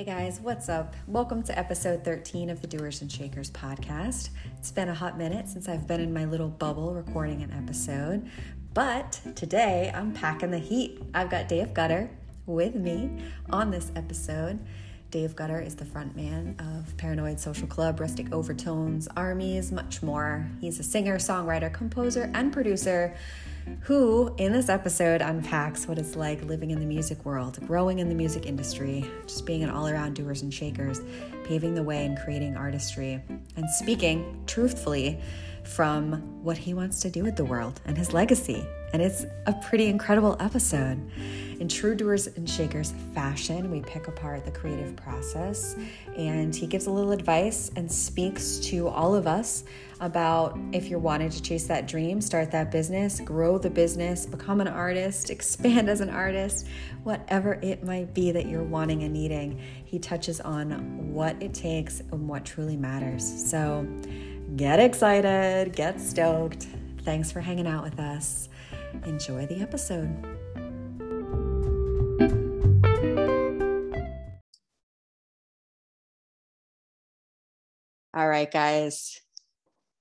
[0.00, 0.96] Hey guys, what's up?
[1.06, 4.30] Welcome to episode 13 of the Doers and Shakers podcast.
[4.56, 8.26] It's been a hot minute since I've been in my little bubble recording an episode,
[8.72, 11.02] but today I'm packing the heat.
[11.12, 12.08] I've got Dave Gutter
[12.46, 13.10] with me
[13.50, 14.58] on this episode.
[15.10, 20.48] Dave Gutter is the frontman of Paranoid Social Club, Rustic Overtones, Armies, much more.
[20.62, 23.14] He's a singer, songwriter, composer, and producer
[23.80, 28.08] who, in this episode, unpacks what it's like living in the music world, growing in
[28.08, 31.00] the music industry, just being an all around doers and shakers,
[31.44, 33.22] paving the way and creating artistry,
[33.56, 35.20] and speaking truthfully
[35.64, 38.66] from what he wants to do with the world and his legacy.
[38.92, 40.98] And it's a pretty incredible episode.
[41.60, 45.76] In true doers and shakers fashion, we pick apart the creative process,
[46.16, 49.64] and he gives a little advice and speaks to all of us
[50.00, 54.62] about if you're wanting to chase that dream, start that business, grow the business, become
[54.62, 56.66] an artist, expand as an artist,
[57.02, 59.60] whatever it might be that you're wanting and needing.
[59.84, 63.50] He touches on what it takes and what truly matters.
[63.50, 63.86] So
[64.56, 66.68] get excited, get stoked.
[67.02, 68.49] Thanks for hanging out with us.
[69.04, 70.16] Enjoy the episode.
[78.12, 79.20] All right, guys.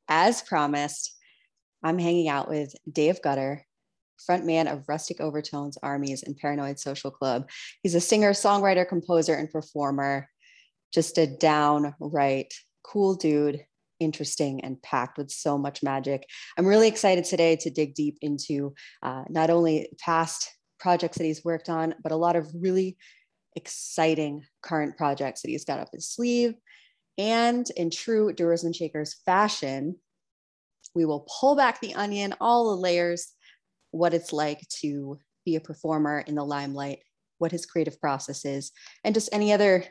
[0.08, 1.16] As promised,
[1.84, 3.66] I'm hanging out with Dave Gutter,
[4.28, 7.50] frontman of Rustic Overtones, Armies, and Paranoid Social Club.
[7.84, 10.28] He's a singer, songwriter, composer, and performer.
[10.92, 12.54] Just a downright
[12.84, 13.62] cool dude,
[14.00, 16.26] interesting and packed with so much magic.
[16.58, 21.44] I'm really excited today to dig deep into uh, not only past projects that he's
[21.44, 22.98] worked on, but a lot of really
[23.56, 26.54] exciting current projects that he's got up his sleeve
[27.20, 29.98] and in true doers and shakers fashion,
[30.96, 33.34] we will pull back the onion, all the layers,
[33.92, 37.00] what it's like to be a performer in the limelight,
[37.38, 38.72] what his creative process is,
[39.04, 39.84] and just any other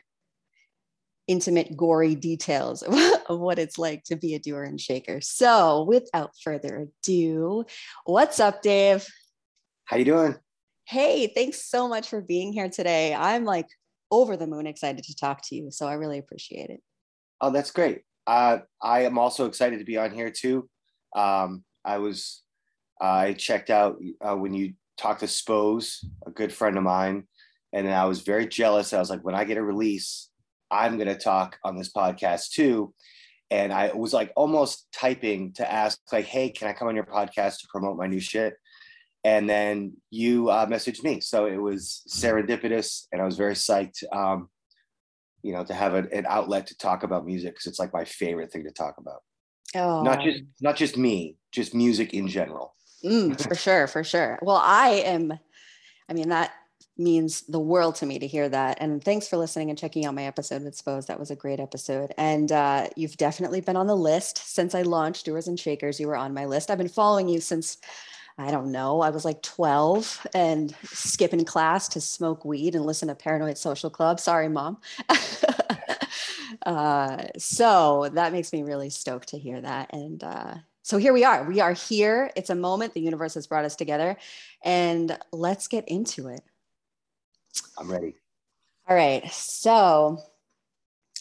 [1.28, 2.82] intimate, gory details
[3.28, 5.20] of what it's like to be a doer and shaker.
[5.20, 7.64] So, without further ado,
[8.05, 9.06] what's up, Dave?
[9.84, 10.36] How you doing?
[10.86, 13.14] Hey, thanks so much for being here today.
[13.14, 13.67] I'm like
[14.11, 16.80] over the moon excited to talk to you, so I really appreciate it.
[17.40, 18.02] Oh, that's great.
[18.27, 20.68] Uh, I am also excited to be on here too.
[21.14, 22.42] Um, I was,
[23.00, 27.27] I checked out uh, when you talked to Spose, a good friend of mine,
[27.72, 28.92] and I was very jealous.
[28.92, 30.28] I was like, when I get a release,
[30.70, 32.92] I'm going to talk on this podcast too.
[33.51, 37.06] And I was like almost typing to ask, like, hey, can I come on your
[37.06, 38.55] podcast to promote my new shit?
[39.24, 41.20] And then you uh, messaged me.
[41.20, 44.05] So it was serendipitous, and I was very psyched.
[44.12, 44.48] Um,
[45.42, 48.05] you know, to have an, an outlet to talk about music because it's like my
[48.05, 49.23] favorite thing to talk about.
[49.74, 50.02] Oh.
[50.02, 52.74] Not just not just me, just music in general.
[53.05, 54.39] Mm, for sure, for sure.
[54.42, 55.33] Well, I am.
[56.08, 56.52] I mean, that
[56.98, 58.79] means the world to me to hear that.
[58.81, 61.07] And thanks for listening and checking out my episode with Spose.
[61.07, 62.13] That was a great episode.
[62.19, 66.01] And uh, you've definitely been on the list since I launched Doers and Shakers.
[66.01, 66.70] You were on my list.
[66.70, 67.79] I've been following you since
[68.41, 73.09] I don't know, I was like 12 and skipping class to smoke weed and listen
[73.09, 74.20] to Paranoid Social Club.
[74.20, 74.79] Sorry, mom.
[76.65, 79.92] uh, so that makes me really stoked to hear that.
[79.92, 81.42] And uh, so here we are.
[81.42, 82.30] We are here.
[82.36, 82.95] It's a moment.
[82.95, 84.17] The universe has brought us together.
[84.65, 86.42] And let's get into it.
[87.79, 88.14] I'm ready.
[88.89, 89.30] All right.
[89.33, 90.19] So,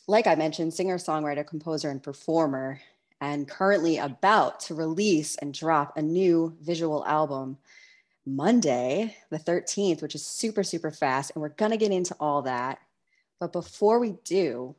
[0.08, 2.80] like I mentioned, singer, songwriter, composer, and performer
[3.20, 7.58] and currently about to release and drop a new visual album
[8.26, 11.32] Monday, the 13th, which is super, super fast.
[11.34, 12.80] And we're going to get into all that.
[13.40, 14.76] But before we do,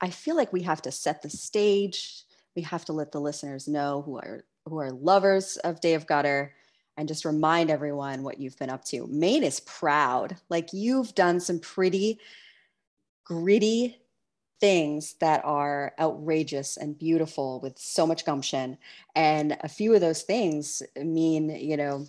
[0.00, 2.24] I feel like we have to set the stage.
[2.56, 6.52] We have to let the listeners know who are who are lovers of Dave Gutter
[6.96, 9.06] and just remind everyone what you've been up to.
[9.06, 10.36] Maine is proud.
[10.48, 12.18] Like you've done some pretty
[13.24, 13.96] gritty
[14.60, 18.76] things that are outrageous and beautiful with so much gumption.
[19.14, 22.06] And a few of those things mean, you know,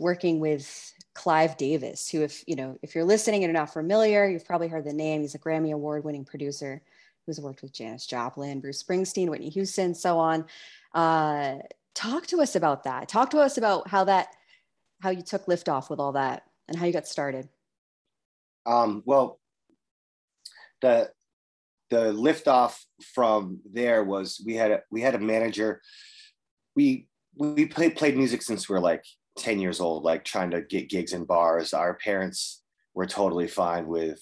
[0.00, 4.28] working with Clive Davis, who, if you know, if you're listening and you're not familiar,
[4.28, 5.20] you've probably heard the name.
[5.20, 6.82] He's a Grammy Award-winning producer
[7.24, 10.44] who's worked with Janis Joplin, Bruce Springsteen, Whitney Houston, so on.
[10.92, 11.58] Uh,
[11.94, 13.08] talk to us about that.
[13.08, 14.28] Talk to us about how that,
[15.02, 17.48] how you took liftoff with all that, and how you got started.
[18.66, 19.40] Um, well,
[20.80, 21.10] the
[21.90, 22.78] the liftoff
[23.14, 25.80] from there was we had a we had a manager.
[26.74, 29.04] We we played played music since we were like
[29.38, 31.72] 10 years old, like trying to get gigs in bars.
[31.72, 32.62] Our parents
[32.94, 34.20] were totally fine with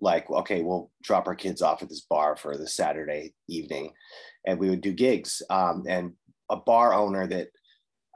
[0.00, 3.92] like, okay, we'll drop our kids off at this bar for the Saturday evening
[4.46, 5.42] and we would do gigs.
[5.50, 6.12] Um, and
[6.50, 7.48] a bar owner that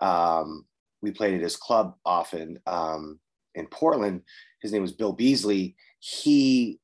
[0.01, 0.65] um,
[1.03, 3.19] we played at his club often um,
[3.55, 4.23] in Portland,
[4.61, 5.77] his name was Bill Beasley.
[5.99, 6.79] He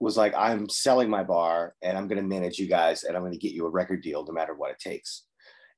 [0.00, 3.22] was like, I'm selling my bar and I'm going to manage you guys and I'm
[3.22, 5.24] going to get you a record deal no matter what it takes.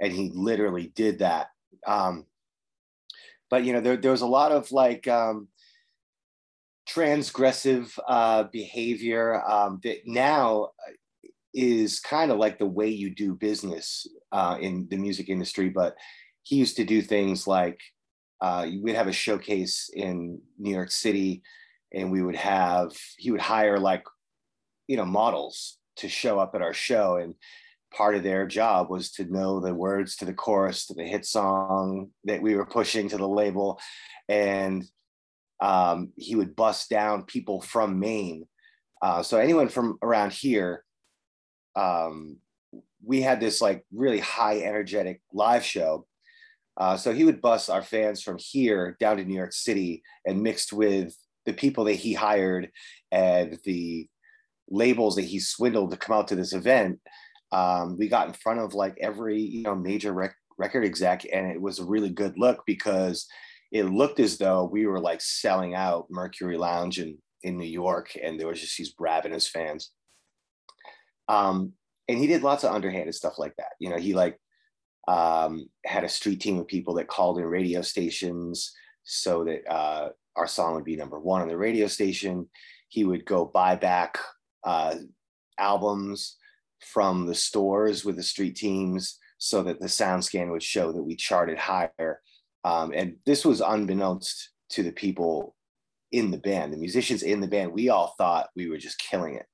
[0.00, 1.48] And he literally did that.
[1.86, 2.26] Um,
[3.50, 5.48] but you know, there, there was a lot of like um,
[6.88, 10.70] transgressive uh, behavior um, that now
[11.54, 15.68] is kind of like the way you do business uh, in the music industry.
[15.68, 15.96] But
[16.42, 17.80] he used to do things like
[18.40, 21.42] uh, we'd have a showcase in New York City,
[21.92, 24.04] and we would have he would hire like
[24.86, 27.34] you know models to show up at our show, and
[27.94, 31.24] part of their job was to know the words to the chorus to the hit
[31.24, 33.80] song that we were pushing to the label,
[34.28, 34.84] and
[35.60, 38.46] um, he would bust down people from Maine.
[39.00, 40.83] Uh, so anyone from around here,
[41.76, 42.36] um,
[43.02, 46.06] we had this like really high energetic live show
[46.76, 50.42] uh, so he would bus our fans from here down to New York City and
[50.42, 51.16] mixed with
[51.46, 52.70] the people that he hired
[53.12, 54.08] and the
[54.68, 56.98] labels that he swindled to come out to this event.
[57.52, 61.46] Um, we got in front of like every you know major rec- record exec, and
[61.52, 63.26] it was a really good look because
[63.70, 68.16] it looked as though we were like selling out Mercury Lounge in in New York,
[68.20, 69.92] and there was just these ravenous fans.
[71.28, 71.72] Um,
[72.08, 73.72] and he did lots of underhanded stuff like that.
[73.78, 74.38] You know, he like
[75.08, 78.72] um, had a street team of people that called in radio stations
[79.04, 82.48] so that uh, our song would be number one on the radio station.
[82.88, 84.18] He would go buy back
[84.64, 84.96] uh,
[85.58, 86.36] albums
[86.80, 91.02] from the stores with the street teams so that the sound scan would show that
[91.02, 92.20] we charted higher.
[92.64, 95.54] Um, and this was unbeknownst to the people
[96.12, 97.72] in the band, the musicians in the band.
[97.72, 99.46] We all thought we were just killing it.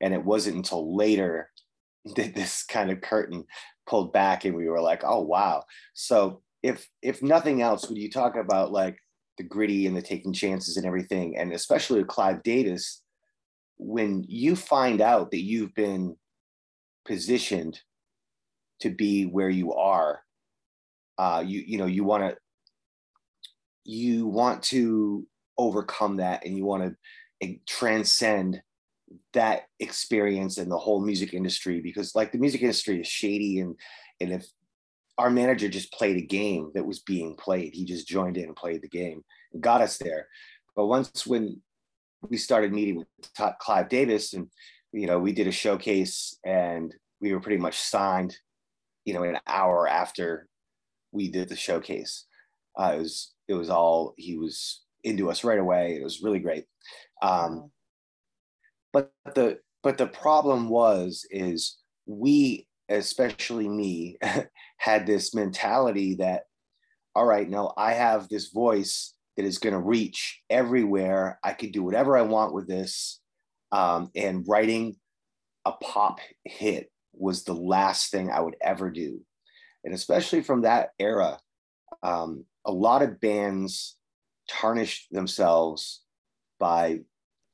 [0.00, 1.50] And it wasn't until later
[2.16, 3.44] that this kind of curtain
[3.86, 5.64] pulled back and we were like, oh wow.
[5.94, 8.96] So if if nothing else, when you talk about like
[9.38, 13.02] the gritty and the taking chances and everything, and especially with Clive Davis,
[13.78, 16.16] when you find out that you've been
[17.06, 17.80] positioned
[18.80, 20.20] to be where you are,
[21.18, 22.36] uh, you you know you want to
[23.84, 25.26] you want to
[25.58, 28.62] overcome that and you want to eh, transcend
[29.32, 33.74] that experience and the whole music industry because like the music industry is shady and
[34.20, 34.46] and if
[35.18, 38.56] our manager just played a game that was being played he just joined in and
[38.56, 39.22] played the game
[39.52, 40.28] and got us there.
[40.76, 41.60] But once when
[42.28, 43.08] we started meeting with
[43.60, 44.48] clive davis and
[44.92, 48.36] you know we did a showcase and we were pretty much signed
[49.04, 50.46] you know an hour after
[51.12, 52.26] we did the showcase
[52.78, 55.96] uh, it was it was all he was into us right away.
[55.96, 56.64] It was really great.
[57.22, 57.70] Um,
[58.92, 64.18] but the but the problem was is we especially me
[64.76, 66.42] had this mentality that
[67.14, 71.38] all right now i have this voice that is going to reach everywhere.
[71.42, 73.20] I could do whatever i want with this.
[73.72, 74.96] Um, and writing
[75.64, 79.20] a pop hit was the last thing i would ever do.
[79.82, 81.38] And especially from that era
[82.02, 83.96] um, a lot of bands
[84.46, 86.02] tarnished themselves
[86.58, 87.00] by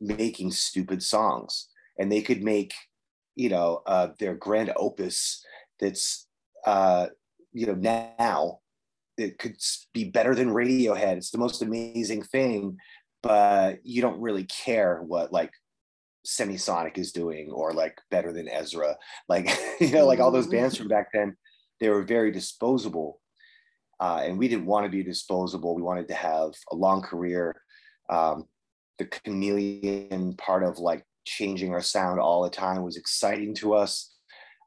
[0.00, 1.68] making stupid songs.
[1.98, 2.74] And they could make
[3.34, 5.44] you know uh, their grand opus
[5.80, 6.26] that's
[6.64, 7.08] uh,
[7.52, 7.74] you know
[8.18, 8.60] now
[9.18, 9.56] it could
[9.94, 11.16] be better than radiohead.
[11.16, 12.78] It's the most amazing thing
[13.26, 15.50] but you don't really care what like
[16.24, 18.96] semisonic is doing or like better than ezra.
[19.28, 19.50] Like
[19.80, 21.36] you know like all those bands from back then
[21.80, 23.20] they were very disposable
[23.98, 25.74] uh, and we didn't want to be disposable.
[25.74, 27.60] We wanted to have a long career
[28.08, 28.44] um,
[28.98, 34.12] the chameleon part of like changing our sound all the time was exciting to us.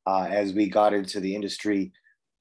[0.06, 1.92] Uh, as we got into the industry,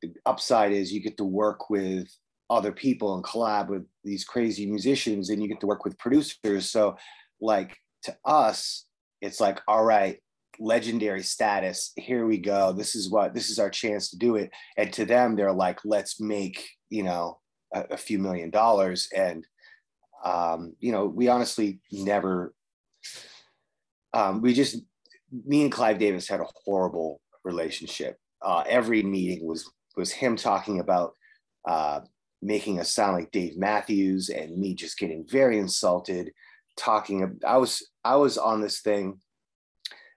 [0.02, 2.08] the upside is you get to work with
[2.50, 6.70] other people and collab with these crazy musicians and you get to work with producers.
[6.70, 6.96] So,
[7.40, 8.86] like to us,
[9.20, 10.18] it's like, all right,
[10.58, 11.92] legendary status.
[11.96, 12.72] Here we go.
[12.72, 14.50] This is what this is our chance to do it.
[14.76, 17.38] And to them, they're like, let's make, you know,
[17.74, 19.08] a, a few million dollars.
[19.14, 19.46] And
[20.24, 22.54] um, you know, we honestly never,
[24.12, 24.82] um, we just,
[25.44, 28.18] me and Clive Davis had a horrible relationship.
[28.42, 31.14] Uh, every meeting was was him talking about
[31.66, 32.00] uh,
[32.40, 36.30] making us sound like Dave Matthews, and me just getting very insulted.
[36.76, 39.20] Talking, I was I was on this thing,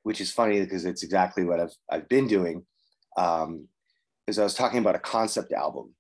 [0.04, 2.66] which is funny because it's exactly what I've I've been doing.
[3.18, 3.68] Um,
[4.28, 5.96] is I was talking about a concept album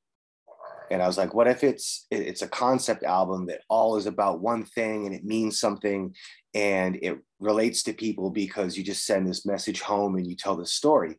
[0.92, 4.42] and I was like, what if it's it's a concept album that all is about
[4.42, 6.14] one thing and it means something
[6.54, 10.58] and it relates to people because you just send this message home and you tell
[10.58, 11.16] the story.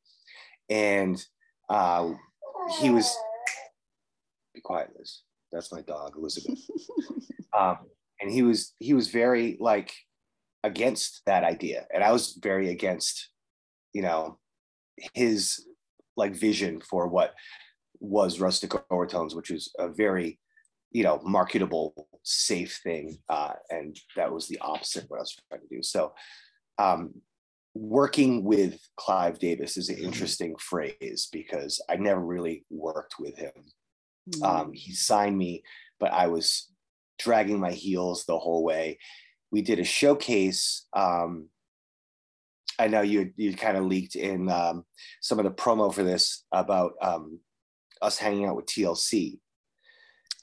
[0.69, 1.23] And
[1.71, 2.13] uh,
[2.81, 3.17] he was
[4.55, 5.23] be quiet, Liz.
[5.51, 6.59] That's my dog, Elizabeth.
[7.59, 7.79] um,
[8.21, 9.95] and he was he was very like
[10.63, 13.31] against that idea, and I was very against,
[13.95, 14.39] you know,
[15.15, 15.65] his
[16.15, 17.33] like vision for what
[18.03, 20.39] was rustic overtones, which was a very,
[20.91, 25.37] you know, marketable, safe thing, uh, and that was the opposite of what I was
[25.49, 25.83] trying to do.
[25.83, 26.13] So,
[26.79, 27.15] um,
[27.75, 30.07] working with Clive Davis is an mm-hmm.
[30.07, 33.53] interesting phrase because I never really worked with him.
[34.29, 34.43] Mm-hmm.
[34.43, 35.63] Um, he signed me,
[36.01, 36.69] but I was
[37.19, 38.99] dragging my heels the whole way.
[39.53, 40.87] We did a showcase.
[40.93, 41.49] Um,
[42.79, 44.85] I know you you kind of leaked in um,
[45.21, 47.39] some of the promo for this about um,
[48.03, 49.39] us hanging out with TLC.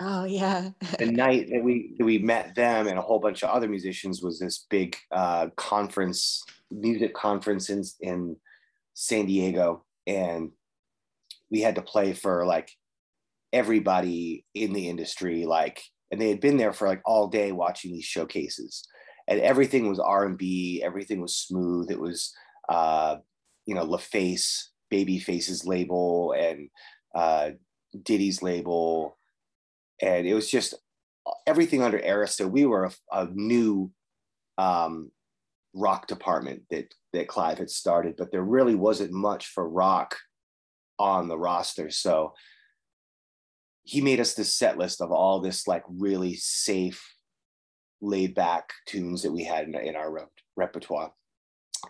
[0.02, 0.70] Oh yeah.
[0.98, 4.24] the night that we that we met them and a whole bunch of other musicians
[4.24, 8.38] was this big uh, conference, music conference in in
[8.94, 10.52] San Diego, and
[11.52, 12.72] we had to play for like
[13.52, 17.92] everybody in the industry, like, and they had been there for like all day watching
[17.92, 18.88] these showcases,
[19.28, 21.92] and everything was R and B, everything was smooth.
[21.92, 22.34] It was,
[22.70, 23.18] uh,
[23.66, 26.70] you know, LaFace, Babyface's label, and
[27.16, 27.52] uh,
[28.04, 29.18] Diddy's label,
[30.02, 30.76] and it was just
[31.48, 32.50] everything under Arista.
[32.50, 33.92] We were a, a new
[34.58, 35.12] um,
[35.74, 40.16] rock department that that Clive had started, but there really wasn't much for rock
[41.00, 41.90] on the roster.
[41.90, 42.34] So
[43.84, 47.04] he made us this set list of all this like really safe,
[48.02, 51.12] laid back tunes that we had in, in our rep- repertoire,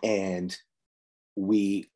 [0.02, 0.56] and
[1.36, 1.90] we.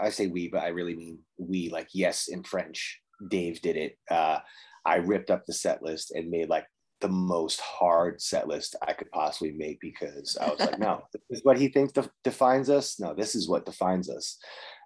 [0.00, 3.00] I say we, but I really mean oui, like yes in French.
[3.30, 3.98] Dave did it.
[4.10, 4.38] Uh,
[4.84, 6.66] I ripped up the set list and made like
[7.00, 11.38] the most hard set list I could possibly make because I was like, no, this
[11.38, 12.98] is what he thinks de- defines us.
[12.98, 14.38] No, this is what defines us.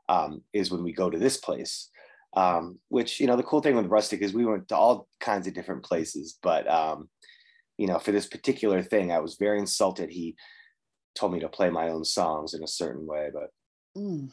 [0.09, 1.89] Um, is when we go to this place.
[2.35, 5.47] Um, which you know, the cool thing with Rustic is we went to all kinds
[5.47, 7.11] of different places, but um,
[7.77, 10.09] you know, for this particular thing, I was very insulted.
[10.09, 10.35] He
[11.15, 13.51] told me to play my own songs in a certain way, but
[13.97, 14.31] mm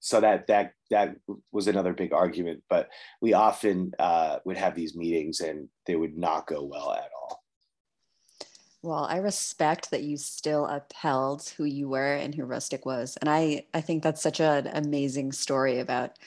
[0.00, 1.14] so that that that
[1.52, 2.88] was another big argument but
[3.20, 7.44] we often uh, would have these meetings and they would not go well at all.
[8.82, 13.28] Well i respect that you still upheld who you were and who rustic was and
[13.28, 16.18] i i think that's such an amazing story about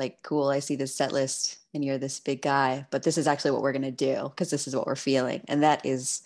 [0.00, 3.28] like cool i see this set list and you're this big guy but this is
[3.28, 6.22] actually what we're going to do because this is what we're feeling and that is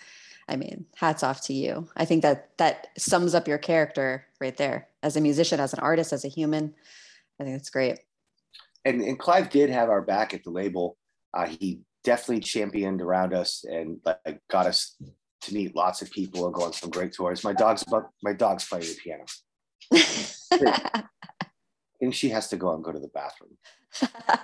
[0.49, 1.89] I mean, hats off to you.
[1.97, 5.81] I think that that sums up your character right there as a musician, as an
[5.81, 6.75] artist, as a human.
[7.39, 8.01] I think that's great.
[8.85, 10.97] And, and Clive did have our back at the label.
[11.35, 14.97] Uh, he definitely championed around us and like, got us
[15.43, 17.45] to meet lots of people and go on some great tours.
[17.45, 17.85] My dog's
[18.23, 19.25] my dog's playing the piano.
[19.93, 21.05] I
[22.01, 23.57] think she has to go and go to the bathroom.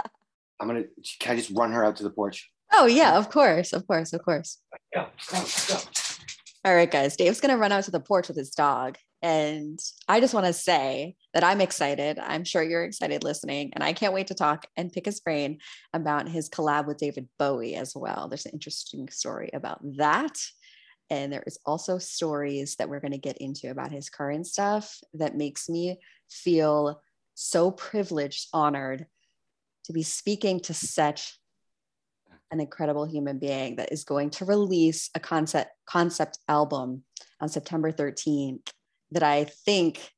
[0.61, 0.85] I'm gonna.
[1.21, 2.51] Can I just run her out to the porch?
[2.73, 4.59] Oh yeah, of course, of course, of course.
[4.95, 5.79] Go, go, go.
[6.65, 7.17] All right, guys.
[7.17, 9.79] Dave's gonna run out to the porch with his dog, and
[10.09, 12.19] I just want to say that I'm excited.
[12.19, 15.61] I'm sure you're excited listening, and I can't wait to talk and pick his brain
[15.93, 18.29] about his collab with David Bowie as well.
[18.29, 20.37] There's an interesting story about that.
[21.11, 24.99] And there is also stories that we're going to get into about his current stuff
[25.15, 25.99] that makes me
[26.31, 27.01] feel
[27.35, 29.07] so privileged, honored
[29.85, 31.39] to be speaking to such
[32.55, 37.03] an incredible human being that is going to release a concept concept album
[37.41, 38.71] on September 13th
[39.11, 40.11] that I think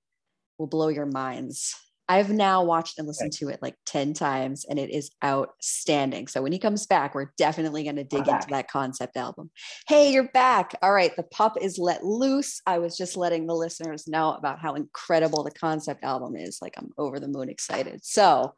[0.59, 1.75] will blow your minds.
[2.09, 6.29] I've now watched and listened to it like 10 times and it is outstanding.
[6.29, 9.51] So when he comes back, we're definitely going to dig into that concept album.
[9.89, 10.77] Hey, you're back.
[10.83, 12.61] All right, the pup is let loose.
[12.65, 16.59] I was just letting the listeners know about how incredible the concept album is.
[16.63, 18.05] Like I'm over the moon excited.
[18.05, 18.55] So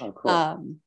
[0.00, 0.30] oh, cool.
[0.30, 0.80] um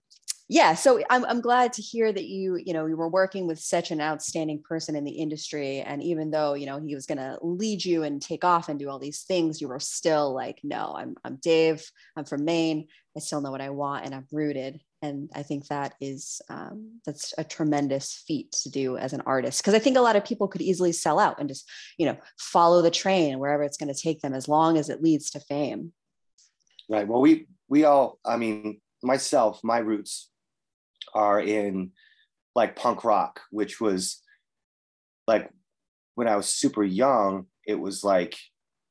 [0.49, 3.59] yeah so I'm, I'm glad to hear that you you know you were working with
[3.59, 7.17] such an outstanding person in the industry and even though you know he was going
[7.17, 10.59] to lead you and take off and do all these things you were still like
[10.63, 11.85] no i'm i'm dave
[12.17, 14.81] i'm from maine i still know what i want and i'm rooted.
[15.01, 19.61] And i think that is um, that's a tremendous feat to do as an artist
[19.61, 22.17] because i think a lot of people could easily sell out and just you know
[22.37, 25.39] follow the train wherever it's going to take them as long as it leads to
[25.41, 25.93] fame.
[26.89, 30.29] Right well we we all i mean myself my roots
[31.13, 31.91] are in
[32.55, 34.21] like punk rock, which was
[35.27, 35.49] like
[36.15, 38.35] when I was super young, it was like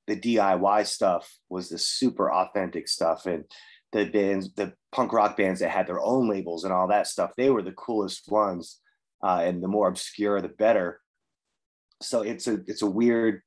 [0.06, 3.26] the DIY stuff was the super authentic stuff.
[3.26, 3.44] And
[3.92, 7.32] the bands, the punk rock bands that had their own labels and all that stuff,
[7.36, 8.80] they were the coolest ones.
[9.22, 11.00] Uh, and the more obscure, the better.
[12.00, 13.42] So it's a it's a weird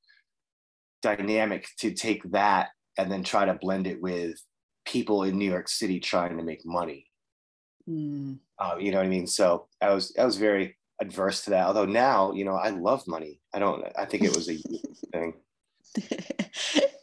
[1.01, 4.41] dynamic to take that and then try to blend it with
[4.85, 7.07] people in New York City trying to make money.
[7.89, 8.39] Mm.
[8.57, 9.27] Uh, you know what I mean?
[9.27, 11.67] So I was I was very adverse to that.
[11.67, 13.39] Although now, you know, I love money.
[13.53, 13.85] I don't.
[13.97, 14.57] I think it was a
[15.11, 15.33] thing.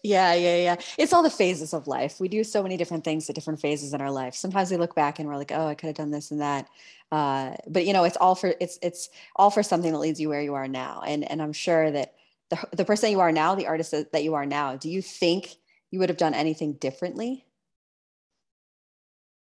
[0.02, 0.76] yeah, yeah, yeah.
[0.98, 2.20] It's all the phases of life.
[2.20, 4.34] We do so many different things at different phases in our life.
[4.34, 6.68] Sometimes we look back and we're like, oh, I could have done this and that.
[7.10, 10.28] Uh, but you know, it's all for it's it's all for something that leads you
[10.28, 11.02] where you are now.
[11.06, 12.14] And and I'm sure that
[12.50, 15.56] the the person you are now, the artist that you are now, do you think
[15.90, 17.44] you would have done anything differently?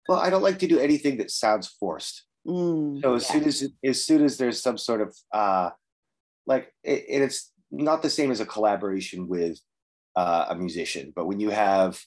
[0.09, 2.25] Well, I don't like to do anything that sounds forced.
[2.47, 3.33] Mm, so as yeah.
[3.33, 5.71] soon as as soon as there's some sort of uh,
[6.47, 9.59] like it, it's not the same as a collaboration with
[10.17, 12.01] uh, a musician, but when you have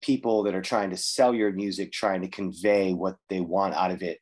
[0.00, 3.90] people that are trying to sell your music, trying to convey what they want out
[3.90, 4.18] of it,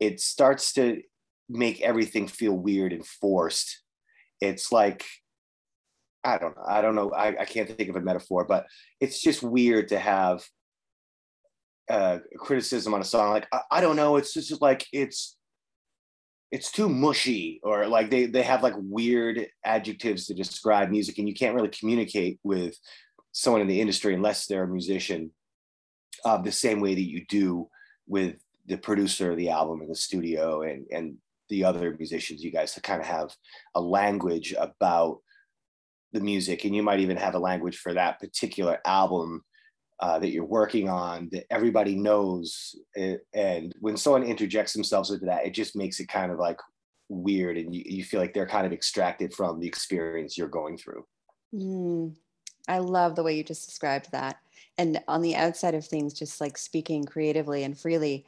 [0.00, 1.00] it starts to
[1.48, 3.82] make everything feel weird and forced.
[4.40, 5.04] It's like
[6.24, 6.64] I don't know.
[6.66, 7.10] I don't know.
[7.12, 8.66] I, I can't think of a metaphor, but
[9.00, 10.44] it's just weird to have
[11.90, 13.30] uh, criticism on a song.
[13.30, 14.16] Like, I, I don't know.
[14.16, 15.36] It's just like, it's,
[16.50, 21.28] it's too mushy or like they, they have like weird adjectives to describe music and
[21.28, 22.74] you can't really communicate with
[23.32, 25.30] someone in the industry unless they're a musician
[26.24, 27.68] uh, the same way that you do
[28.06, 31.16] with the producer of the album in the studio and, and
[31.48, 33.34] the other musicians you guys to kind of have
[33.74, 35.18] a language about
[36.12, 39.44] the music and you might even have a language for that particular album
[40.00, 45.26] uh, that you're working on that everybody knows it, and when someone interjects themselves into
[45.26, 46.58] that it just makes it kind of like
[47.08, 50.76] weird and you, you feel like they're kind of extracted from the experience you're going
[50.76, 51.04] through.
[51.54, 52.14] Mm,
[52.68, 54.38] i love the way you just described that.
[54.76, 58.26] And on the outside of things just like speaking creatively and freely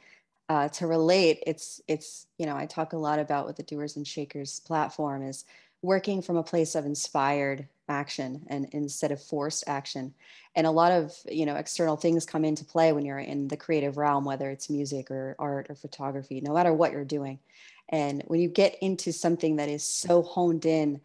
[0.49, 3.95] uh, to relate it's it's you know i talk a lot about what the doers
[3.95, 5.45] and shakers platform is
[5.81, 10.13] working from a place of inspired action and instead of forced action.
[10.55, 13.57] And a lot of you know external things come into play when you're in the
[13.57, 17.39] creative realm whether it's music or art or photography no matter what you're doing.
[17.89, 21.01] And when you get into something that is so honed in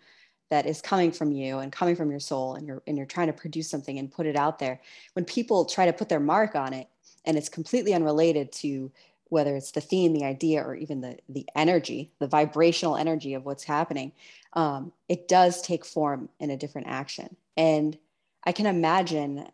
[0.50, 3.26] that is coming from you and coming from your soul and you're and you're trying
[3.26, 4.81] to produce something and put it out there
[5.14, 6.88] when people try to put their mark on it
[7.24, 8.90] and it's completely unrelated to
[9.29, 13.45] whether it's the theme, the idea, or even the the energy, the vibrational energy of
[13.45, 14.12] what's happening,
[14.53, 17.37] um, it does take form in a different action.
[17.57, 17.99] And
[18.45, 19.49] I can imagine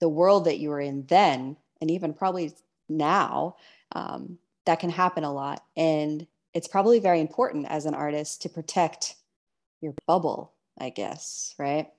[0.00, 2.52] the world that you were in then, and even probably
[2.88, 3.56] now,
[3.92, 5.62] um, that can happen a lot.
[5.76, 9.16] And it's probably very important as an artist to protect
[9.80, 11.90] your bubble, I guess, right?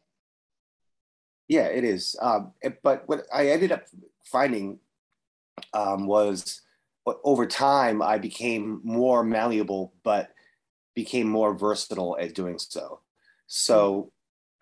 [1.48, 2.16] Yeah, it is.
[2.22, 3.86] Um, but what I ended up
[4.24, 4.80] finding
[5.74, 6.62] um, was
[7.06, 10.30] over time, I became more malleable, but
[10.96, 13.00] became more versatile at doing so.
[13.48, 14.12] So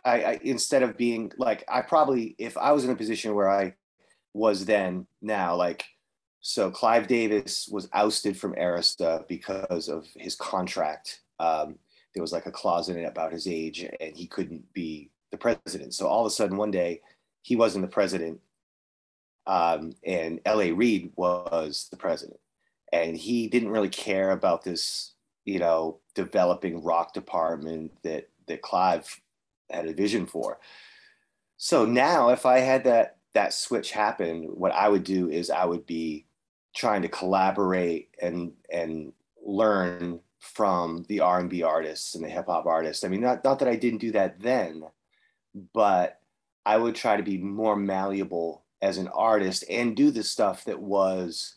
[0.04, 3.49] I, I, instead of being like I probably if I was in a position where
[3.49, 3.75] I
[4.34, 5.86] was then now like
[6.41, 11.21] so Clive Davis was ousted from Arista because of his contract.
[11.39, 11.77] Um,
[12.15, 15.38] there was like a clause in it about his age and he couldn't be the
[15.38, 15.93] president.
[15.93, 17.01] So all of a sudden one day
[17.43, 18.39] he wasn't the president
[19.47, 20.71] um, and L.A.
[20.71, 22.39] Reid was the president,
[22.91, 25.13] and he didn't really care about this,
[25.45, 29.21] you know, developing rock department that that Clive
[29.69, 30.60] had a vision for.
[31.58, 35.65] So now, if I had that that switch happen, what I would do is I
[35.65, 36.25] would be
[36.75, 43.04] trying to collaborate and and learn from the R&B artists and the hip hop artists.
[43.04, 44.84] I mean, not, not that I didn't do that then,
[45.73, 46.19] but
[46.65, 50.80] I would try to be more malleable as an artist and do the stuff that
[50.80, 51.56] was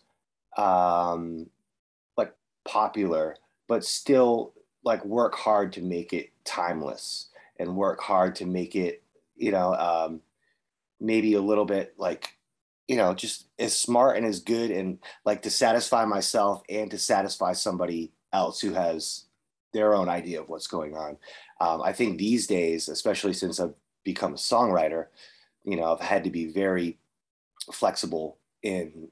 [0.56, 1.48] um,
[2.16, 2.34] like
[2.64, 4.52] popular, but still
[4.84, 9.02] like work hard to make it timeless and work hard to make it,
[9.36, 10.20] you know, um,
[11.00, 12.36] maybe a little bit like,
[12.88, 16.98] you know, just as smart and as good and like to satisfy myself and to
[16.98, 19.24] satisfy somebody else who has
[19.72, 21.16] their own idea of what's going on.
[21.60, 25.06] Um, I think these days, especially since I've become a songwriter,
[25.64, 26.98] you know, I've had to be very
[27.72, 29.08] flexible in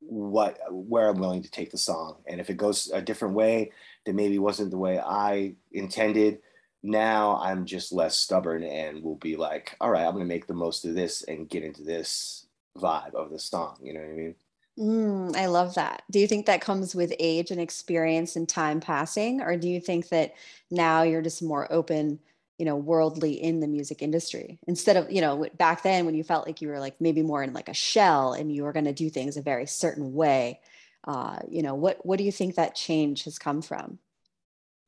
[0.00, 2.18] what where I'm willing to take the song.
[2.26, 3.72] And if it goes a different way
[4.04, 6.38] that maybe wasn't the way I intended,
[6.82, 10.54] now I'm just less stubborn and will be like, all right, I'm gonna make the
[10.54, 13.78] most of this and get into this vibe of the song.
[13.82, 14.34] You know what I mean?
[14.78, 16.02] Mm, I love that.
[16.10, 19.80] Do you think that comes with age and experience and time passing, or do you
[19.80, 20.34] think that
[20.70, 22.18] now you're just more open
[22.58, 24.58] you know worldly in the music industry.
[24.66, 27.42] Instead of you know back then when you felt like you were like maybe more
[27.42, 30.60] in like a shell and you were going to do things a very certain way
[31.06, 33.98] uh, you know what what do you think that change has come from?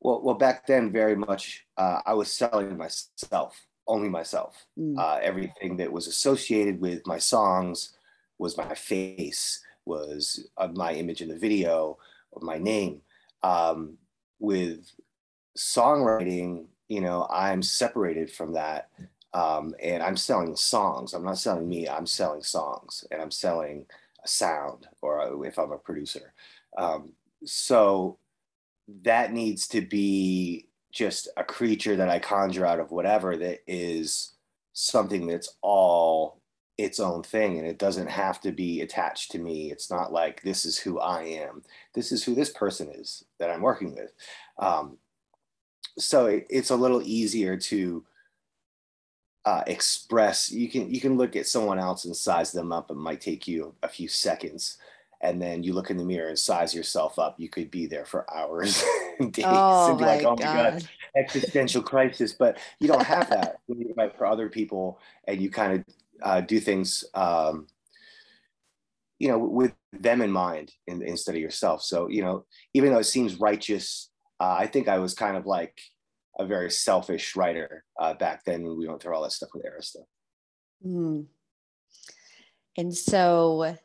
[0.01, 4.67] Well well back then very much uh, i was selling myself only myself.
[4.77, 4.99] Mm.
[4.99, 7.95] uh, everything that was associated with my songs
[8.37, 11.97] was my face was uh, my image in the video
[12.41, 13.01] my name.
[13.41, 13.97] Um,
[14.39, 14.91] with
[15.57, 18.89] songwriting you know, I'm separated from that.
[19.33, 21.13] Um, and I'm selling songs.
[21.13, 21.87] I'm not selling me.
[21.87, 23.85] I'm selling songs, and I'm selling
[24.23, 26.33] a sound, or if I'm a producer.
[26.75, 27.13] Um,
[27.45, 28.17] so
[29.03, 34.33] that needs to be just a creature that I conjure out of whatever that is
[34.73, 36.41] something that's all
[36.79, 40.41] its own thing and it doesn't have to be attached to me it's not like
[40.41, 41.61] this is who i am
[41.93, 44.13] this is who this person is that i'm working with
[44.59, 44.97] um,
[45.97, 48.05] so it, it's a little easier to
[49.45, 50.51] uh, express.
[50.51, 52.91] You can you can look at someone else and size them up.
[52.91, 54.77] It might take you a few seconds.
[55.21, 57.35] And then you look in the mirror and size yourself up.
[57.37, 58.81] You could be there for hours
[59.19, 60.39] and days oh and be like oh God.
[60.39, 62.33] my god existential crisis.
[62.33, 63.59] But you don't have that
[63.97, 67.67] write for other people and you kind of uh, do things um,
[69.17, 71.81] you know with them in mind in, instead of yourself.
[71.81, 74.08] So you know even though it seems righteous
[74.39, 75.79] uh, i think i was kind of like
[76.37, 79.65] a very selfish writer uh, back then when we went through all that stuff with
[79.65, 80.03] arista
[80.85, 81.25] Mm.
[82.77, 83.75] And so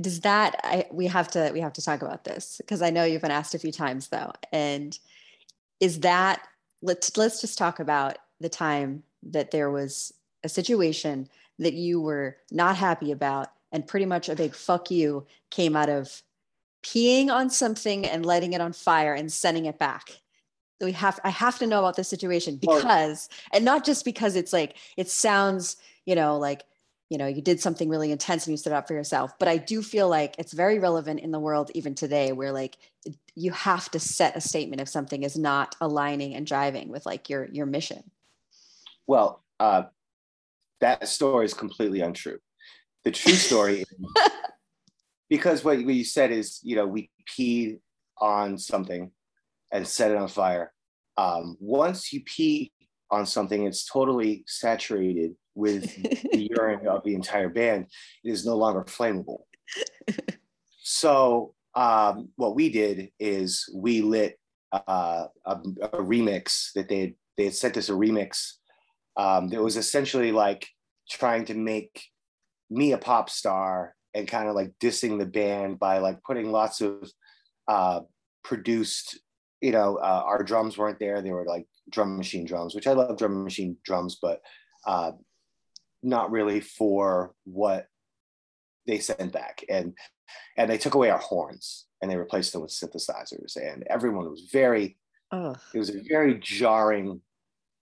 [0.00, 3.04] does that I we have to we have to talk about this because I know
[3.04, 4.32] you've been asked a few times though.
[4.52, 4.98] And
[5.80, 6.46] is that
[6.82, 10.12] let's let's just talk about the time that there was
[10.44, 15.26] a situation that you were not happy about and pretty much a big fuck you
[15.50, 16.22] came out of
[16.82, 20.20] peeing on something and lighting it on fire and sending it back.
[20.80, 24.52] We have i have to know about this situation because and not just because it's
[24.52, 26.62] like it sounds you know like
[27.10, 29.56] you know you did something really intense and you stood up for yourself but i
[29.56, 32.76] do feel like it's very relevant in the world even today where like
[33.34, 37.28] you have to set a statement if something is not aligning and driving with like
[37.28, 38.10] your your mission.
[39.06, 39.84] Well uh,
[40.80, 42.38] that story is completely untrue.
[43.04, 43.94] The true story is
[45.28, 47.78] because what, what you said is you know we peed
[48.18, 49.10] on something
[49.70, 50.72] and set it on fire.
[51.16, 52.72] Um, once you pee
[53.10, 55.94] on something it's totally saturated with
[56.32, 57.86] the urine of the entire band.
[58.24, 59.40] It is no longer flammable.
[60.78, 64.38] So um, what we did is we lit
[64.72, 68.52] uh, a, a remix that they had, they had sent us a remix
[69.16, 70.66] um, that was essentially like
[71.10, 72.04] trying to make
[72.70, 76.80] me a pop star and kind of like dissing the band by like putting lots
[76.80, 77.10] of
[77.68, 78.00] uh,
[78.42, 79.18] produced
[79.60, 81.20] you know uh, our drums weren't there.
[81.20, 84.42] They were like drum machine drums which i love drum machine drums but
[84.86, 85.10] uh,
[86.02, 87.86] not really for what
[88.86, 89.64] they sent back.
[89.68, 89.94] And
[90.56, 93.56] and they took away our horns and they replaced them with synthesizers.
[93.56, 94.96] And everyone was very
[95.30, 97.20] oh it was a very jarring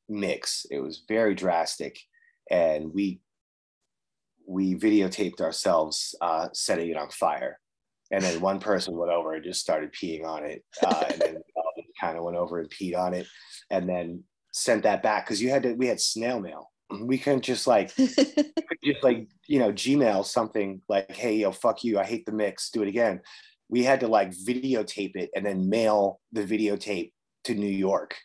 [0.09, 0.67] mix.
[0.71, 1.99] It was very drastic.
[2.51, 3.21] And we
[4.47, 7.59] we videotaped ourselves uh, setting it on fire.
[8.11, 11.37] And then one person went over and just started peeing on it uh, and then
[12.01, 13.27] kind of went over and peed on it
[13.71, 15.27] and then sent that back.
[15.27, 16.71] Because you had to we had snail mail.
[17.01, 17.95] We couldn't just like
[18.85, 22.71] just like you know gmail something like hey yo fuck you i hate the mix
[22.71, 23.21] do it again.
[23.69, 27.11] We had to like videotape it and then mail the videotape
[27.45, 28.17] to new york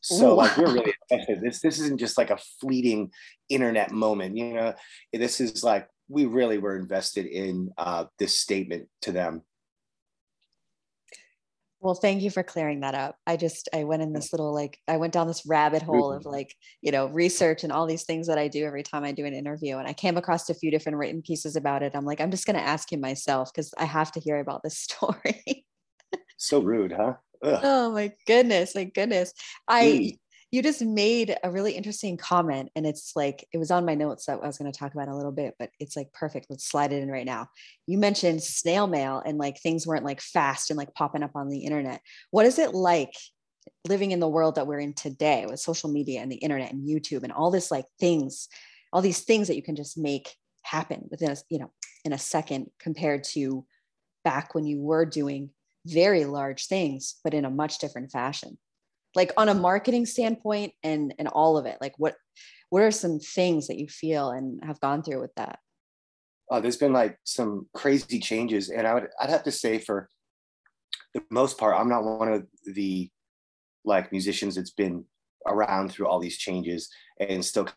[0.00, 0.34] so Ooh.
[0.34, 1.40] like we're really invested.
[1.42, 3.10] this this isn't just like a fleeting
[3.48, 4.74] internet moment you know
[5.12, 9.42] this is like we really were invested in uh, this statement to them
[11.80, 13.16] Well, thank you for clearing that up.
[13.24, 16.26] I just I went in this little like I went down this rabbit hole of
[16.26, 19.24] like, you know, research and all these things that I do every time I do
[19.24, 21.94] an interview and I came across a few different written pieces about it.
[21.94, 24.62] I'm like I'm just going to ask you myself cuz I have to hear about
[24.64, 25.66] this story.
[26.36, 27.60] so rude huh Ugh.
[27.62, 29.32] oh my goodness, my goodness.
[29.66, 30.18] I Mm.
[30.50, 34.26] you just made a really interesting comment and it's like it was on my notes
[34.26, 36.46] that I was going to talk about a little bit, but it's like perfect.
[36.48, 37.48] Let's slide it in right now.
[37.86, 41.48] You mentioned snail mail and like things weren't like fast and like popping up on
[41.48, 42.00] the internet.
[42.30, 43.12] What is it like
[43.86, 46.88] living in the world that we're in today with social media and the internet and
[46.88, 48.48] YouTube and all this like things,
[48.92, 51.70] all these things that you can just make happen within a, you know,
[52.06, 53.66] in a second compared to
[54.24, 55.50] back when you were doing
[55.86, 58.58] very large things, but in a much different fashion.
[59.14, 62.14] Like on a marketing standpoint and and all of it like what
[62.70, 65.58] what are some things that you feel and have gone through with that?
[66.50, 70.08] Uh, there's been like some crazy changes and i would i'd have to say for
[71.12, 73.10] the most part i'm not one of the
[73.84, 75.04] like musicians that's been
[75.46, 76.88] around through all these changes
[77.20, 77.68] and still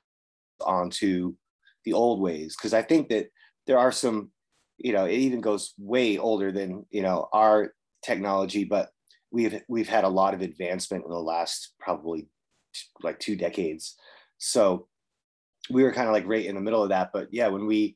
[0.62, 1.36] on to
[1.86, 2.56] the old ways.
[2.56, 3.28] Because i think that
[3.68, 4.32] there are some
[4.78, 8.90] you know it even goes way older than you know our technology but
[9.32, 12.28] we've we've had a lot of advancement in the last probably
[13.02, 13.96] like two decades
[14.38, 14.88] so
[15.70, 17.96] we were kind of like right in the middle of that but yeah when we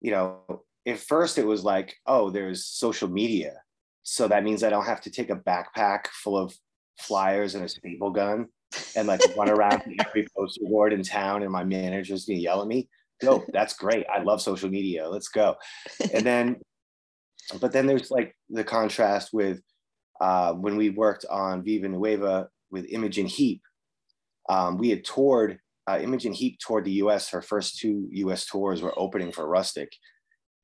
[0.00, 3.54] you know at first it was like oh there's social media
[4.02, 6.54] so that means i don't have to take a backpack full of
[6.98, 8.46] flyers and a staple gun
[8.96, 12.68] and like run around every poster board in town, and my manager's gonna yell at
[12.68, 12.88] me.
[13.22, 14.06] No, that's great.
[14.12, 15.08] I love social media.
[15.08, 15.56] Let's go.
[16.12, 16.56] And then,
[17.60, 19.60] but then there's like the contrast with
[20.20, 23.62] uh, when we worked on Viva Nueva with Imogen Heap.
[24.48, 27.30] Um, we had toured uh, Imogen Heap toured the U.S.
[27.30, 28.46] Her first two U.S.
[28.46, 29.92] tours were opening for Rustic,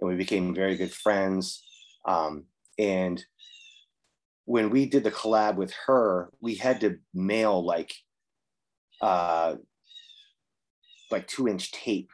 [0.00, 1.62] and we became very good friends.
[2.06, 2.44] Um,
[2.78, 3.22] and
[4.46, 7.92] when we did the collab with her, we had to mail like
[9.02, 9.56] uh,
[11.10, 12.10] like two inch tape,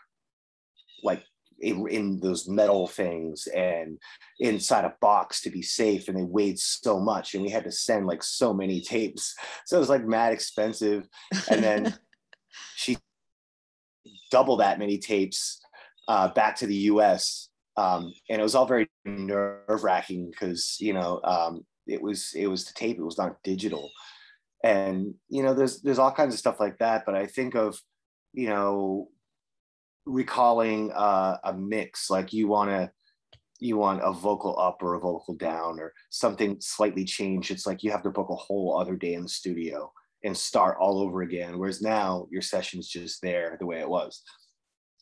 [1.05, 1.22] like
[1.61, 3.99] in, in, those metal things and
[4.40, 6.09] inside a box to be safe.
[6.09, 9.35] And they weighed so much, and we had to send like so many tapes.
[9.64, 11.09] So it was like mad expensive.
[11.51, 11.95] And then
[12.77, 12.99] she
[14.31, 15.61] double that many tapes
[16.09, 17.49] uh, back to the U.S.
[17.77, 22.47] Um, and it was all very nerve wracking because you know um, it was it
[22.47, 23.90] was the tape, it was not digital,
[24.64, 27.05] and you know there's there's all kinds of stuff like that.
[27.05, 27.79] But I think of
[28.33, 29.09] you know
[30.07, 32.90] recalling uh, a mix like you want to
[33.59, 37.83] you want a vocal up or a vocal down or something slightly changed it's like
[37.83, 39.90] you have to book a whole other day in the studio
[40.27, 41.57] and start all over again.
[41.59, 44.23] Whereas now your session's just there the way it was.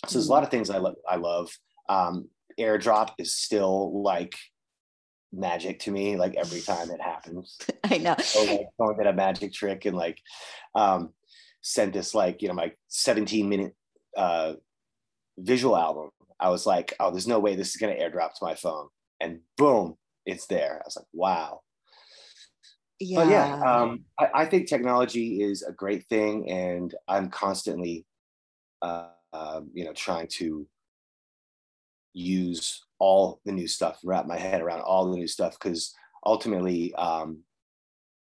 [0.07, 0.97] So there's a lot of things I love.
[1.09, 1.51] I love.
[1.89, 2.29] Um,
[2.61, 4.37] airdrop is still like
[5.33, 6.17] magic to me.
[6.17, 8.17] Like every time it happens, I know.
[8.19, 10.19] So like someone did a magic trick and like
[10.75, 11.15] um,
[11.63, 13.75] sent this like you know my 17 minute
[14.17, 14.55] uh,
[15.39, 16.11] visual album.
[16.41, 18.89] I was like, oh, there's no way this is gonna airdrop to my phone,
[19.21, 20.81] and boom, it's there.
[20.83, 21.61] I was like, wow
[23.01, 28.07] yeah, but yeah um, I, I, think technology is a great thing and i'm constantly
[28.83, 30.67] uh, uh, you know trying to
[32.13, 35.95] use all the new stuff wrap my head around all the new stuff because
[36.25, 37.41] ultimately um,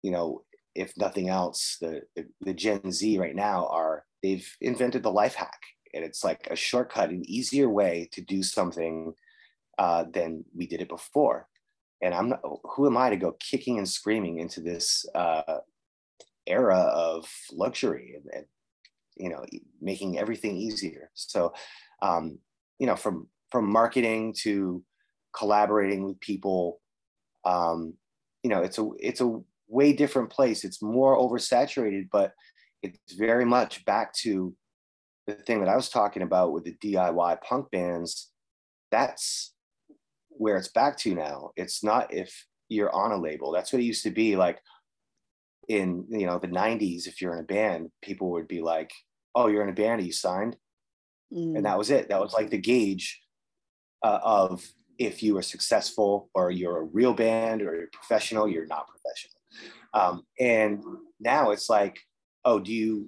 [0.03, 0.43] you know
[0.73, 2.01] if nothing else the,
[2.39, 5.59] the gen z right now are they've invented the life hack
[5.93, 9.13] and it's like a shortcut an easier way to do something
[9.77, 11.47] uh, than we did it before
[12.01, 15.59] and I'm not, who am I to go kicking and screaming into this uh,
[16.47, 18.45] era of luxury and, and,
[19.17, 19.45] you know
[19.81, 21.11] making everything easier.
[21.13, 21.53] So
[22.01, 22.39] um,
[22.79, 24.83] you know from from marketing to
[25.35, 26.79] collaborating with people,
[27.45, 27.93] um,
[28.41, 30.63] you know it's a it's a way different place.
[30.63, 32.33] It's more oversaturated, but
[32.81, 34.55] it's very much back to
[35.27, 38.31] the thing that I was talking about with the DIY punk bands.
[38.91, 39.53] That's
[40.29, 41.51] where it's back to now.
[41.55, 43.51] It's not if you're on a label.
[43.51, 44.59] That's what it used to be like
[45.67, 48.91] in you know the 90s if you're in a band people would be like
[49.35, 50.55] oh you're in a band are you signed
[51.33, 51.55] mm.
[51.55, 53.21] and that was it that was like the gauge
[54.03, 54.65] uh, of
[54.97, 59.35] if you were successful or you're a real band or you're professional you're not professional
[59.93, 60.83] um, and
[61.19, 61.99] now it's like
[62.43, 63.07] oh do you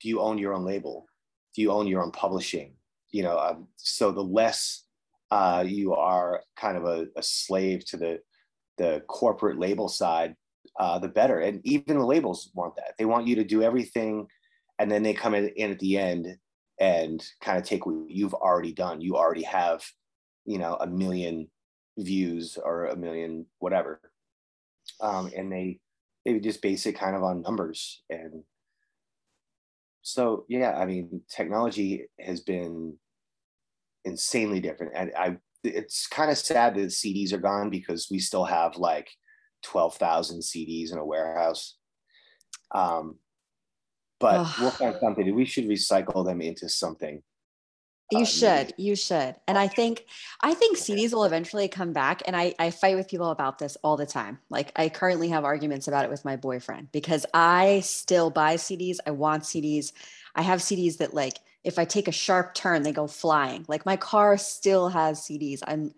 [0.00, 1.06] do you own your own label
[1.54, 2.74] do you own your own publishing
[3.10, 4.84] you know um, so the less
[5.32, 8.20] uh, you are kind of a, a, slave to the
[8.76, 10.34] the corporate label side,
[10.78, 11.40] uh, the better.
[11.40, 12.94] And even the labels want that.
[12.98, 14.26] They want you to do everything,
[14.78, 16.36] and then they come in, at the end
[16.78, 19.00] and kind of take what you've already done.
[19.00, 19.82] You already have,
[20.44, 21.48] you know, a million
[21.98, 24.00] views or a million whatever,
[25.00, 25.80] um, and they
[26.26, 28.44] they just base it kind of on numbers and
[30.02, 32.94] so yeah i mean technology has been
[34.04, 34.92] insanely different.
[34.94, 39.10] And I, it's kind of sad that CDs are gone because we still have like
[39.64, 41.76] 12,000 CDs in a warehouse.
[42.74, 43.16] Um,
[44.18, 45.34] but we'll find something.
[45.34, 47.22] We should recycle them into something.
[48.12, 49.34] You uh, should, you should.
[49.48, 50.04] And I think,
[50.40, 52.22] I think CDs will eventually come back.
[52.26, 54.38] And I, I fight with people about this all the time.
[54.50, 58.98] Like I currently have arguments about it with my boyfriend because I still buy CDs.
[59.06, 59.92] I want CDs.
[60.34, 63.64] I have CDs that like, if I take a sharp turn, they go flying.
[63.68, 65.60] Like my car still has CDs.
[65.66, 65.92] I'm, you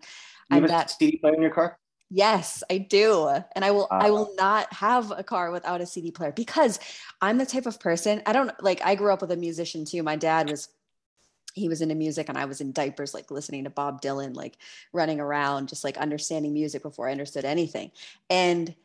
[0.51, 1.77] I'm have that CD player in your car.
[2.11, 3.27] Yes, I do.
[3.55, 6.79] And I will uh, I will not have a car without a CD player because
[7.19, 10.03] I'm the type of person, I don't like I grew up with a musician too.
[10.03, 10.69] My dad was
[11.55, 14.57] he was into music and I was in diapers like listening to Bob Dylan like
[14.93, 17.91] running around just like understanding music before I understood anything.
[18.29, 18.75] And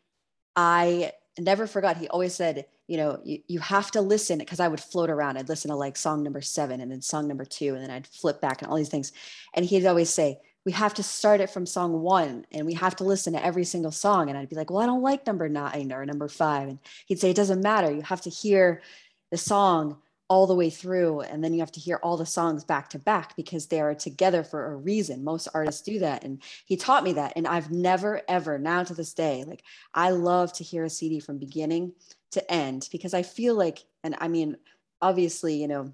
[0.57, 4.67] I never forgot he always said you know, you, you have to listen because I
[4.67, 5.37] would float around.
[5.37, 8.09] I'd listen to like song number seven and then song number two, and then I'd
[8.09, 9.13] flip back and all these things.
[9.55, 12.97] And he'd always say, we have to start it from song one and we have
[12.97, 14.29] to listen to every single song.
[14.29, 16.69] And I'd be like, well, I don't like number nine or number five.
[16.69, 17.93] And he'd say, it doesn't matter.
[17.93, 18.83] You have to hear
[19.31, 19.99] the song
[20.31, 22.99] all the way through and then you have to hear all the songs back to
[22.99, 25.23] back because they are together for a reason.
[25.23, 28.95] Most artists do that and he taught me that and i've never ever now to
[28.95, 29.63] this day like
[29.95, 31.93] i love to hear a cd from beginning
[32.31, 34.57] to end because i feel like and i mean
[35.03, 35.93] obviously you know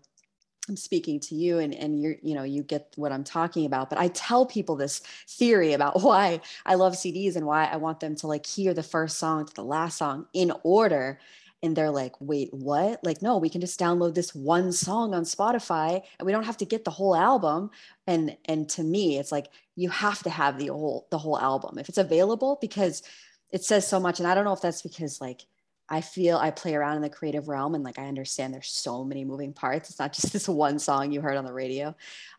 [0.69, 3.89] i'm speaking to you and and you're you know you get what i'm talking about
[3.89, 8.01] but i tell people this theory about why i love cds and why i want
[8.01, 11.19] them to like hear the first song to the last song in order
[11.63, 13.03] and they're like, wait, what?
[13.03, 16.59] Like, no, we can just download this one song on Spotify and we don't have
[16.59, 17.71] to get the whole album.
[18.07, 21.79] And and to me, it's like you have to have the whole the whole album
[21.79, 23.03] if it's available because
[23.51, 24.19] it says so much.
[24.19, 25.47] And I don't know if that's because like
[25.89, 29.05] I feel I play around in the creative realm and like I understand there's so
[29.05, 29.91] many moving parts.
[29.91, 31.95] It's not just this one song you heard on the radio.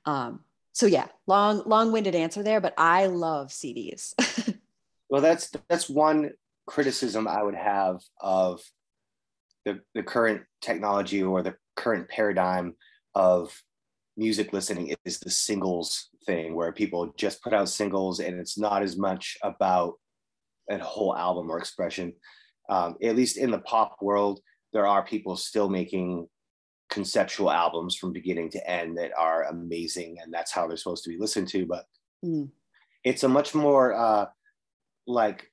[0.05, 0.41] Um,
[0.73, 4.13] so yeah, long long-winded answer there, but I love CDs.
[5.09, 6.33] well, that's that's one
[6.67, 8.61] criticism I would have of
[9.67, 12.73] the, the current technology or the current paradigm
[13.15, 13.51] of
[14.15, 18.81] music listening is the singles thing where people just put out singles and it's not
[18.81, 19.95] as much about
[20.69, 22.13] a whole album or expression
[22.69, 24.39] um, at least in the pop world
[24.71, 26.25] there are people still making
[26.89, 31.09] conceptual albums from beginning to end that are amazing and that's how they're supposed to
[31.09, 31.83] be listened to but
[32.25, 32.49] mm.
[33.03, 34.25] it's a much more uh,
[35.05, 35.51] like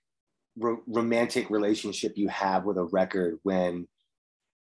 [0.57, 3.89] ro- romantic relationship you have with a record when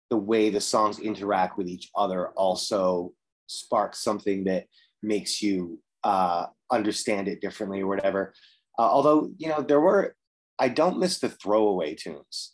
[0.10, 3.13] the way the songs interact with each other also
[3.48, 4.65] sparks something that
[5.04, 8.34] makes you uh, understand it differently or whatever.
[8.80, 10.15] Uh, although, you know, there were,
[10.60, 12.54] I don't miss the throwaway tunes.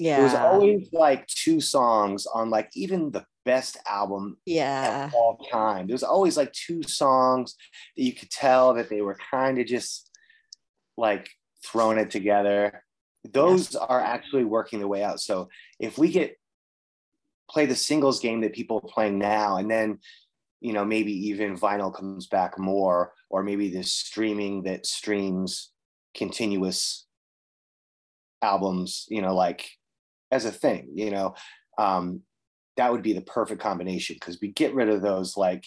[0.00, 0.16] Yeah.
[0.16, 5.06] There was always like two songs on like even the best album yeah.
[5.06, 5.86] of all time.
[5.86, 7.56] There's always like two songs
[7.96, 10.10] that you could tell that they were kind of just
[10.96, 11.28] like
[11.64, 12.84] throwing it together.
[13.32, 13.80] Those yeah.
[13.80, 15.20] are actually working the way out.
[15.20, 15.48] So
[15.80, 16.36] if we get
[17.50, 19.98] play the singles game that people are playing now and then
[20.60, 25.70] you know maybe even vinyl comes back more or maybe the streaming that streams
[26.16, 27.06] continuous
[28.42, 29.68] albums you know like
[30.30, 31.34] as a thing you know
[31.78, 32.20] um
[32.76, 35.64] that would be the perfect combination because we get rid of those like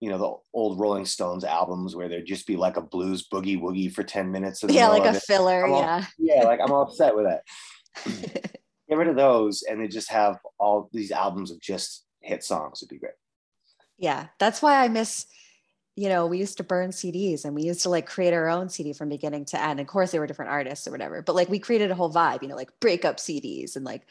[0.00, 3.60] you know the old rolling stones albums where there'd just be like a blues boogie
[3.60, 6.04] woogie for 10 minutes yeah like a filler all, yeah.
[6.18, 8.56] Yeah like i'm all upset with that
[8.90, 12.80] get rid of those and they just have all these albums of just hit songs
[12.80, 13.12] would be great
[13.98, 15.26] yeah that's why i miss
[15.94, 18.68] you know we used to burn cds and we used to like create our own
[18.68, 21.48] cd from beginning to end of course they were different artists or whatever but like
[21.48, 24.06] we created a whole vibe you know like breakup cds and like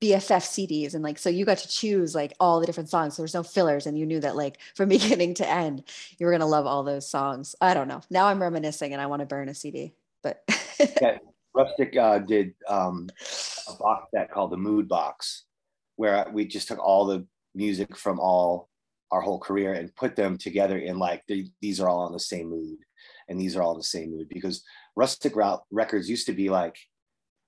[0.00, 3.14] BFF CDs and like so you got to choose like all the different songs.
[3.14, 5.84] So there's no fillers and you knew that like from beginning to end
[6.18, 7.54] you were gonna love all those songs.
[7.60, 8.00] I don't know.
[8.10, 10.42] Now I'm reminiscing and I want to burn a CD, but
[11.00, 11.18] yeah,
[11.54, 13.08] Rustic uh, did um,
[13.68, 15.44] a box set called the Mood Box,
[15.96, 18.70] where we just took all the music from all
[19.10, 21.22] our whole career and put them together in like
[21.60, 22.78] these are all on the same mood,
[23.28, 24.62] and these are all in the same mood because
[24.96, 26.76] Rustic Route records used to be like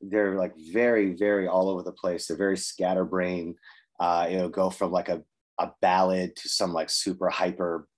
[0.01, 2.27] they're like very very all over the place.
[2.27, 3.57] They're very scatterbrained.
[3.99, 5.23] Uh, you go from like a
[5.59, 7.89] a ballad to some like super hyper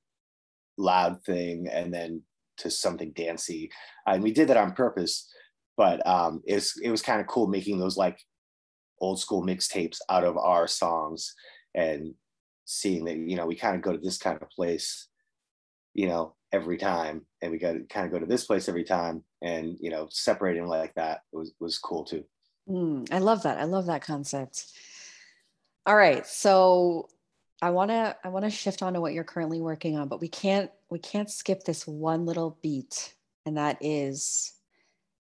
[0.79, 2.23] loud thing, and then
[2.59, 3.71] to something dancey.
[4.07, 5.29] And we did that on purpose
[5.77, 8.19] but um, it was it was kind of cool making those like
[9.01, 11.35] old school mixtapes out of our songs
[11.75, 12.15] and
[12.65, 15.09] seeing that you know we kind of go to this kind of place
[15.95, 18.85] you know every time and we got to kind of go to this place every
[18.85, 22.25] time and you know separating like that was was cool too.
[22.69, 24.67] Mm, i love that i love that concept.
[25.85, 27.09] All right so
[27.63, 30.21] i want to i want to shift on to what you're currently working on but
[30.21, 34.56] we can't we can't skip this one little beat and that is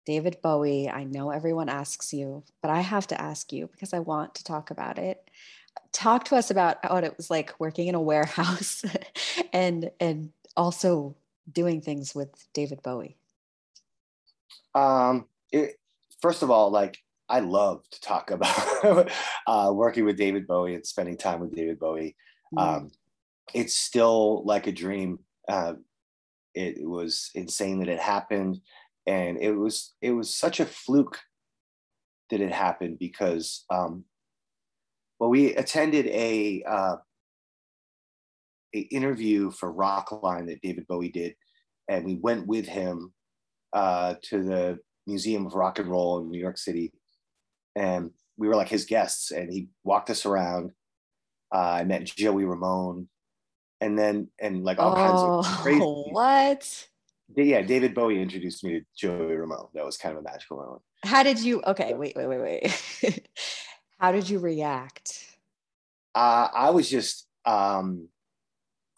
[0.04, 4.00] David Bowie, I know everyone asks you, but I have to ask you because I
[4.00, 5.30] want to talk about it.
[5.92, 8.84] Talk to us about what it was like working in a warehouse
[9.52, 11.16] and and also
[11.50, 13.16] doing things with David Bowie.
[14.74, 15.76] Um, it,
[16.20, 19.10] first of all, like I love to talk about
[19.46, 22.16] uh, working with David Bowie and spending time with David Bowie.
[22.54, 22.62] Mm.
[22.62, 22.90] Um,
[23.52, 25.20] it's still like a dream.
[25.48, 25.74] Uh,
[26.54, 28.60] it was insane that it happened
[29.06, 31.18] and it was it was such a fluke
[32.30, 34.04] that it happened because um,
[35.18, 36.96] well we attended a uh,
[38.74, 41.34] a interview for Rockline that David Bowie did,
[41.88, 43.12] and we went with him
[43.72, 46.92] uh, to the Museum of Rock and Roll in New York City,
[47.76, 50.72] and we were like his guests, and he walked us around.
[51.54, 53.08] Uh, I met Joey Ramone,
[53.80, 55.80] and then and like all oh, kinds of oh, crazy.
[55.80, 56.88] What?
[57.36, 59.68] Yeah, David Bowie introduced me to Joey Ramone.
[59.74, 60.82] That was kind of a magical moment.
[61.04, 61.62] How did you?
[61.66, 62.40] Okay, wait, wait, wait,
[63.02, 63.28] wait.
[63.98, 65.26] How did you react
[66.14, 68.08] Uh, I was just um,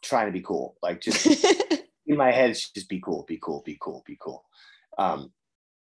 [0.03, 1.27] trying to be cool, like just
[2.07, 4.45] in my head, just be cool, be cool, be cool, be cool.
[4.99, 5.33] Um,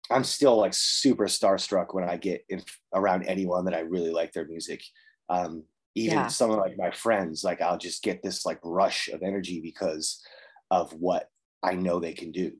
[0.09, 2.61] I'm still like super starstruck when I get in,
[2.93, 4.83] around anyone that I really like their music.
[5.29, 5.63] Um,
[5.95, 6.27] even yeah.
[6.27, 10.21] some of like my friends, like I'll just get this like rush of energy because
[10.69, 11.29] of what
[11.65, 12.51] I know they can do.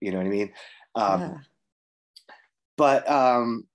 [0.00, 0.52] You know what I mean?
[0.94, 1.34] Um, yeah.
[2.76, 3.66] But um,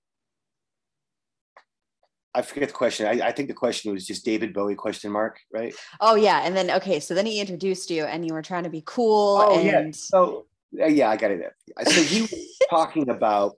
[2.34, 3.06] I forget the question.
[3.06, 5.74] I, I, think the question was just David Bowie question mark, right?
[6.00, 8.70] Oh yeah, and then okay, so then he introduced you, and you were trying to
[8.70, 9.38] be cool.
[9.38, 9.66] Oh and...
[9.66, 9.90] yeah.
[9.92, 10.46] So
[10.80, 11.52] uh, yeah, I got it.
[11.86, 12.34] So he was
[12.70, 13.56] talking about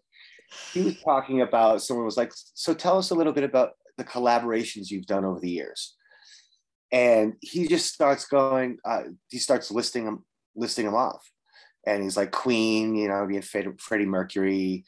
[0.72, 4.04] he was talking about someone was like, so tell us a little bit about the
[4.04, 5.94] collaborations you've done over the years.
[6.90, 11.30] And he just starts going, uh, he starts listing them, listing them off.
[11.86, 14.84] And he's like Queen, you know, being Freddie Mercury,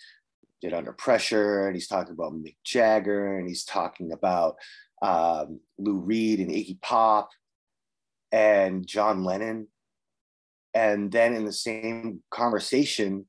[0.60, 4.56] did Under Pressure, and he's talking about Mick Jagger, and he's talking about
[5.02, 7.28] um, Lou Reed and Iggy Pop
[8.32, 9.68] and John Lennon.
[10.72, 13.26] And then in the same conversation,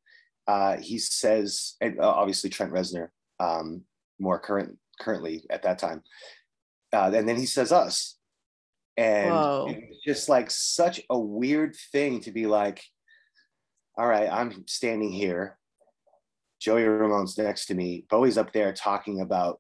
[0.48, 3.10] uh, he says, and uh, obviously Trent Reznor,
[3.40, 3.82] um,
[4.20, 6.04] more current currently at that time,
[6.94, 8.18] uh, and then he says us,
[8.98, 12.82] and it's just like such a weird thing to be like,
[13.98, 15.58] all right, I'm standing here,
[16.60, 19.60] Joey Ramone's next to me, Bowie's up there talking about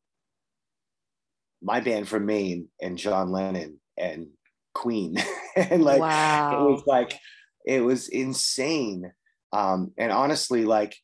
[1.61, 4.27] my band from Maine and John Lennon and
[4.73, 5.15] Queen,
[5.55, 6.67] and like wow.
[6.67, 7.19] it was like
[7.65, 9.11] it was insane.
[9.51, 10.95] Um and honestly like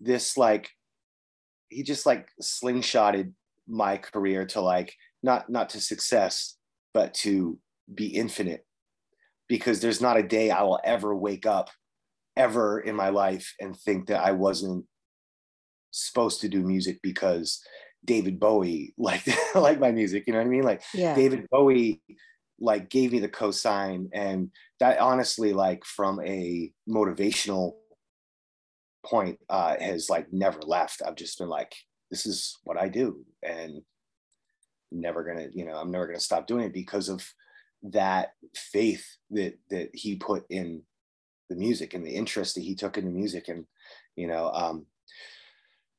[0.00, 0.70] this like
[1.68, 3.32] he just like slingshotted
[3.68, 6.56] my career to like not not to success
[6.92, 7.58] but to
[7.94, 8.64] be infinite
[9.48, 11.70] because there's not a day i will ever wake up
[12.36, 14.84] ever in my life and think that i wasn't
[15.90, 17.60] supposed to do music because
[18.04, 19.22] david bowie like
[19.54, 20.24] like my music.
[20.26, 20.62] You know what i mean?
[20.62, 21.14] Like yeah.
[21.14, 22.02] david bowie
[22.58, 27.72] like gave me the cosign and that honestly like from a motivational
[29.04, 31.02] point uh has like never left.
[31.04, 31.74] I've just been like
[32.10, 33.82] this is what i do and
[34.90, 37.24] never gonna you know i'm never gonna stop doing it because of
[37.82, 40.82] that faith that that he put in
[41.48, 43.64] the music and the interest that he took in the music and
[44.16, 44.86] you know um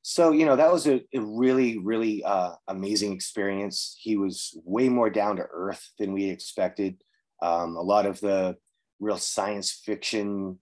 [0.04, 3.96] so you know that was a, a really really uh, amazing experience.
[4.00, 7.02] He was way more down to earth than we expected.
[7.42, 8.58] Um, a lot of the
[9.00, 10.60] real science fiction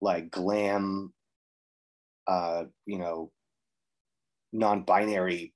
[0.00, 1.12] like glam
[2.26, 3.32] uh, you know
[4.52, 5.54] non-binary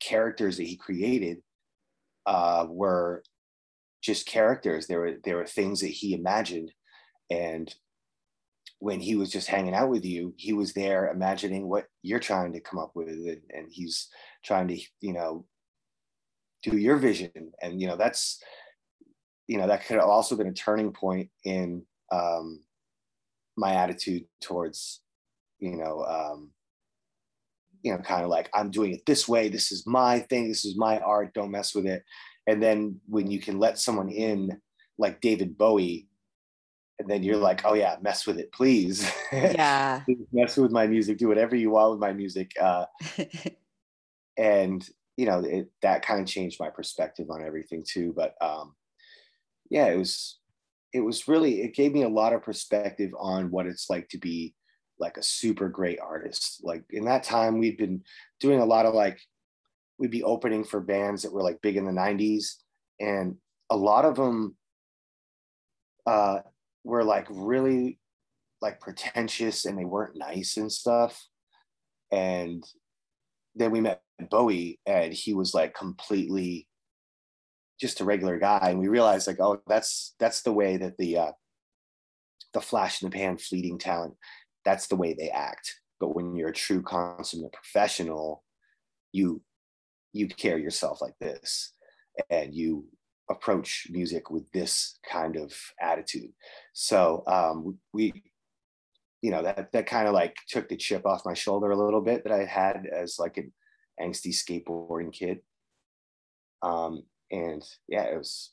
[0.00, 1.38] characters that he created
[2.24, 3.22] uh, were
[4.06, 6.72] just characters there were there were things that he imagined
[7.30, 7.74] and
[8.78, 12.52] when he was just hanging out with you, he was there imagining what you're trying
[12.52, 14.08] to come up with, and, and he's
[14.44, 15.46] trying to, you know,
[16.62, 17.30] do your vision.
[17.62, 18.42] And you know, that's,
[19.46, 22.60] you know, that could have also been a turning point in um,
[23.56, 25.00] my attitude towards,
[25.58, 26.50] you know, um,
[27.82, 29.48] you know, kind of like I'm doing it this way.
[29.48, 30.48] This is my thing.
[30.48, 31.32] This is my art.
[31.32, 32.02] Don't mess with it.
[32.46, 34.60] And then when you can let someone in,
[34.98, 36.08] like David Bowie,
[36.98, 39.10] and then you're like, oh yeah, mess with it, please.
[39.32, 40.00] Yeah.
[40.32, 42.52] mess with my music, do whatever you want with my music.
[42.60, 42.86] Uh,
[44.38, 48.12] and you know, it, that kind of changed my perspective on everything too.
[48.14, 48.74] But um,
[49.70, 50.38] yeah, it was,
[50.92, 54.18] it was really, it gave me a lot of perspective on what it's like to
[54.18, 54.54] be
[54.98, 56.60] like a super great artist.
[56.62, 58.02] Like in that time, we'd been
[58.40, 59.18] doing a lot of like,
[59.98, 62.54] we'd be opening for bands that were like big in the 90s,
[63.00, 63.36] and
[63.70, 64.56] a lot of them
[66.06, 66.40] uh,
[66.84, 67.98] were like really
[68.62, 71.26] like pretentious and they weren't nice and stuff.
[72.12, 72.64] And
[73.54, 76.68] then we met Bowie and he was like completely
[77.80, 78.68] just a regular guy.
[78.70, 81.32] And we realized like, oh, that's that's the way that the uh
[82.54, 84.14] the flash in the pan fleeting talent,
[84.64, 85.74] that's the way they act.
[86.00, 88.42] But when you're a true consummate professional,
[89.12, 89.42] you
[90.16, 91.72] you carry yourself like this
[92.30, 92.86] and you
[93.30, 96.32] approach music with this kind of attitude.
[96.72, 98.12] So um, we,
[99.22, 102.00] you know, that that kind of like took the chip off my shoulder a little
[102.00, 103.52] bit that I had as like an
[104.00, 105.40] angsty skateboarding kid.
[106.62, 108.52] Um, and yeah, it was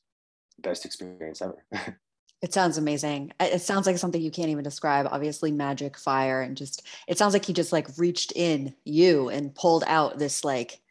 [0.59, 1.63] best experience ever.
[2.43, 3.31] It sounds amazing.
[3.39, 5.07] It sounds like something you can't even describe.
[5.09, 9.55] Obviously, magic, fire, and just it sounds like he just like reached in you and
[9.55, 10.81] pulled out this like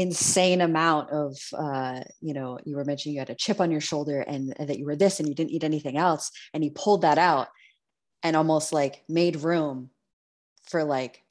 [0.00, 3.80] insane amount of uh, you know you were mentioning you had a chip on your
[3.80, 6.70] shoulder and, and, that you were this and you didn't eat anything else and he
[6.70, 7.48] pulled that out
[8.22, 9.90] and almost like made room
[10.64, 11.22] for like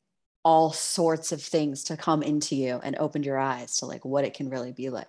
[0.44, 4.24] all sorts of things to come into you and opened your eyes to like what
[4.24, 5.08] it can really be like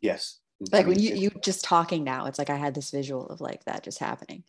[0.00, 0.38] Yes.
[0.72, 3.64] Like when you you just talking now, it's like I had this visual of like
[3.64, 4.42] that just happening,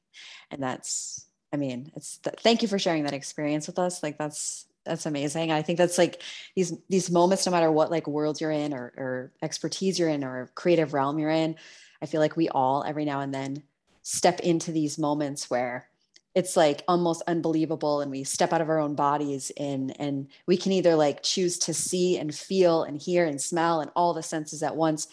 [0.52, 4.02] and that's I mean it's th- thank you for sharing that experience with us.
[4.02, 5.52] Like that's that's amazing.
[5.52, 6.22] I think that's like
[6.56, 10.24] these these moments, no matter what like world you're in or, or expertise you're in
[10.24, 11.56] or creative realm you're in.
[12.02, 13.64] I feel like we all every now and then
[14.04, 15.90] step into these moments where
[16.38, 20.56] it's like almost unbelievable and we step out of our own bodies and and we
[20.56, 24.22] can either like choose to see and feel and hear and smell and all the
[24.24, 25.08] senses at once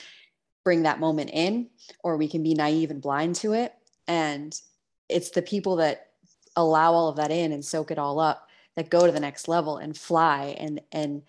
[0.65, 1.67] bring that moment in
[2.03, 3.75] or we can be naive and blind to it
[4.07, 4.61] and
[5.09, 6.11] it's the people that
[6.57, 9.49] allow all of that in and soak it all up that go to the next
[9.49, 11.23] level and fly and and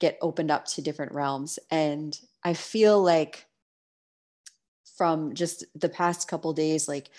[0.00, 1.58] get opened up to different realms.
[1.70, 3.46] And i feel like
[4.96, 7.10] from just the past couple days like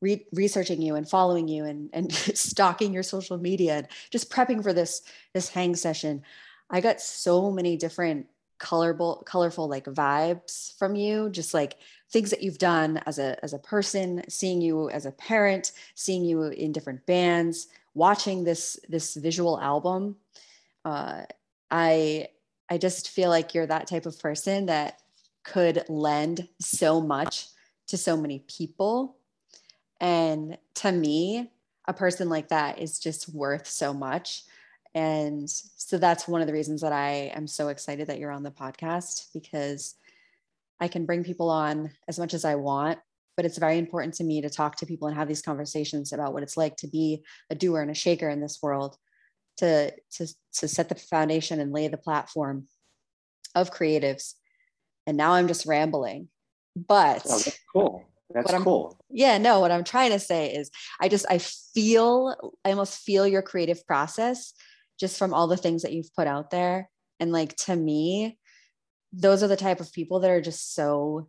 [0.00, 4.62] re- researching you and following you and and stalking your social media and just prepping
[4.62, 5.02] for this
[5.32, 6.22] this hang session
[6.70, 8.26] i got so many different
[8.58, 11.28] colorful colorful like vibes from you.
[11.30, 11.76] Just like
[12.10, 16.24] things that you've done as a as a person seeing you as a parent seeing
[16.24, 20.16] you in different bands watching this this visual album
[20.84, 21.22] uh,
[21.70, 22.26] i
[22.68, 25.00] i just feel like you're that type of person that
[25.44, 27.48] could lend so much
[27.86, 29.16] to so many people.
[30.00, 31.50] And to me
[31.86, 34.44] a person like that is just worth so much.
[34.94, 38.42] And so that's one of the reasons that i am so excited that you're on
[38.42, 39.96] the podcast because
[40.80, 42.98] i can bring people on as much as i want
[43.36, 46.32] but it's very important to me to talk to people and have these conversations about
[46.32, 48.96] what it's like to be a doer and a shaker in this world
[49.56, 52.66] to to to set the foundation and lay the platform
[53.54, 54.34] of creatives.
[55.06, 56.28] And now i'm just rambling
[56.74, 58.04] but oh, that's cool.
[58.30, 58.98] That's cool.
[59.10, 60.70] Yeah no what i'm trying to say is
[61.00, 64.54] i just i feel i almost feel your creative process
[64.98, 66.88] just from all the things that you've put out there.
[67.20, 68.38] And like to me
[69.12, 71.28] those are the type of people that are just so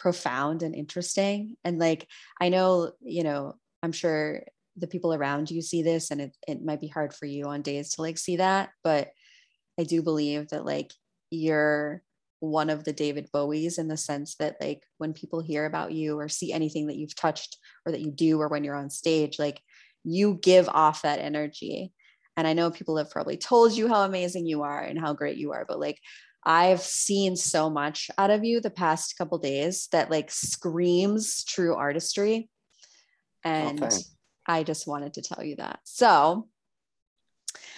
[0.00, 1.56] profound and interesting.
[1.64, 2.08] And like
[2.40, 4.42] i know you know i'm sure
[4.76, 7.62] the people around you see this and it, it might be hard for you on
[7.62, 9.10] days to like see that but
[9.78, 10.92] i do believe that like
[11.30, 12.02] you're
[12.38, 16.18] one of the david bowies in the sense that like when people hear about you
[16.18, 19.38] or see anything that you've touched or that you do or when you're on stage
[19.38, 19.60] like
[20.02, 21.92] you give off that energy.
[22.36, 25.36] And i know people have probably told you how amazing you are and how great
[25.36, 25.98] you are but like
[26.44, 31.74] I've seen so much out of you the past couple days that like screams true
[31.74, 32.48] artistry.
[33.44, 33.92] Oh, and
[34.46, 35.80] I just wanted to tell you that.
[35.84, 36.48] So,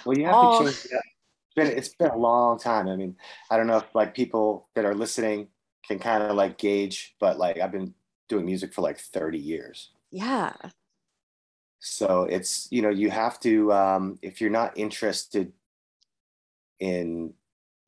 [0.05, 1.03] well, you have all, to change that.
[1.45, 2.89] It's been, it's been a long time.
[2.89, 3.17] I mean,
[3.51, 5.49] I don't know if like people that are listening
[5.87, 7.95] can kind of like gauge, but like I've been
[8.29, 9.91] doing music for like 30 years.
[10.11, 10.53] Yeah.
[11.81, 15.53] So it's, you know, you have to, um, if you're not interested
[16.79, 17.35] in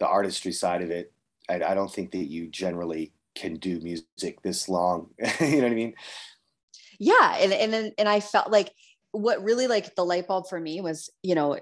[0.01, 1.12] the artistry side of it,
[1.49, 5.11] I, I don't think that you generally can do music this long.
[5.40, 5.95] you know what I mean?
[6.99, 8.72] Yeah, and and and I felt like
[9.14, 11.57] what really like the light bulb for me was you know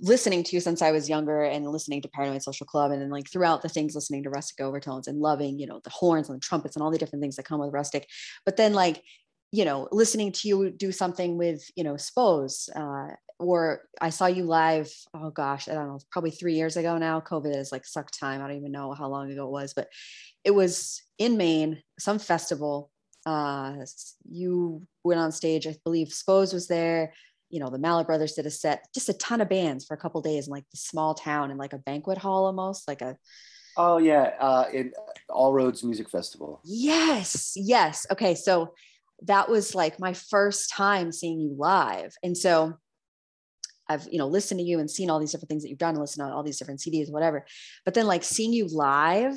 [0.00, 3.30] listening to since i was younger and listening to paranoid social club and then like
[3.30, 6.44] throughout the things listening to rustic overtones and loving you know the horns and the
[6.44, 8.08] trumpets and all the different things that come with rustic
[8.44, 9.04] but then like
[9.52, 14.26] you know listening to you do something with you know spose uh, or I saw
[14.26, 14.90] you live.
[15.14, 17.20] Oh gosh, I don't know, probably three years ago now.
[17.20, 18.40] COVID is like sucked time.
[18.40, 19.88] I don't even know how long ago it was, but
[20.44, 22.90] it was in Maine, some festival.
[23.24, 23.74] Uh,
[24.28, 25.66] you went on stage.
[25.66, 27.12] I believe Spose was there.
[27.50, 28.86] You know, the Mallett Brothers did a set.
[28.94, 31.58] Just a ton of bands for a couple days in like the small town in
[31.58, 33.16] like a banquet hall almost, like a.
[33.76, 34.92] Oh yeah, uh, in
[35.28, 36.62] All Roads Music Festival.
[36.64, 38.06] Yes, yes.
[38.10, 38.72] Okay, so
[39.22, 42.74] that was like my first time seeing you live, and so
[43.88, 45.90] I've, you know, listened to you and seen all these different things that you've done,
[45.94, 47.46] and listened to all these different CDs, whatever.
[47.84, 49.36] But then like seeing you live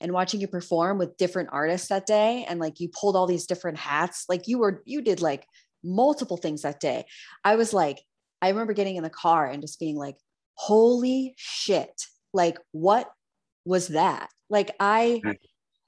[0.00, 3.46] and watching you perform with different artists that day and like you pulled all these
[3.46, 5.46] different hats, like you were, you did like
[5.82, 7.06] multiple things that day.
[7.44, 8.02] I was like,
[8.42, 10.16] I remember getting in the car and just being like,
[10.54, 12.02] holy shit.
[12.34, 13.10] Like, what
[13.64, 14.28] was that?
[14.50, 15.34] Like, I, mm.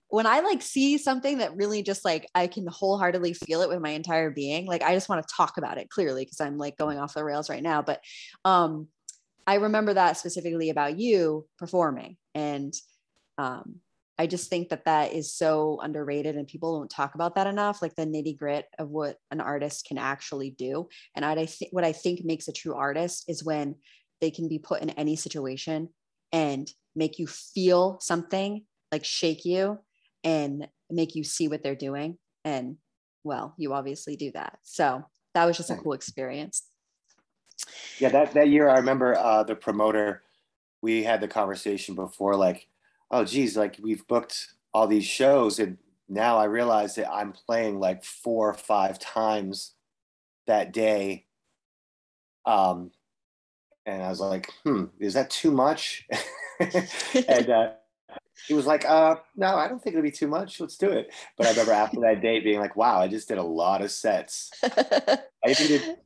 [0.09, 3.81] When I like see something that really just like I can wholeheartedly feel it with
[3.81, 6.77] my entire being, like I just want to talk about it clearly because I'm like
[6.77, 7.83] going off the rails right now.
[7.83, 8.01] But
[8.45, 8.89] um
[9.47, 12.17] I remember that specifically about you performing.
[12.35, 12.75] And
[13.37, 13.81] um
[14.21, 17.81] I just think that that is so underrated and people don't talk about that enough,
[17.81, 20.89] like the nitty grit of what an artist can actually do.
[21.15, 23.77] And I think what I think makes a true artist is when
[24.21, 25.91] they can be put in any situation
[26.33, 29.79] and make you feel something like shake you
[30.25, 32.19] and make you see what they're doing.
[32.45, 32.77] And
[33.25, 34.59] well, you obviously do that.
[34.63, 35.05] So
[35.35, 36.67] that was just a cool experience.
[37.99, 40.23] Yeah, that, that year I remember uh, the promoter,
[40.81, 42.69] we had the conversation before, like,
[43.11, 47.81] oh geez, like we've booked all these shows and now I realize that I'm playing
[47.81, 49.75] like four or five times
[50.47, 51.27] that day.
[52.47, 52.93] Um,
[53.85, 56.07] and I was like, hmm, is that too much?
[56.61, 57.73] and uh,
[58.47, 60.61] he was like, uh, no, I don't think it'll be too much.
[60.61, 61.13] Let's do it.
[61.37, 63.91] But I remember after that date being like, wow, I just did a lot of
[63.91, 64.51] sets.
[64.63, 65.99] I even did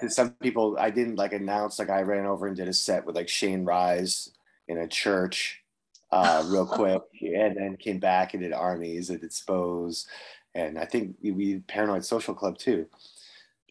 [0.00, 3.06] to some people, I didn't like announce, like I ran over and did a set
[3.06, 4.30] with like Shane Rise
[4.68, 5.62] in a church
[6.10, 10.06] uh, real quick, and then came back and did armies and did Spose,
[10.54, 12.86] and I think we, we Paranoid Social Club too.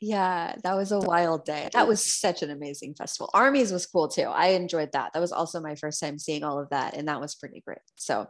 [0.01, 1.69] Yeah, that was a wild day.
[1.71, 3.29] That was such an amazing festival.
[3.33, 4.23] Armies was cool too.
[4.23, 5.13] I enjoyed that.
[5.13, 7.79] That was also my first time seeing all of that, and that was pretty great.
[7.95, 8.27] So,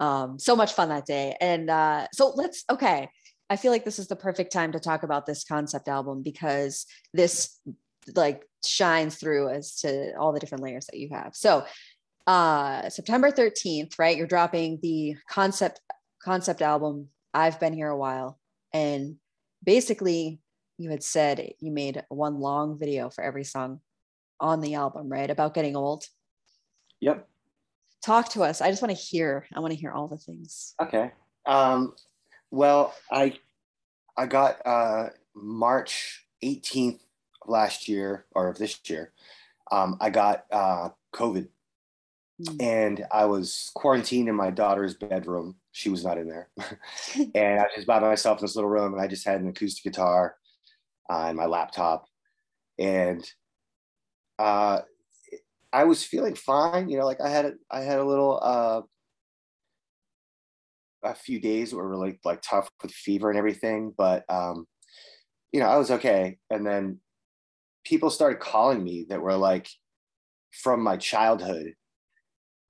[0.00, 1.36] um, so much fun that day.
[1.40, 3.08] And uh, so let's okay.
[3.48, 6.86] I feel like this is the perfect time to talk about this concept album because
[7.12, 7.60] this
[8.14, 11.34] like shines through as to all the different layers that you have.
[11.34, 11.64] So
[12.26, 14.16] uh September 13th, right?
[14.16, 15.80] You're dropping the concept
[16.22, 17.08] concept album.
[17.34, 18.38] I've been here a while.
[18.72, 19.16] And
[19.64, 20.40] basically
[20.82, 23.80] you had said you made one long video for every song
[24.40, 25.30] on the album, right?
[25.30, 26.04] About getting old.
[27.00, 27.28] Yep.
[28.04, 28.60] Talk to us.
[28.60, 29.46] I just want to hear.
[29.54, 30.74] I want to hear all the things.
[30.82, 31.12] Okay.
[31.46, 31.94] Um
[32.50, 33.38] well, I
[34.16, 37.00] I got uh March 18th of
[37.46, 39.12] last year or of this year.
[39.70, 41.48] Um, I got uh COVID
[42.42, 42.62] Mm.
[42.62, 45.56] And I was quarantined in my daughter's bedroom.
[45.70, 46.48] She was not in there.
[47.34, 49.48] and I was just by myself in this little room, and I just had an
[49.48, 50.36] acoustic guitar
[51.10, 52.06] uh, and my laptop.
[52.78, 53.24] And
[54.38, 54.80] uh,
[55.72, 56.88] I was feeling fine.
[56.88, 58.82] You know, like I had I had a little uh,
[61.04, 64.66] a few days were really like tough with fever and everything, but um,
[65.52, 66.38] you know, I was okay.
[66.50, 66.98] And then
[67.84, 69.68] people started calling me that were like
[70.52, 71.74] from my childhood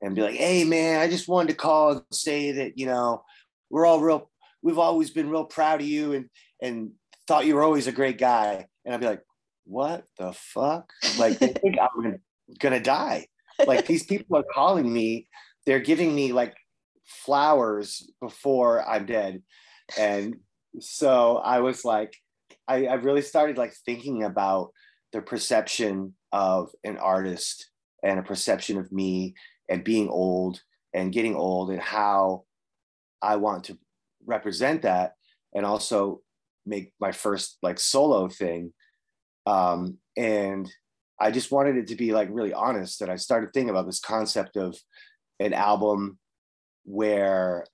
[0.00, 3.22] and be like, hey man, I just wanted to call and say that, you know,
[3.70, 4.30] we're all real,
[4.62, 6.28] we've always been real proud of you and
[6.60, 6.92] and
[7.26, 8.66] thought you were always a great guy.
[8.84, 9.22] And I'd be like,
[9.64, 10.92] what the fuck?
[11.18, 12.18] Like they think I'm gonna,
[12.58, 13.26] gonna die.
[13.66, 15.28] Like these people are calling me,
[15.66, 16.56] they're giving me like
[17.04, 19.42] flowers before I'm dead.
[19.98, 20.36] And
[20.80, 22.16] so I was like,
[22.66, 24.72] I, I really started like thinking about
[25.12, 27.70] the perception of an artist
[28.02, 29.34] and a perception of me
[29.68, 30.60] and being old
[30.94, 32.44] and getting old and how
[33.20, 33.78] I want to
[34.26, 35.14] represent that
[35.54, 36.20] and also
[36.66, 38.72] make my first like solo thing.
[39.46, 40.70] Um, and
[41.20, 43.00] I just wanted it to be like really honest.
[43.00, 44.76] And I started thinking about this concept of
[45.40, 46.18] an album
[46.84, 47.64] where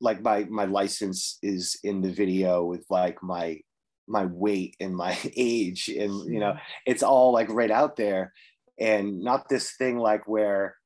[0.00, 3.58] like my my license is in the video with like my
[4.06, 6.82] my weight and my age and you know mm-hmm.
[6.86, 8.32] it's all like right out there
[8.78, 10.76] and not this thing like where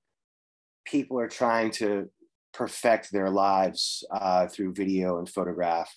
[0.85, 2.09] people are trying to
[2.53, 5.93] perfect their lives uh, through video and photograph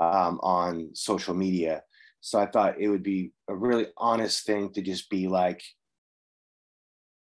[0.00, 1.82] um, on social media.
[2.20, 5.62] So I thought it would be a really honest thing to just be like,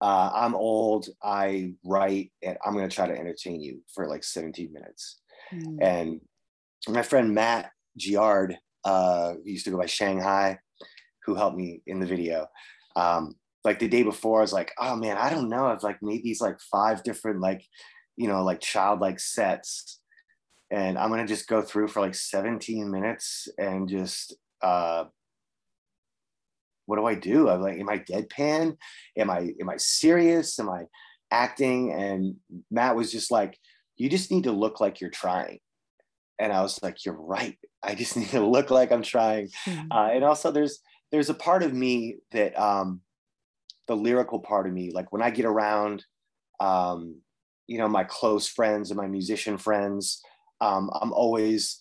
[0.01, 4.25] uh, I'm old, I write, and I'm going to try to entertain you for like
[4.25, 5.21] 17 minutes.
[5.55, 5.79] Mm.
[5.81, 6.21] And
[6.89, 10.59] my friend Matt Giard, uh, used to go by Shanghai,
[11.25, 12.49] who helped me in the video.
[12.97, 13.35] Um,
[13.65, 15.67] like the day before, I was like, oh man, I don't know.
[15.67, 17.65] I've like made these like five different like,
[18.17, 20.01] you know, like childlike sets.
[20.73, 25.05] And I'm gonna just go through for like 17 minutes and just uh
[26.87, 27.49] what do I do?
[27.49, 28.77] I'm like, am I deadpan?
[29.17, 30.59] Am I am I serious?
[30.59, 30.85] Am I
[31.31, 31.93] acting?
[31.93, 32.37] And
[32.71, 33.57] Matt was just like,
[33.97, 35.59] you just need to look like you're trying.
[36.39, 37.57] And I was like, you're right.
[37.83, 39.49] I just need to look like I'm trying.
[39.67, 39.93] Mm-hmm.
[39.93, 43.01] Uh, and also, there's there's a part of me that um,
[43.87, 44.91] the lyrical part of me.
[44.93, 46.05] Like when I get around,
[46.61, 47.21] um,
[47.67, 50.23] you know, my close friends and my musician friends,
[50.63, 51.81] um, I'm always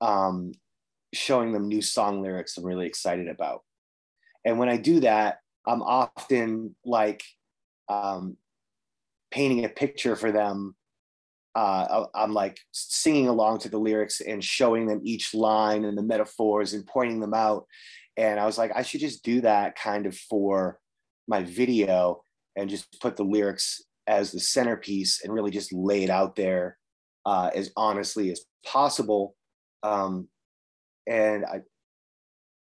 [0.00, 0.52] um,
[1.12, 3.60] showing them new song lyrics I'm really excited about.
[4.46, 7.22] And when I do that, I'm often like
[7.90, 8.38] um,
[9.30, 10.74] painting a picture for them.
[11.54, 16.02] Uh, I'm like singing along to the lyrics and showing them each line and the
[16.02, 17.66] metaphors and pointing them out.
[18.16, 20.78] And I was like, I should just do that kind of for
[21.28, 22.22] my video
[22.56, 26.78] and just put the lyrics as the centerpiece and really just lay it out there
[27.26, 29.34] uh, as honestly as possible.
[29.82, 30.28] Um,
[31.06, 31.60] and I,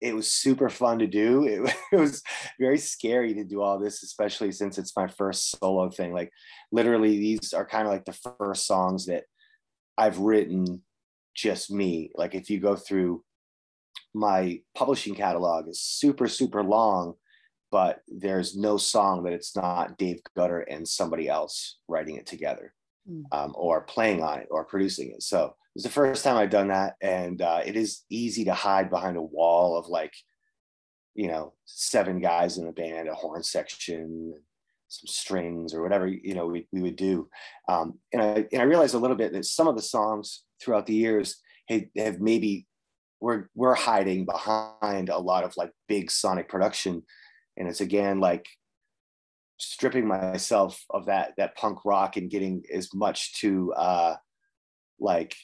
[0.02, 1.46] it was super fun to do.
[1.46, 2.22] It, it, was
[2.60, 6.14] very scary to do all this, especially since it's my first solo thing.
[6.14, 6.32] Like,
[6.72, 9.24] literally, these are kind of like the first songs that
[9.98, 10.82] I've written
[11.36, 12.12] just me.
[12.16, 13.24] Like, if you go through
[14.14, 17.16] my publishing catalog is super super long
[17.74, 22.72] but there's no song that it's not dave gutter and somebody else writing it together.
[23.32, 25.24] Um, or playing on it or producing it.
[25.24, 28.54] So it was the first time I've done that, and uh, it is easy to
[28.54, 30.14] hide behind a wall of like,
[31.16, 34.34] you know, seven guys in the band, a horn section,
[34.94, 37.28] some strings or whatever you know we, we would do.
[37.68, 40.86] Um, and I and I realized a little bit that some of the songs throughout
[40.86, 42.68] the years have, have maybe
[43.20, 47.02] we're we're hiding behind a lot of like big sonic production,
[47.58, 48.46] and it's again like
[49.64, 54.16] stripping myself of that that punk rock and getting as much to uh
[55.00, 55.36] like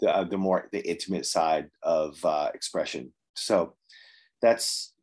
[0.00, 3.12] the, uh, the more the intimate side of uh expression.
[3.34, 3.74] So
[4.40, 4.94] that's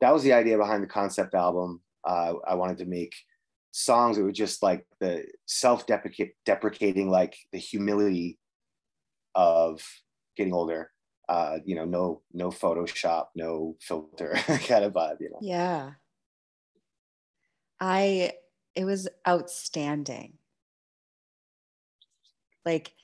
[0.00, 1.80] that was the idea behind the concept album.
[2.06, 3.14] Uh i wanted to make
[3.70, 8.38] songs that were just like the self-deprecating like the humility
[9.34, 9.80] of
[10.36, 10.90] getting older.
[11.28, 14.34] Uh you know no no photoshop no filter
[14.68, 15.38] kind of vibe you know?
[15.40, 15.92] Yeah
[17.82, 18.30] I
[18.76, 20.34] it was outstanding.
[22.64, 22.94] Like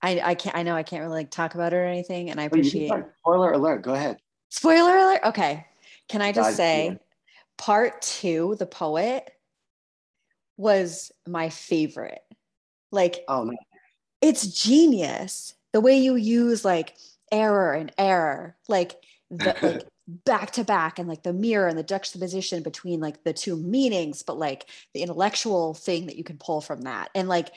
[0.00, 2.40] I I can't I know I can't really like talk about it or anything and
[2.40, 4.16] I appreciate spoiler alert, go ahead.
[4.48, 5.20] Spoiler alert.
[5.26, 5.66] Okay.
[6.08, 6.98] Can I just say
[7.58, 9.30] part 2, the poet
[10.56, 12.22] was my favorite.
[12.90, 13.58] Like oh no.
[14.22, 15.54] It's genius.
[15.74, 16.94] The way you use like
[17.30, 18.96] error and error, like
[19.30, 23.32] the like back to back and like the mirror and the juxtaposition between like the
[23.34, 27.10] two meanings but like the intellectual thing that you can pull from that.
[27.14, 27.50] And like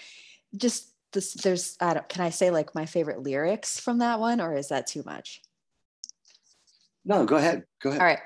[0.58, 4.42] just this there's i don't can i say like my favorite lyrics from that one
[4.42, 5.42] or is that too much?
[7.06, 7.64] No go ahead.
[7.82, 8.02] Go ahead.
[8.02, 8.20] All right.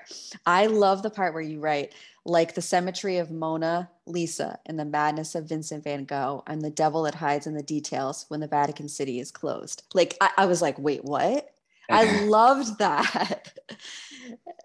[0.45, 1.93] I love the part where you write
[2.25, 6.71] like the symmetry of mona lisa and the madness of vincent van gogh i'm the
[6.71, 9.83] devil that hides in the details when the vatican city is closed.
[9.93, 11.51] Like i, I was like wait what?
[11.89, 13.59] I loved that.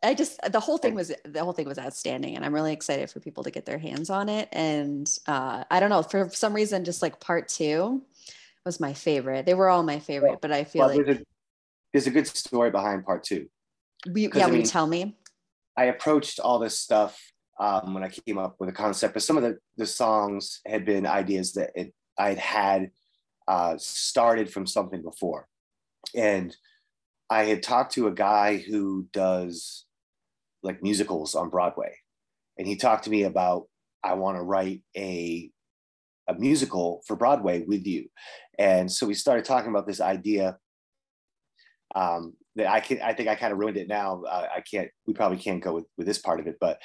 [0.03, 3.11] I just the whole thing was the whole thing was outstanding, and I'm really excited
[3.11, 4.48] for people to get their hands on it.
[4.53, 8.03] And uh, I don't know for some reason, just like part two
[8.64, 9.44] was my favorite.
[9.44, 11.24] They were all my favorite, but I feel well, like there's a,
[11.92, 13.48] there's a, good story behind part two.
[14.11, 15.16] We, yeah, I will you tell me?
[15.76, 17.20] I approached all this stuff
[17.59, 20.86] um, when I came up with a concept, but some of the the songs had
[20.86, 22.90] been ideas that it, I'd had
[23.46, 25.46] uh, started from something before,
[26.14, 26.57] and
[27.28, 29.84] I had talked to a guy who does
[30.62, 31.96] like musicals on Broadway,
[32.58, 33.64] and he talked to me about
[34.02, 35.50] I want to write a
[36.28, 38.08] a musical for Broadway with you,
[38.58, 40.58] and so we started talking about this idea.
[41.94, 44.22] Um, that I can, I think I kind of ruined it now.
[44.22, 44.88] Uh, I can't.
[45.06, 46.80] We probably can't go with with this part of it, but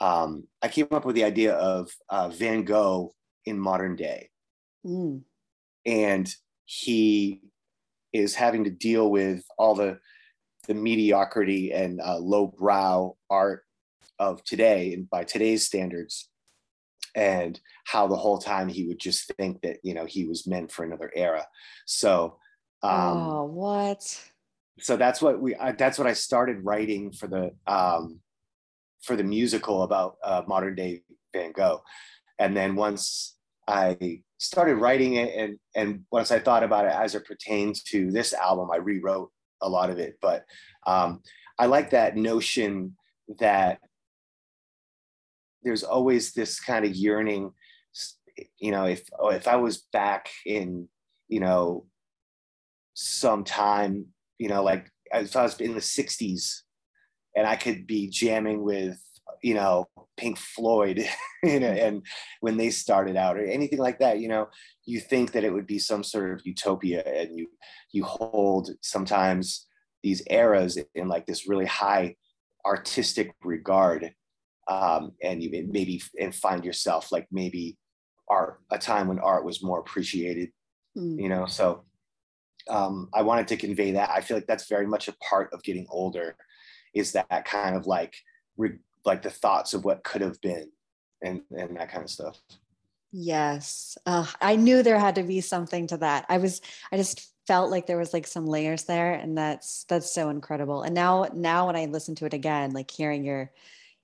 [0.00, 3.14] um, I came up with the idea of uh, Van Gogh
[3.46, 4.30] in modern day,
[4.84, 5.22] mm.
[5.86, 6.34] and
[6.64, 7.40] he
[8.12, 9.98] is having to deal with all the
[10.66, 13.64] the mediocrity and uh, lowbrow art
[14.18, 16.28] of today and by today's standards
[17.14, 20.70] and how the whole time he would just think that you know he was meant
[20.70, 21.46] for another era.
[21.86, 22.38] So
[22.82, 24.20] um oh what?
[24.80, 28.20] so that's what we I, that's what i started writing for the um
[29.00, 31.02] for the musical about uh, modern day
[31.32, 31.82] van gogh.
[32.38, 33.36] And then once
[33.68, 38.10] i started writing it and and once I thought about it as it pertains to
[38.10, 39.30] this album, I rewrote
[39.64, 40.18] a lot of it.
[40.20, 40.44] But
[40.86, 41.22] um,
[41.58, 42.96] I like that notion
[43.38, 43.80] that
[45.62, 47.52] there's always this kind of yearning.
[48.58, 50.88] You know, if oh, if I was back in
[51.28, 51.86] you know
[52.94, 54.06] some time,
[54.38, 56.60] you know, like if I was in the '60s
[57.36, 59.00] and I could be jamming with
[59.42, 61.06] you know Pink Floyd,
[61.42, 62.02] you know, and
[62.40, 64.48] when they started out or anything like that, you know,
[64.84, 67.48] you think that it would be some sort of utopia, and you
[67.92, 69.66] you hold sometimes
[70.02, 72.14] these eras in like this really high
[72.66, 74.12] artistic regard,
[74.68, 77.76] um, and you maybe and find yourself like maybe
[78.28, 80.50] art a time when art was more appreciated,
[80.96, 81.20] mm.
[81.20, 81.46] you know.
[81.46, 81.84] So
[82.68, 84.10] um, I wanted to convey that.
[84.10, 86.36] I feel like that's very much a part of getting older,
[86.94, 88.14] is that kind of like
[88.56, 90.70] re- like the thoughts of what could have been
[91.22, 92.38] and and that kind of stuff.
[93.16, 93.96] Yes.
[94.06, 96.26] Uh, i knew there had to be something to that.
[96.28, 96.60] I was
[96.92, 100.82] i just felt like there was like some layers there and that's that's so incredible.
[100.82, 103.52] And now now when i listen to it again like hearing your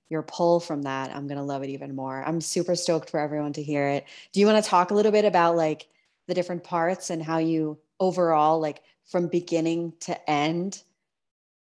[0.09, 2.23] your pull from that i'm going to love it even more.
[2.25, 4.05] I'm super stoked for everyone to hear it.
[4.33, 5.87] Do you want to talk a little bit about like
[6.27, 10.81] the different parts and how you overall like from beginning to end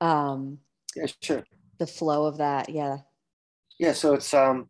[0.02, 0.60] um
[0.96, 1.44] yeah sure.
[1.80, 2.70] the flow of that?
[2.70, 3.00] Yeah
[3.80, 4.70] yeah, so it's um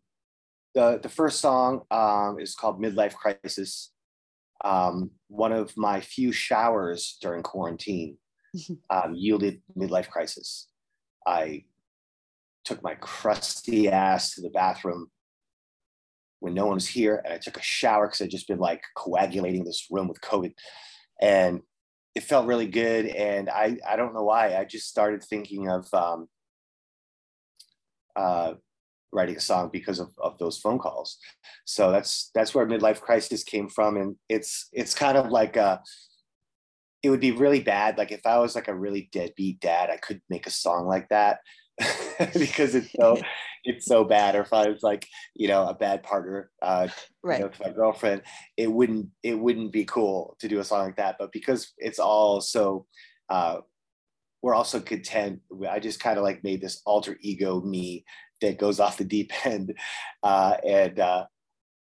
[0.76, 3.92] the the first song um is called Midlife Crisis.
[4.64, 8.18] Um, one of my few showers during quarantine
[8.90, 10.68] um, yielded midlife crisis.
[11.26, 11.64] I
[12.66, 15.10] took my crusty ass to the bathroom
[16.40, 17.22] when no one was here.
[17.24, 20.54] And I took a shower because I'd just been like coagulating this room with COVID.
[21.22, 21.62] And
[22.16, 23.06] it felt really good.
[23.06, 24.56] And I, I don't know why.
[24.56, 26.28] I just started thinking of um,
[28.16, 28.54] uh,
[29.12, 31.18] writing a song because of, of those phone calls.
[31.66, 33.98] So that's that's where midlife crisis came from.
[33.98, 35.82] And it's it's kind of like a,
[37.04, 37.98] it would be really bad.
[37.98, 41.10] Like if I was like a really deadbeat dad, I could make a song like
[41.10, 41.40] that.
[42.34, 43.18] because it's so
[43.64, 46.88] it's so bad or if i was like you know a bad partner uh
[47.24, 48.22] right you know, to my girlfriend
[48.58, 52.00] it wouldn't it wouldn't be cool to do a song like that but because it's
[52.00, 52.86] all so
[53.30, 53.58] uh
[54.42, 55.40] we're also content
[55.70, 58.04] i just kind of like made this alter ego me
[58.42, 59.74] that goes off the deep end
[60.24, 61.26] uh and uh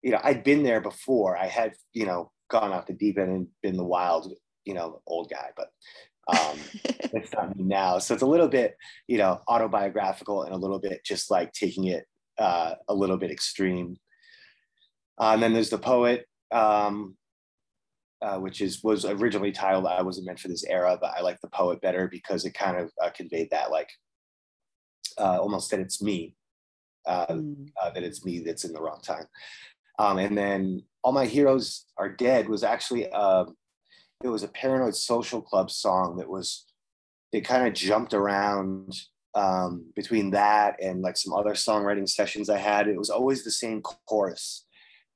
[0.02, 3.32] you know i'd been there before i had you know gone off the deep end
[3.32, 4.34] and been the wild
[4.66, 5.70] you know old guy but
[6.30, 6.58] um,
[7.14, 8.00] it's not me now.
[8.00, 8.78] So it's a little bit,
[9.08, 12.06] you know, autobiographical and a little bit just like taking it
[12.38, 13.98] uh, a little bit extreme.
[15.20, 17.16] Uh, and then there's the poet, um,
[18.22, 21.40] uh, which is was originally titled "I wasn't meant for this era," but I like
[21.42, 23.90] the poet better because it kind of uh, conveyed that like
[25.18, 26.36] uh, almost that it's me,
[27.10, 27.68] uh, mm.
[27.94, 29.26] that it's me that's in the wrong time.
[29.98, 33.56] Um, and then all my heroes are dead was actually um,
[34.24, 36.66] it was a Paranoid Social Club song that was
[37.32, 38.94] they kind of jumped around
[39.36, 42.88] um, between that and like some other songwriting sessions I had.
[42.88, 44.66] It was always the same chorus,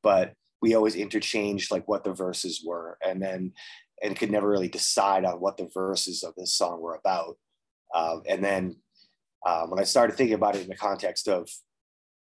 [0.02, 3.54] but we always interchanged like what the verses were, and then
[4.02, 7.38] and could never really decide on what the verses of this song were about.
[7.96, 8.76] Um, and then
[9.46, 11.50] um, when I started thinking about it in the context of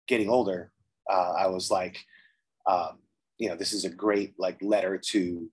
[0.07, 0.70] getting older,
[1.11, 1.98] uh, I was like,
[2.66, 2.98] um,
[3.38, 5.50] you know, this is a great like letter to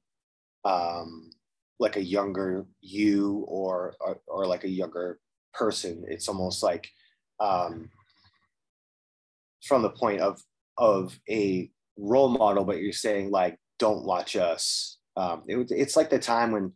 [0.66, 1.30] um,
[1.80, 5.20] like a younger you or, or, or like a younger
[5.54, 6.06] person.
[6.08, 6.90] It's almost like
[7.40, 7.90] um,
[9.64, 10.42] from the point of
[10.78, 14.98] of a role model, but you're saying like, don't watch us.
[15.16, 16.74] Um, it, it's like the time when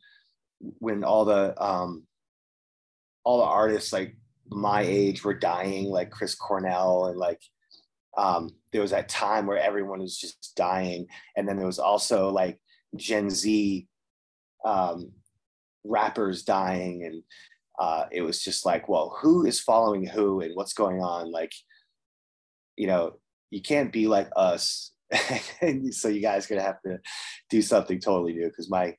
[0.79, 2.05] when all the um,
[3.23, 4.15] all the artists like
[4.49, 7.41] my age were dying, like Chris Cornell and like
[8.17, 12.29] um, there was that time where everyone was just dying, and then there was also
[12.29, 12.59] like
[12.95, 13.87] Gen Z
[14.65, 15.11] um,
[15.83, 17.23] rappers dying, and
[17.79, 21.31] uh, it was just like, well, who is following who and what's going on?
[21.31, 21.51] Like,
[22.75, 23.19] you know,
[23.51, 24.91] you can't be like us,
[25.91, 26.99] so you guys gonna have to
[27.49, 28.95] do something totally new because my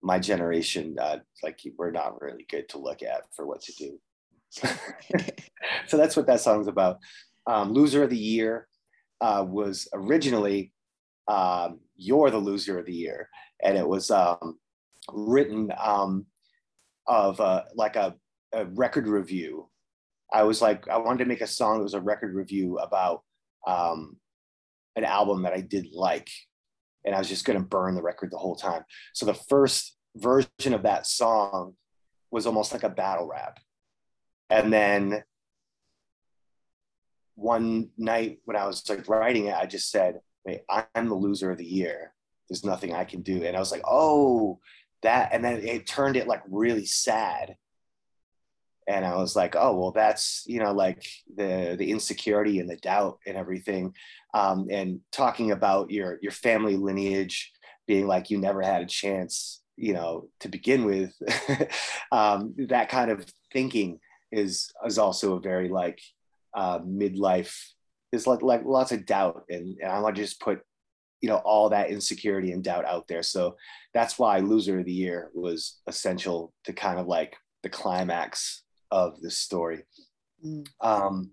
[0.00, 3.98] my generation, uh, like, we're not really good to look at for what to do.
[5.86, 6.98] so that's what that song's about.
[7.48, 8.68] Um, Loser of the Year
[9.20, 10.72] uh, was originally
[11.26, 13.28] um, You're the Loser of the Year.
[13.64, 14.58] And it was um,
[15.10, 16.26] written um,
[17.06, 18.14] of uh, like a,
[18.52, 19.68] a, record review.
[20.32, 23.22] I was like, I wanted to make a song that was a record review about
[23.66, 24.16] um,
[24.94, 26.28] an album that I did like.
[27.04, 28.84] And I was just going to burn the record the whole time.
[29.14, 31.74] So the first version of that song
[32.30, 33.58] was almost like a battle rap.
[34.50, 35.22] And then
[37.38, 41.50] one night when I was like writing it, I just said, Wait, I'm the loser
[41.50, 42.12] of the year.
[42.48, 43.44] There's nothing I can do.
[43.44, 44.58] And I was like, oh,
[45.02, 47.56] that and then it turned it like really sad
[48.86, 52.76] and i was like oh well that's you know like the the insecurity and the
[52.76, 53.94] doubt and everything
[54.34, 57.52] um, and talking about your your family lineage
[57.86, 61.12] being like you never had a chance you know to begin with
[62.12, 63.98] um, that kind of thinking
[64.32, 66.00] is is also a very like
[66.54, 67.54] uh, midlife
[68.10, 70.60] there's like, like lots of doubt and, and i want to just put
[71.20, 73.22] you know all that insecurity and doubt out there.
[73.22, 73.56] So
[73.94, 79.20] that's why loser of the year was essential to kind of like the climax of
[79.20, 79.84] this story.
[80.44, 80.68] Mm.
[80.80, 81.30] um,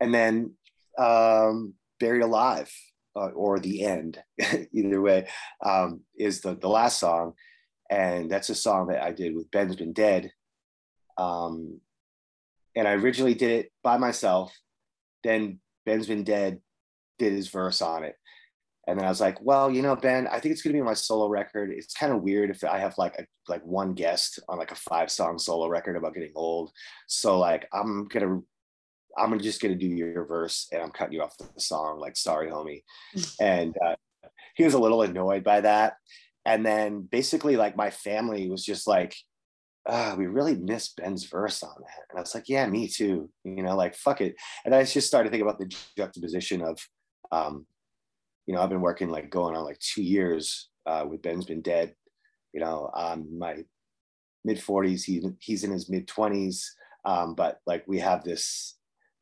[0.00, 0.54] and then
[0.98, 2.72] um, buried alive
[3.14, 4.18] uh, or the end
[4.72, 5.28] either way
[5.62, 7.34] um, is the, the last song.
[7.90, 10.32] And that's a song that i did with ben's been dead.
[11.18, 11.80] Um,
[12.76, 14.56] and i originally did it by myself
[15.24, 16.60] then ben's been dead
[17.18, 18.16] did his verse on it
[18.86, 20.94] and then I was like, well, you know, Ben, I think it's gonna be my
[20.94, 21.70] solo record.
[21.70, 24.76] It's kind of weird if I have like a like one guest on like a
[24.76, 26.70] five song solo record about getting old.
[27.08, 28.40] So like I'm gonna
[29.18, 32.48] I'm just gonna do your verse and I'm cutting you off the song, like sorry,
[32.48, 32.82] homie.
[33.40, 33.96] and uh,
[34.54, 35.94] he was a little annoyed by that.
[36.44, 39.16] And then basically like my family was just like,
[39.88, 42.04] uh, we really miss Ben's verse on that.
[42.10, 43.30] And I was like, yeah, me too.
[43.44, 44.34] You know, like fuck it.
[44.64, 46.78] And I just started thinking about the juxtaposition of
[47.32, 47.66] um,
[48.46, 51.62] you know, I've been working like going on like two years uh, with Ben's been
[51.62, 51.94] dead.
[52.52, 53.64] You know, um, my
[54.44, 56.62] mid 40s, he, he's in his mid 20s.
[57.04, 58.76] Um, but like we have this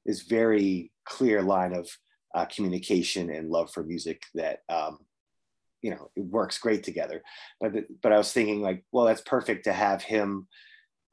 [0.07, 1.89] this very clear line of
[2.35, 4.99] uh, communication and love for music that um,
[5.85, 7.23] you know it works great together.
[7.61, 7.73] But
[8.03, 10.49] but I was thinking like, well, that's perfect to have him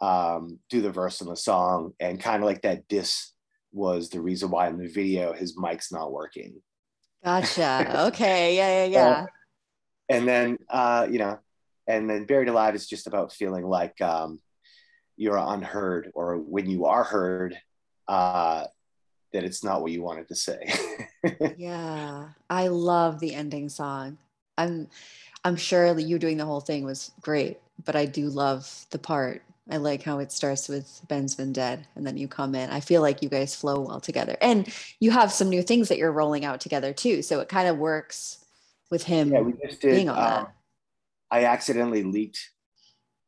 [0.02, 3.34] um, do the verse on the song, and kind of like that diss
[3.74, 6.62] was the reason why in the video his mic's not working.
[7.24, 8.06] Gotcha.
[8.08, 8.56] Okay.
[8.56, 8.86] Yeah.
[8.86, 8.98] Yeah.
[8.98, 9.26] Yeah.
[10.08, 11.38] and then uh, you know,
[11.86, 14.40] and then buried alive is just about feeling like um,
[15.18, 17.60] you're unheard, or when you are heard,
[18.08, 18.64] uh,
[19.34, 20.74] that it's not what you wanted to say.
[21.58, 24.18] yeah, I love the ending song.
[24.62, 24.88] I'm
[25.44, 29.42] I'm sure you doing the whole thing was great, but I do love the part.
[29.70, 32.70] I like how it starts with Ben's been dead and then you come in.
[32.70, 34.36] I feel like you guys flow well together.
[34.42, 37.22] And you have some new things that you're rolling out together too.
[37.22, 38.44] So it kind of works
[38.90, 40.54] with him yeah, we just did, being on um, that.
[41.32, 42.52] I accidentally leaked.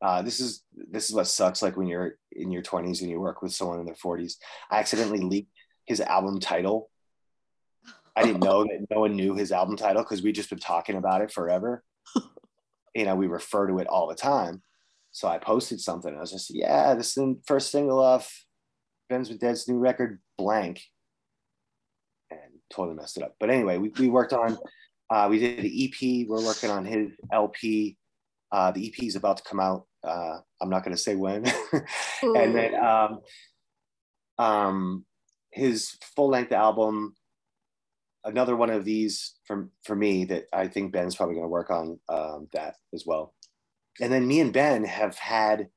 [0.01, 1.61] Uh, this is this is what sucks.
[1.61, 4.35] Like when you're in your 20s and you work with someone in their 40s.
[4.69, 5.51] I accidentally leaked
[5.85, 6.89] his album title.
[8.15, 10.95] I didn't know that no one knew his album title because we just been talking
[10.95, 11.83] about it forever.
[12.95, 14.61] you know, we refer to it all the time.
[15.11, 16.15] So I posted something.
[16.15, 18.45] I was just, yeah, this is the first single off
[19.09, 20.81] Ben's Been Dead's new record, blank.
[22.31, 22.39] And
[22.71, 23.35] totally messed it up.
[23.39, 24.57] But anyway, we, we worked on,
[25.09, 26.27] uh, we did the EP.
[26.27, 27.97] We're working on his LP.
[28.51, 29.85] Uh, the EP is about to come out.
[30.03, 31.45] Uh, I'm not going to say when.
[32.21, 33.19] and then um,
[34.39, 35.05] um,
[35.51, 37.15] his full length album,
[38.25, 41.69] another one of these from for me that I think Ben's probably going to work
[41.69, 43.33] on um, that as well.
[44.01, 45.67] And then me and Ben have had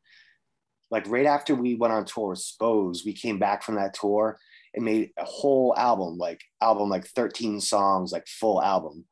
[0.91, 4.39] like right after we went on tour with Spose, we came back from that tour
[4.75, 9.05] and made a whole album, like album, like 13 songs, like full album.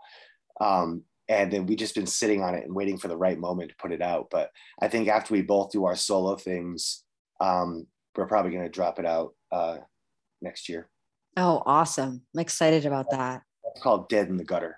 [0.61, 3.71] Um, and then we just been sitting on it and waiting for the right moment
[3.71, 4.29] to put it out.
[4.31, 7.03] But I think after we both do our solo things,
[7.41, 9.79] um, we're probably going to drop it out uh,
[10.43, 10.89] next year.
[11.37, 12.23] Oh, awesome.
[12.35, 13.43] I'm excited about that.
[13.65, 14.77] It's called Dead in the Gutter.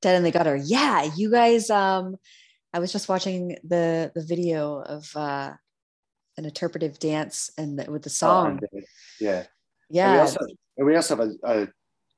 [0.00, 0.56] Dead in the Gutter.
[0.56, 2.16] Yeah, you guys um
[2.72, 5.52] I was just watching the the video of uh
[6.38, 8.60] an interpretive dance and the, with the oh, song.
[8.62, 8.80] Oh,
[9.20, 9.44] yeah.
[9.90, 10.06] Yeah.
[10.06, 10.46] And we also,
[10.78, 11.68] and we also have a,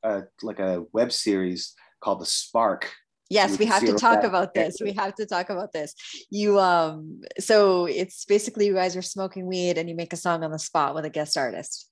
[0.05, 2.91] a, a like a web series called The Spark
[3.31, 5.95] yes we have to talk about this we have to talk about this
[6.31, 10.45] you um so it's basically you guys are smoking weed and you make a song
[10.45, 11.89] on the spot with a guest artist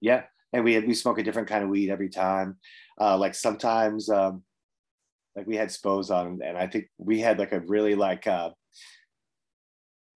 [0.00, 0.22] yeah
[0.54, 2.56] and we had we smoke a different kind of weed every time
[3.00, 4.42] uh like sometimes um
[5.36, 8.50] like we had Spose on and i think we had like a really like uh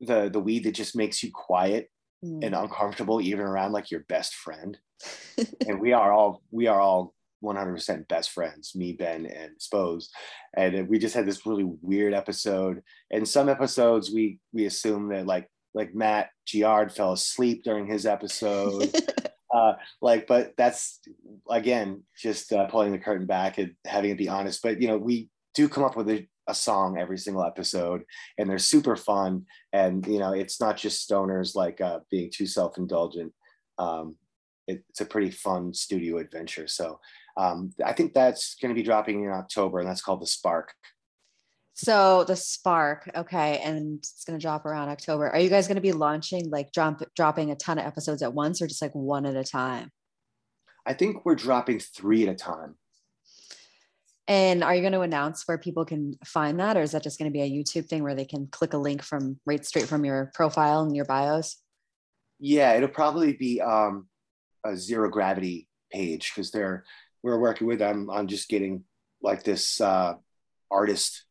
[0.00, 1.90] the the weed that just makes you quiet
[2.24, 2.44] mm.
[2.44, 4.78] and uncomfortable even around like your best friend
[5.66, 10.10] and we are all we are all 100% best friends, me, Ben, and Spose.
[10.56, 12.82] And we just had this really weird episode.
[13.10, 18.06] And some episodes we we assume that like like Matt Giard fell asleep during his
[18.06, 18.92] episode.
[19.54, 21.00] uh, like, but that's
[21.48, 24.62] again just uh, pulling the curtain back and having it be honest.
[24.62, 28.02] But you know, we do come up with a, a song every single episode,
[28.36, 29.46] and they're super fun.
[29.72, 33.32] And you know, it's not just stoners like uh, being too self indulgent.
[33.78, 34.16] Um,
[34.66, 36.68] it's a pretty fun studio adventure.
[36.68, 37.00] So
[37.38, 40.72] um, I think that's going to be dropping in October, and that's called the Spark.
[41.78, 45.30] So the Spark, okay, and it's going to drop around October.
[45.30, 48.34] Are you guys going to be launching like drop, dropping a ton of episodes at
[48.34, 49.92] once, or just like one at a time?
[50.84, 52.74] I think we're dropping three at a time.
[54.26, 57.16] And are you going to announce where people can find that, or is that just
[57.16, 59.86] going to be a YouTube thing where they can click a link from right straight
[59.86, 61.58] from your profile and your bios?
[62.40, 64.08] Yeah, it'll probably be um,
[64.64, 66.84] a zero gravity page because they're
[67.22, 68.82] we're working with them on just getting
[69.22, 70.14] like this uh,
[70.72, 71.24] artist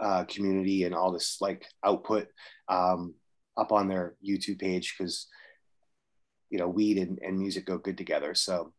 [0.00, 2.28] uh, community and all this like output
[2.68, 3.14] um,
[3.56, 5.28] up on their YouTube page because
[6.50, 8.34] you know weed and, and music go good together.
[8.34, 8.72] So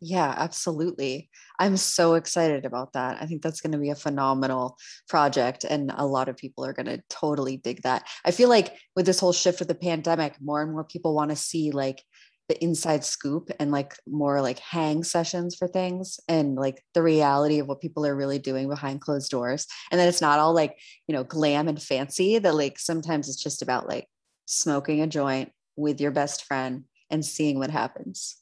[0.00, 1.30] yeah, absolutely.
[1.58, 3.22] I'm so excited about that.
[3.22, 4.76] I think that's going to be a phenomenal
[5.08, 8.06] project, and a lot of people are going to totally dig that.
[8.24, 11.30] I feel like with this whole shift of the pandemic, more and more people want
[11.30, 12.02] to see like
[12.48, 17.58] the inside scoop and like more like hang sessions for things and like the reality
[17.58, 19.66] of what people are really doing behind closed doors.
[19.90, 20.78] And then it's not all like
[21.08, 24.08] you know glam and fancy that like sometimes it's just about like
[24.46, 28.36] smoking a joint with your best friend and seeing what happens.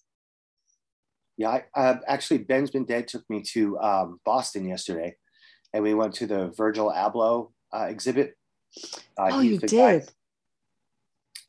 [1.37, 5.17] Yeah I, uh, actually ben's been dead took me to um, boston yesterday
[5.73, 8.37] and we went to the virgil abloh uh, exhibit.
[9.19, 10.03] Uh, oh you did guy,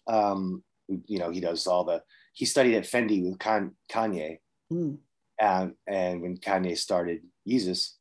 [0.07, 2.01] um, you know he does all the
[2.33, 4.39] he studied at Fendi with Kanye.
[4.71, 4.97] Mm.
[5.39, 7.93] And, and when Kanye started Yeezus,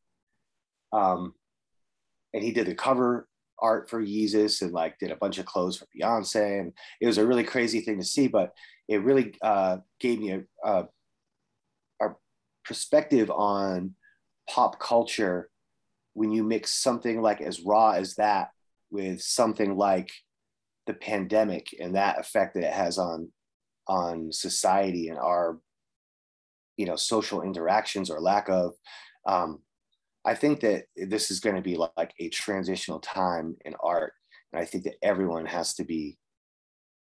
[0.93, 1.35] um,
[2.35, 3.29] and he did the cover
[3.59, 6.61] art for Yeezus and like did a bunch of clothes for Beyonce.
[6.61, 8.53] And it was a really crazy thing to see, but
[8.89, 10.85] it really uh, gave me a, a,
[12.01, 12.09] a
[12.65, 13.95] perspective on
[14.49, 15.49] pop culture
[16.15, 18.51] when you mix something like as raw as that
[18.91, 20.11] with something like
[20.87, 23.31] the pandemic and that effect that it has on
[23.89, 25.59] on society and our
[26.77, 28.73] you know social interactions or lack of
[29.27, 29.61] um,
[30.25, 34.13] i think that this is going to be like a transitional time in art.
[34.53, 36.19] And i think that everyone has to be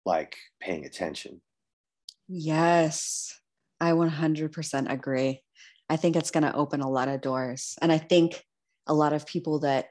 [0.06, 1.42] like paying attention.
[2.28, 3.40] Yes.
[3.80, 5.42] I 100% agree.
[5.90, 7.76] I think it's going to open a lot of doors.
[7.82, 8.44] And i think
[8.88, 9.88] a lot of people that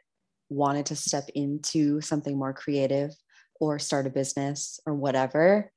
[0.49, 3.13] wanted to step into something more creative
[3.61, 5.71] or start a business or whatever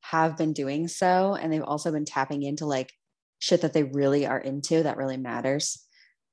[0.00, 2.92] have been doing so and they've also been tapping into like
[3.38, 5.84] shit that they really are into that really matters.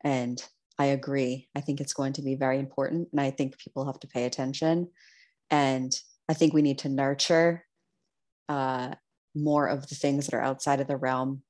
[0.04, 0.42] And
[0.78, 1.48] i agree.
[1.56, 4.26] I think it's going to be very important and i think people have to pay
[4.26, 4.90] attention.
[5.50, 5.92] And
[6.30, 7.66] i think we need to nurture
[8.50, 8.96] uh,
[9.36, 11.42] more of the things that are outside of the realm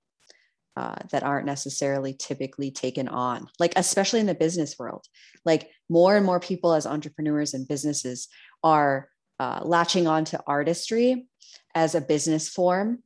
[0.78, 5.05] uh, that aren't necessarily typically taken on, like especially in the business world.
[5.45, 8.28] Like more and more people as entrepreneurs and businesses
[8.63, 9.07] are
[9.40, 11.28] uh, latching on to artistry
[11.74, 13.04] as a business form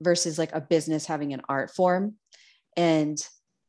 [0.00, 2.14] versus like a business having an art form.
[2.76, 3.18] And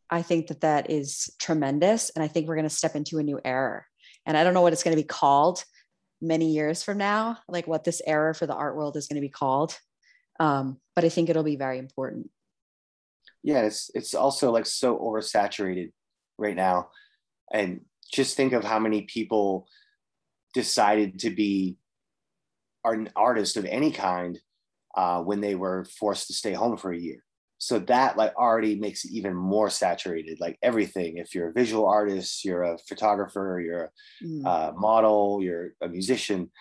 [0.10, 2.12] I think that that is tremendous.
[2.12, 3.86] And I think we're going to step into a new era.
[4.26, 5.64] And I don't know what it's going to be called
[6.22, 9.26] many years from now, like what this era for the art world is going to
[9.26, 9.78] be called.
[10.40, 12.30] Um, but I think it'll be very important
[13.46, 15.92] yeah it's it's also like so oversaturated
[16.38, 16.90] right now
[17.54, 17.82] and
[18.12, 19.68] just think of how many people
[20.54, 21.78] decided to be
[22.94, 24.40] an artist of any kind
[24.96, 27.24] uh, when they were forced to stay home for a year
[27.58, 31.88] so that like already makes it even more saturated like everything if you're a visual
[31.88, 34.46] artist you're a photographer you're a mm.
[34.46, 36.52] uh, model you're a musician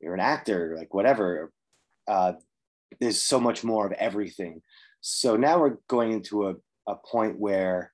[0.00, 1.50] you're an actor like whatever
[2.08, 2.32] uh,
[3.00, 4.60] there's so much more of everything
[5.00, 6.54] so now we're going into a,
[6.86, 7.92] a point where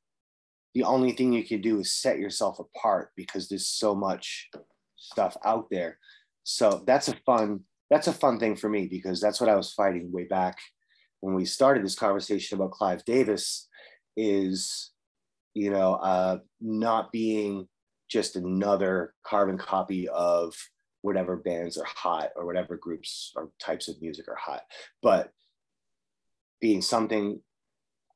[0.74, 4.48] the only thing you can do is set yourself apart because there's so much
[4.96, 5.98] stuff out there.
[6.44, 7.60] So that's a fun
[7.90, 10.58] that's a fun thing for me because that's what I was fighting way back
[11.20, 13.68] when we started this conversation about Clive Davis
[14.16, 14.90] is
[15.54, 17.68] you know uh, not being
[18.10, 20.54] just another carbon copy of
[21.02, 24.62] whatever bands are hot or whatever groups or types of music are hot
[25.02, 25.30] but
[26.60, 27.40] being something,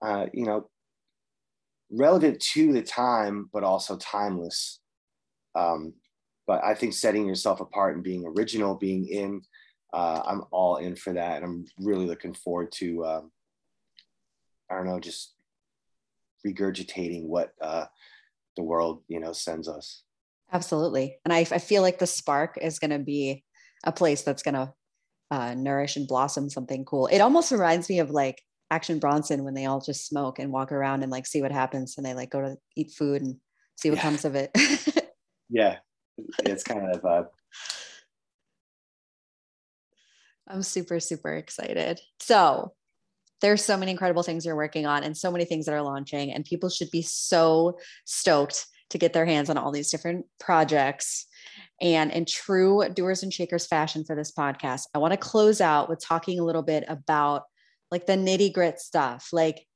[0.04, 0.68] uh, you know,
[1.90, 4.80] relevant to the time, but also timeless.
[5.54, 5.94] Um,
[6.46, 9.42] but I think setting yourself apart and being original, being in,
[9.92, 11.36] uh, I'm all in for that.
[11.36, 13.32] And I'm really looking forward to, um,
[14.70, 15.34] I don't know, just
[16.46, 17.86] regurgitating what uh,
[18.56, 20.02] the world, you know, sends us.
[20.52, 21.16] Absolutely.
[21.24, 23.44] And I, I feel like the spark is going to be
[23.84, 24.72] a place that's going to
[25.30, 27.06] uh, nourish and blossom something cool.
[27.06, 30.72] It almost reminds me of like Action Bronson when they all just smoke and walk
[30.72, 33.36] around and like see what happens and they like go to eat food and
[33.76, 34.02] see what yeah.
[34.02, 34.50] comes of it.
[35.48, 35.78] yeah,
[36.44, 37.24] it's kind of uh...
[40.48, 42.00] I'm super super excited.
[42.20, 42.74] So
[43.40, 46.32] there's so many incredible things you're working on and so many things that are launching
[46.32, 51.26] and people should be so stoked to get their hands on all these different projects
[51.80, 55.88] and in true doers and shakers fashion for this podcast, I want to close out
[55.88, 57.42] with talking a little bit about
[57.90, 59.66] like the nitty grit stuff, like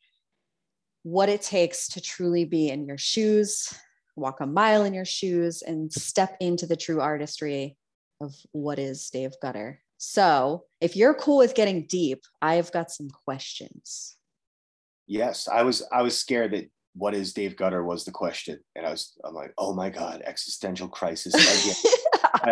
[1.03, 3.75] what it takes to truly be in your shoes,
[4.15, 7.77] walk a mile in your shoes, and step into the true artistry
[8.21, 9.81] of what is Dave Gutter.
[9.99, 14.17] So, if you're cool with getting deep, I've got some questions.
[15.07, 18.59] Yes, I was I was scared that what is Dave Gutter was the question.
[18.75, 21.35] And I was, I'm like, oh my God, existential crisis.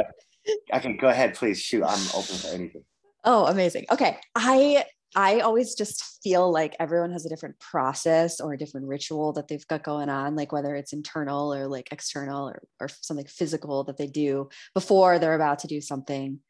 [0.75, 1.83] okay, go ahead, please shoot.
[1.83, 2.85] I'm open for anything.
[3.25, 3.87] Oh, amazing.
[3.91, 4.19] Okay.
[4.35, 4.85] I
[5.16, 9.47] I always just feel like everyone has a different process or a different ritual that
[9.47, 13.85] they've got going on, like whether it's internal or like external or, or something physical
[13.85, 16.41] that they do before they're about to do something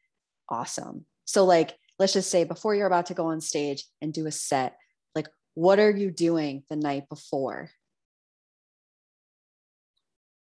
[0.49, 1.05] awesome.
[1.25, 4.31] So, like, let's just say before you're about to go on stage and do a
[4.31, 4.77] set,
[5.15, 7.69] like, what are you doing the night before?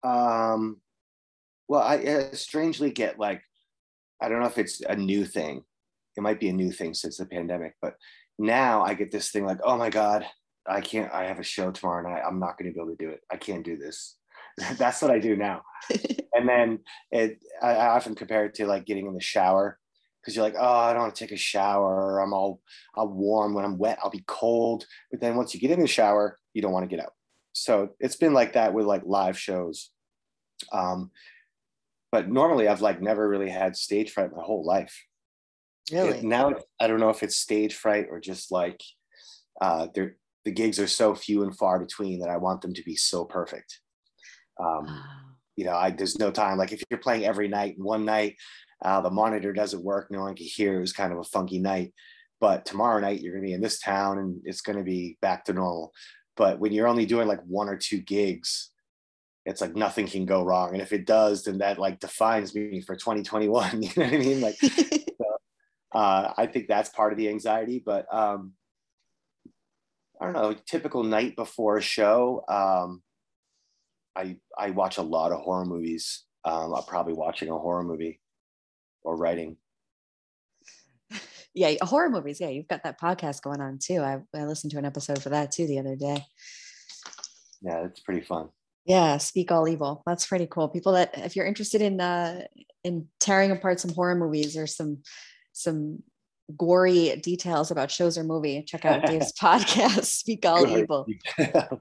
[0.02, 0.80] Um,
[1.68, 3.42] well, I, I strangely get like,
[4.20, 5.62] I don't know if it's a new thing.
[6.16, 7.94] It might be a new thing since the pandemic, but
[8.38, 10.24] now I get this thing like, oh my God,
[10.66, 12.22] I can't, I have a show tomorrow night.
[12.26, 13.20] I'm not going to be able to do it.
[13.30, 14.16] I can't do this.
[14.76, 15.62] That's what I do now.
[16.34, 16.80] and then
[17.10, 19.78] it, I, I often compare it to like getting in the shower
[20.20, 22.20] because you're like, oh, I don't want to take a shower.
[22.20, 22.60] I'm all,
[22.94, 23.54] all warm.
[23.54, 24.86] When I'm wet, I'll be cold.
[25.10, 27.12] But then once you get in the shower, you don't want to get out.
[27.52, 29.90] So it's been like that with like live shows.
[30.72, 31.10] Um,
[32.10, 35.04] but normally I've like never really had stage fright my whole life.
[35.92, 36.18] Really?
[36.18, 38.82] It, now I don't know if it's stage fright or just like
[39.60, 42.96] uh, the gigs are so few and far between that I want them to be
[42.96, 43.80] so perfect.
[44.58, 45.02] Um,
[45.56, 46.58] you know, I there's no time.
[46.58, 48.36] Like if you're playing every night, one night
[48.84, 50.76] uh, the monitor doesn't work, no one can hear.
[50.76, 51.94] It was kind of a funky night.
[52.40, 55.52] But tomorrow night you're gonna be in this town and it's gonna be back to
[55.52, 55.92] normal.
[56.36, 58.70] But when you're only doing like one or two gigs,
[59.46, 60.72] it's like nothing can go wrong.
[60.72, 63.82] And if it does, then that like defines me for 2021.
[63.82, 64.40] You know what I mean?
[64.40, 65.36] Like, so,
[65.92, 67.82] uh, I think that's part of the anxiety.
[67.84, 68.52] But um,
[70.20, 72.42] I don't know, typical night before a show.
[72.48, 73.02] Um,
[74.16, 76.24] I I watch a lot of horror movies.
[76.44, 78.20] Um, I'm probably watching a horror movie
[79.02, 79.56] or writing.
[81.54, 82.38] Yeah, horror movies.
[82.38, 84.02] Yeah, you've got that podcast going on too.
[84.02, 86.22] I, I listened to an episode for that too the other day.
[87.62, 88.50] Yeah, it's pretty fun.
[88.84, 90.02] Yeah, speak all evil.
[90.06, 90.68] That's pretty cool.
[90.68, 92.42] People that if you're interested in uh
[92.84, 94.98] in tearing apart some horror movies or some
[95.52, 96.02] some
[96.56, 100.78] gory details about shows or movie, check out Dave's podcast, Speak All Good.
[100.80, 101.06] Evil.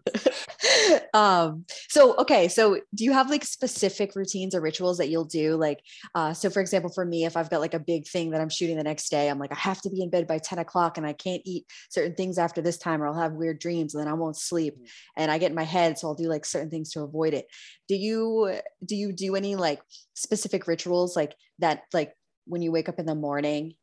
[1.14, 5.56] um, so okay, so do you have like specific routines or rituals that you'll do?
[5.56, 5.82] Like,
[6.16, 8.50] uh, so for example, for me, if I've got like a big thing that I'm
[8.50, 10.98] shooting the next day, I'm like, I have to be in bed by 10 o'clock
[10.98, 14.02] and I can't eat certain things after this time, or I'll have weird dreams and
[14.02, 14.78] then I won't sleep.
[14.78, 14.88] Mm.
[15.18, 17.48] And I get in my head, so I'll do like certain things to avoid it.
[17.88, 19.82] Do you do you do any like
[20.16, 22.14] specific rituals like that like
[22.46, 23.76] when you wake up in the morning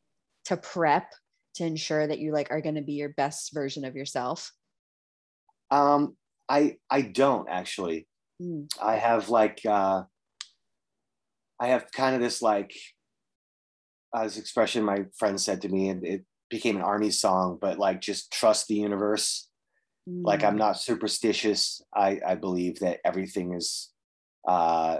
[0.45, 1.07] to prep
[1.55, 4.51] to ensure that you like are going to be your best version of yourself?
[5.71, 6.15] Um,
[6.49, 8.07] I I don't actually.
[8.41, 8.67] Mm.
[8.81, 10.03] I have like uh,
[11.59, 12.73] I have kind of this like
[14.13, 17.79] uh, this expression my friend said to me, and it became an army song, but
[17.79, 19.49] like just trust the universe.
[20.09, 20.23] Mm.
[20.23, 20.59] Like I'm mm.
[20.59, 21.81] not superstitious.
[21.95, 23.91] I I believe that everything is
[24.47, 24.99] uh,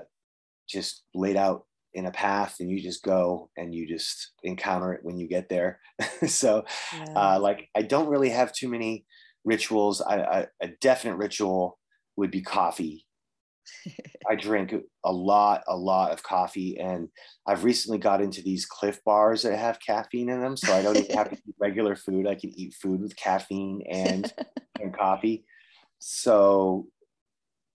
[0.67, 5.01] just laid out in a path and you just go and you just encounter it
[5.03, 5.79] when you get there.
[6.27, 6.63] So
[6.93, 7.35] yeah.
[7.35, 9.05] uh, like i don't really have too many
[9.43, 10.01] rituals.
[10.01, 11.77] I, I, a definite ritual
[12.15, 13.05] would be coffee.
[14.29, 14.73] I drink
[15.05, 17.07] a lot a lot of coffee and
[17.47, 20.97] i've recently got into these Clif bars that have caffeine in them so i don't
[20.97, 22.27] even have to eat regular food.
[22.27, 24.31] I can eat food with caffeine and
[24.81, 25.45] and coffee.
[25.99, 26.87] So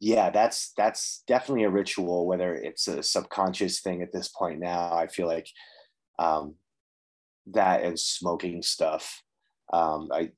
[0.01, 4.93] yeah that's that's definitely a ritual whether it's a subconscious thing at this point now
[4.93, 5.49] i feel like
[6.21, 6.55] um,
[7.47, 9.23] that and smoking stuff
[9.73, 10.31] um, i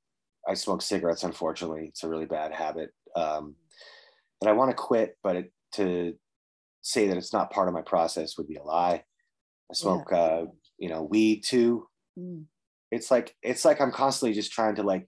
[0.49, 3.55] i smoke cigarettes unfortunately it's a really bad habit um,
[4.41, 6.15] that i want to quit but it, to
[6.83, 9.03] say that it's not part of my process would be a lie
[9.71, 10.19] i smoke yeah.
[10.19, 10.45] uh,
[10.79, 11.87] you know weed too
[12.19, 12.43] mm.
[12.91, 15.07] it's like it's like i'm constantly just trying to like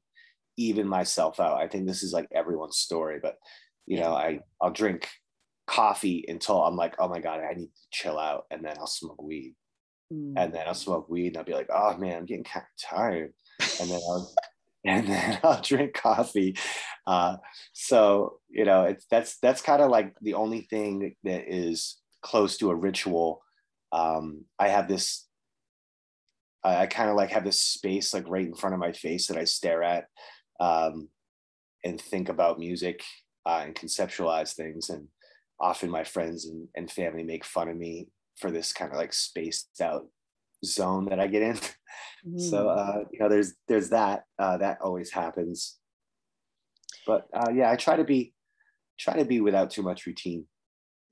[0.58, 3.36] even myself out i think this is like everyone's story but
[3.86, 5.08] you know i i'll drink
[5.66, 8.86] coffee until i'm like oh my god i need to chill out and then i'll
[8.86, 9.54] smoke weed.
[10.12, 10.34] Mm.
[10.36, 12.90] and then i'll smoke weed and i'll be like oh man i'm getting kind of
[12.90, 13.32] tired.
[13.80, 14.34] And then i'll
[14.84, 16.56] and then i'll drink coffee.
[17.06, 17.36] Uh,
[17.72, 22.56] so you know it's that's that's kind of like the only thing that is close
[22.58, 23.42] to a ritual.
[23.92, 25.26] Um, i have this
[26.64, 29.26] i, I kind of like have this space like right in front of my face
[29.26, 30.06] that i stare at
[30.60, 31.08] um,
[31.84, 33.02] and think about music
[33.46, 34.90] uh, and conceptualize things.
[34.90, 35.08] And
[35.60, 38.08] often my friends and, and family make fun of me
[38.38, 40.06] for this kind of like spaced out
[40.64, 41.58] zone that I get in.
[42.26, 42.40] Mm.
[42.40, 45.78] So uh, you know, there's there's that uh, that always happens.
[47.06, 48.32] But uh, yeah, I try to be
[48.98, 50.46] try to be without too much routine.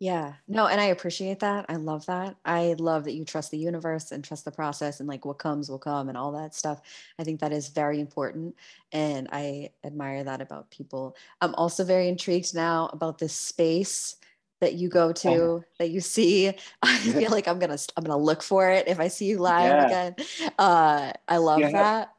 [0.01, 1.67] Yeah, no, and I appreciate that.
[1.69, 2.35] I love that.
[2.43, 5.69] I love that you trust the universe and trust the process and like what comes
[5.69, 6.81] will come and all that stuff.
[7.19, 8.57] I think that is very important.
[8.93, 11.17] And I admire that about people.
[11.43, 14.17] I'm also very intrigued now about this space
[14.63, 15.65] that you go to oh.
[15.79, 16.49] that you see
[16.83, 19.65] i feel like i'm gonna i'm gonna look for it if i see you live
[19.65, 19.87] yeah.
[19.87, 20.15] again
[20.59, 21.71] uh i love yeah.
[21.71, 22.13] that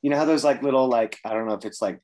[0.00, 2.00] you know how those like little like i don't know if it's like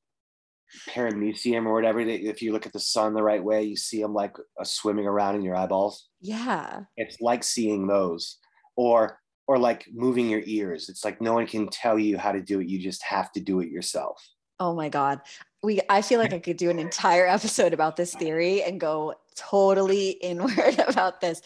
[0.88, 4.14] paramecium or whatever if you look at the sun the right way you see them
[4.14, 6.08] like uh, swimming around in your eyeballs.
[6.20, 6.80] Yeah.
[6.96, 8.38] It's like seeing those
[8.76, 10.88] or or like moving your ears.
[10.88, 12.68] It's like no one can tell you how to do it.
[12.68, 14.28] You just have to do it yourself.
[14.58, 15.20] Oh my god.
[15.62, 19.14] We i feel like i could do an entire episode about this theory and go
[19.34, 21.42] totally inward about this.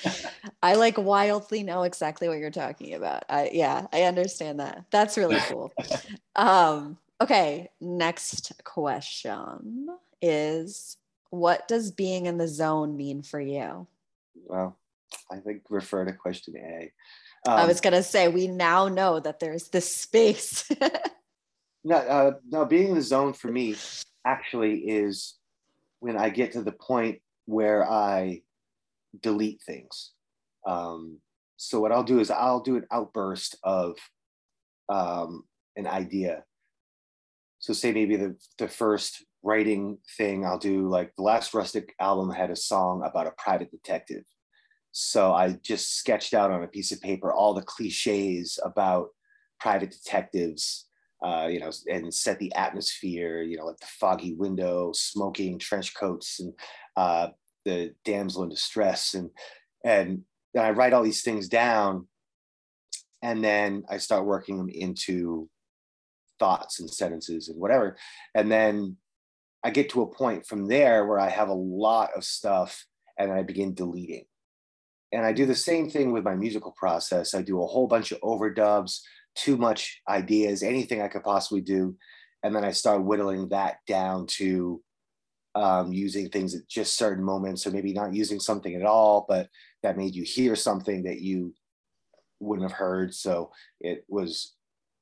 [0.62, 3.24] I like wildly know exactly what you're talking about.
[3.28, 4.84] I yeah i understand that.
[4.90, 5.72] That's really cool.
[6.36, 9.88] Um Okay, next question
[10.22, 10.96] is
[11.28, 13.86] what does being in the zone mean for you?
[14.46, 14.78] Well,
[15.30, 16.92] I think refer to question A.
[17.46, 20.68] Um, I was um, going to say, we now know that there's this space.
[21.84, 23.76] no, uh, no, being in the zone for me
[24.26, 25.36] actually is
[26.00, 28.42] when I get to the point where I
[29.22, 30.12] delete things.
[30.66, 31.18] Um,
[31.56, 33.96] so what I'll do is I'll do an outburst of
[34.88, 35.44] um,
[35.76, 36.44] an idea
[37.60, 42.30] so say maybe the the first writing thing I'll do like the last Rustic album
[42.30, 44.24] had a song about a private detective.
[44.92, 49.10] So I just sketched out on a piece of paper all the cliches about
[49.60, 50.86] private detectives,
[51.24, 55.94] uh, you know, and set the atmosphere, you know, like the foggy window, smoking trench
[55.94, 56.52] coats, and
[56.96, 57.28] uh,
[57.64, 59.30] the damsel in distress, and
[59.84, 60.22] and
[60.54, 62.08] then I write all these things down,
[63.22, 65.48] and then I start working them into
[66.40, 67.96] thoughts and sentences and whatever,
[68.34, 68.96] and then
[69.62, 72.86] I get to a point from there where I have a lot of stuff,
[73.18, 74.24] and I begin deleting.
[75.12, 77.34] And I do the same thing with my musical process.
[77.34, 79.00] I do a whole bunch of overdubs,
[79.34, 81.96] too much ideas, anything I could possibly do.
[82.42, 84.80] And then I start whittling that down to
[85.54, 87.62] um, using things at just certain moments.
[87.62, 89.48] So maybe not using something at all, but
[89.82, 91.52] that made you hear something that you
[92.38, 93.14] wouldn't have heard.
[93.14, 93.50] So
[93.80, 94.54] it was,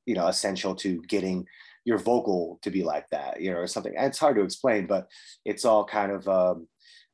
[0.09, 1.47] you know, essential to getting
[1.85, 3.95] your vocal to be like that, you know, or something.
[3.95, 5.07] And it's hard to explain, but
[5.45, 6.67] it's all kind of um,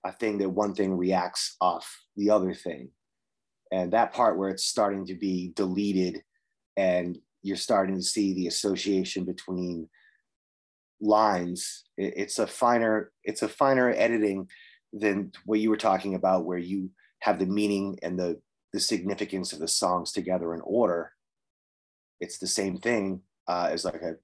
[0.04, 2.90] a thing that one thing reacts off the other thing.
[3.72, 6.22] And that part where it's starting to be deleted
[6.76, 9.88] and you're starting to see the association between
[11.00, 14.48] lines it's a finer it's a finer editing
[14.92, 16.88] than what you were talking about where you
[17.18, 18.40] have the meaning and the
[18.72, 21.12] the significance of the songs together in order
[22.20, 24.14] it's the same thing uh, as like a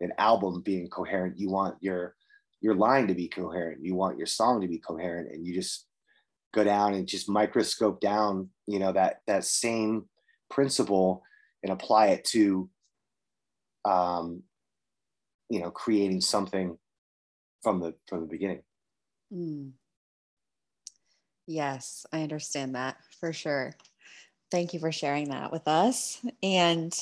[0.00, 1.38] an album being coherent.
[1.38, 2.14] You want your
[2.60, 3.84] your line to be coherent.
[3.84, 5.86] You want your song to be coherent and you just
[6.54, 10.04] go down and just microscope down you know that that same
[10.48, 11.22] principle
[11.62, 12.70] and apply it to
[13.84, 14.42] um,
[15.50, 16.78] you know creating something
[17.62, 18.62] from the from the beginning.
[19.32, 19.72] Mm.
[21.46, 23.72] yes i understand that for sure
[24.54, 26.24] thank you for sharing that with us.
[26.40, 26.96] And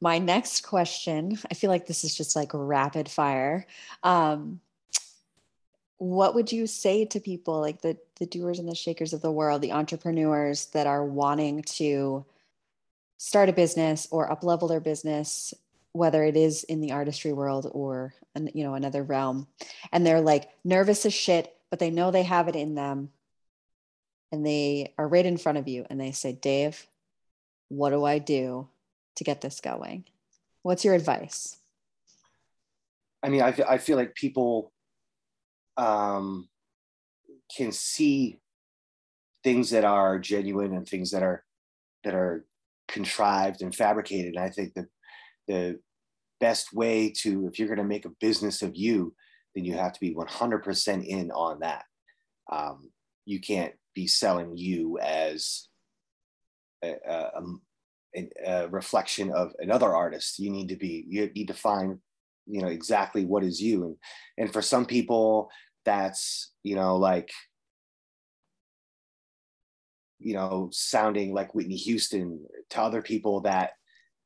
[0.00, 3.66] my next question i feel like this is just like rapid fire.
[4.04, 4.60] Um,
[5.96, 9.32] what would you say to people like the the doers and the shakers of the
[9.32, 12.24] world the entrepreneurs that are wanting to
[13.16, 15.54] start a business or up level their business
[15.92, 18.12] whether it is in the artistry world or
[18.52, 19.46] you know another realm
[19.92, 23.08] and they're like nervous as shit but they know they have it in them
[24.34, 26.88] and they are right in front of you and they say dave
[27.68, 28.68] what do i do
[29.16, 30.04] to get this going?
[30.62, 31.56] What's your advice?
[33.22, 34.72] I mean i, I feel like people
[35.76, 36.48] um,
[37.56, 38.38] can see
[39.42, 41.44] things that are genuine and things that are
[42.02, 42.44] that are
[42.88, 44.34] contrived and fabricated.
[44.34, 44.86] And i think that
[45.46, 45.80] the
[46.40, 49.14] best way to if you're going to make a business of you
[49.54, 51.84] then you have to be 100% in on that.
[52.50, 52.90] Um,
[53.24, 55.68] you can't be selling you as
[56.82, 57.30] a, a,
[58.46, 61.98] a, reflection of another artist you need to be you need to find
[62.46, 63.96] you know exactly what is you and
[64.38, 65.50] and for some people
[65.84, 67.30] that's you know like
[70.18, 73.72] you know sounding like whitney houston to other people that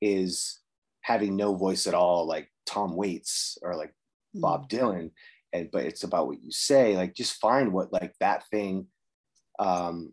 [0.01, 0.61] is
[1.03, 3.95] having no voice at all, like Tom Waits or like
[4.37, 4.41] mm.
[4.41, 5.11] Bob Dylan.
[5.53, 6.97] And but it's about what you say.
[6.97, 8.87] Like just find what like that thing
[9.59, 10.13] um,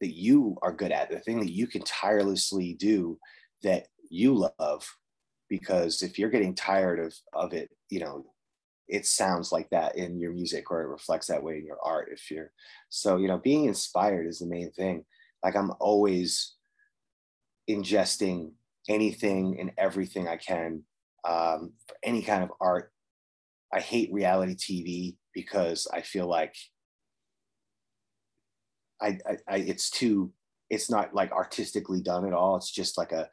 [0.00, 3.18] that you are good at, the thing that you can tirelessly do
[3.62, 4.86] that you love.
[5.48, 8.26] Because if you're getting tired of of it, you know,
[8.88, 12.08] it sounds like that in your music or it reflects that way in your art.
[12.12, 12.50] If you're
[12.88, 15.04] so, you know, being inspired is the main thing.
[15.42, 16.54] Like I'm always
[17.68, 18.52] ingesting
[18.88, 20.82] anything and everything I can
[21.24, 22.92] um, for any kind of art.
[23.72, 26.54] I hate reality TV because I feel like
[29.00, 30.32] I, I, I, it's too
[30.70, 32.56] it's not like artistically done at all.
[32.56, 33.28] It's just like a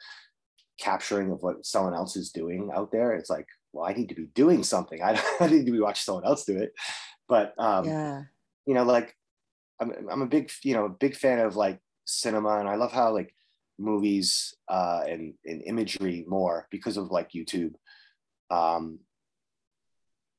[0.80, 3.14] capturing of what someone else is doing out there.
[3.14, 5.02] It's like, well, I need to be doing something.
[5.02, 6.74] I, I need to be watching someone else do it.
[7.28, 8.24] But um, yeah,
[8.66, 9.16] you know, like
[9.80, 12.92] I'm I'm a big you know a big fan of like cinema, and I love
[12.92, 13.34] how like
[13.80, 17.74] movies uh, and, and imagery more because of like YouTube.
[18.52, 19.00] Um,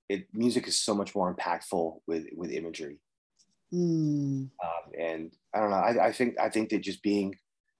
[0.09, 2.99] it music is so much more impactful with with imagery.
[3.73, 4.51] Mm.
[4.63, 5.77] Um, and I don't know.
[5.77, 7.37] I, I think I think that just being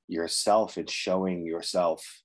[0.09, 2.23] yourself and showing yourself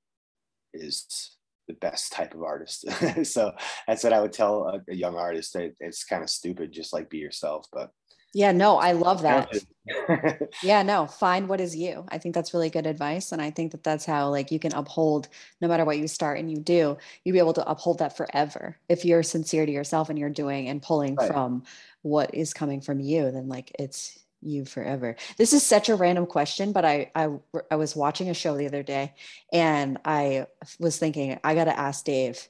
[0.73, 1.37] is
[1.67, 2.85] the best type of artist.
[3.25, 3.51] so
[3.87, 5.53] that's what I would tell a, a young artist.
[5.53, 7.67] That it's kind of stupid, just like be yourself.
[7.71, 7.91] But
[8.33, 9.51] yeah, no, I love that.
[10.63, 12.05] yeah, no, find what is you.
[12.09, 13.31] I think that's really good advice.
[13.31, 15.29] And I think that that's how, like, you can uphold
[15.61, 18.77] no matter what you start and you do, you'll be able to uphold that forever.
[18.87, 21.31] If you're sincere to yourself and you're doing and pulling right.
[21.31, 21.63] from
[22.01, 25.15] what is coming from you, then like it's you forever.
[25.37, 27.29] This is such a random question, but I, I,
[27.69, 29.13] I was watching a show the other day
[29.51, 30.47] and I
[30.79, 32.47] was thinking, I got to ask Dave.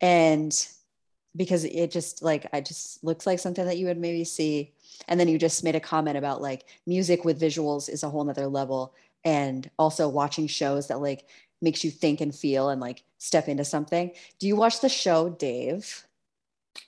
[0.00, 0.54] And
[1.36, 4.72] because it just like I just looks like something that you would maybe see.
[5.08, 8.24] And then you just made a comment about like music with visuals is a whole
[8.24, 8.94] nother level.
[9.24, 11.26] And also watching shows that like
[11.62, 14.12] makes you think and feel and like step into something.
[14.38, 16.06] Do you watch the show, Dave?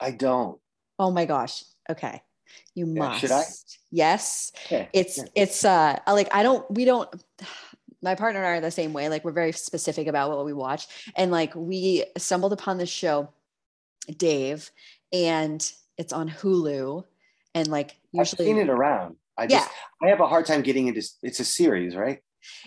[0.01, 0.59] I don't.
[0.99, 1.65] Oh my gosh.
[1.93, 2.23] Okay.
[2.75, 3.21] You Yeah, must.
[3.21, 3.45] should I?
[3.91, 4.53] Yes.
[4.71, 5.25] Yeah, It's yeah.
[5.35, 7.09] it's uh like I don't we don't
[8.03, 9.09] my partner and I are the same way.
[9.09, 10.87] Like we're very specific about what we watch.
[11.17, 13.29] And like we stumbled upon this show,
[14.17, 14.71] Dave,
[15.13, 15.61] and
[15.97, 17.05] it's on Hulu.
[17.55, 19.17] And like I've usually seen it around.
[19.39, 19.61] I Yeah.
[19.61, 19.71] just
[20.03, 21.03] I have a hard time getting into.
[21.23, 22.19] It's a series, right?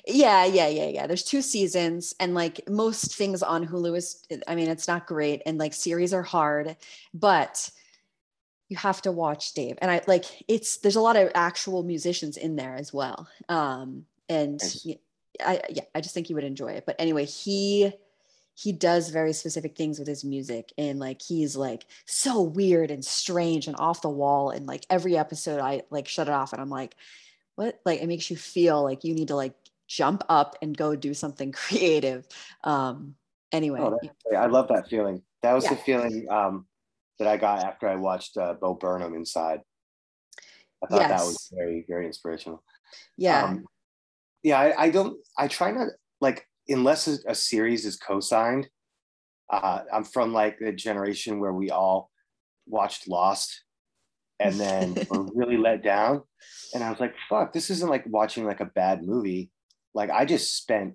[0.08, 1.06] Yeah, yeah, yeah, yeah.
[1.08, 5.42] There's two seasons, and like most things on Hulu is, I mean, it's not great,
[5.46, 6.78] and like series are hard,
[7.14, 7.70] but
[8.70, 9.78] you have to watch Dave.
[9.82, 13.28] And I like it's there's a lot of actual musicians in there as well.
[13.50, 14.88] Um, and Nice.
[15.46, 16.86] I yeah, I just think you would enjoy it.
[16.86, 17.92] But anyway, he
[18.58, 23.04] he does very specific things with his music and like he's like so weird and
[23.04, 26.62] strange and off the wall and like every episode i like shut it off and
[26.62, 26.96] i'm like
[27.56, 29.54] what like it makes you feel like you need to like
[29.88, 32.26] jump up and go do something creative
[32.64, 33.16] um
[33.52, 34.00] anyway Oh.
[34.36, 35.22] I love that feeling.
[35.42, 36.66] That was the feeling um,
[37.20, 39.62] that I got after I watched uh, Bo Burnham Inside.
[40.84, 42.64] I thought that was very, very inspirational.
[43.18, 43.66] yeah Um,
[44.46, 45.18] yeah, I, I don't.
[45.38, 45.88] I try not
[46.22, 48.70] like unless a, a series is co-signed.
[49.52, 52.12] Uh, I'm from like the generation where we all
[52.68, 53.64] watched Lost,
[54.40, 56.22] and then were really let down.
[56.76, 59.50] And I was like, "Fuck, this isn't like watching like a bad movie.
[59.96, 60.94] Like I just spent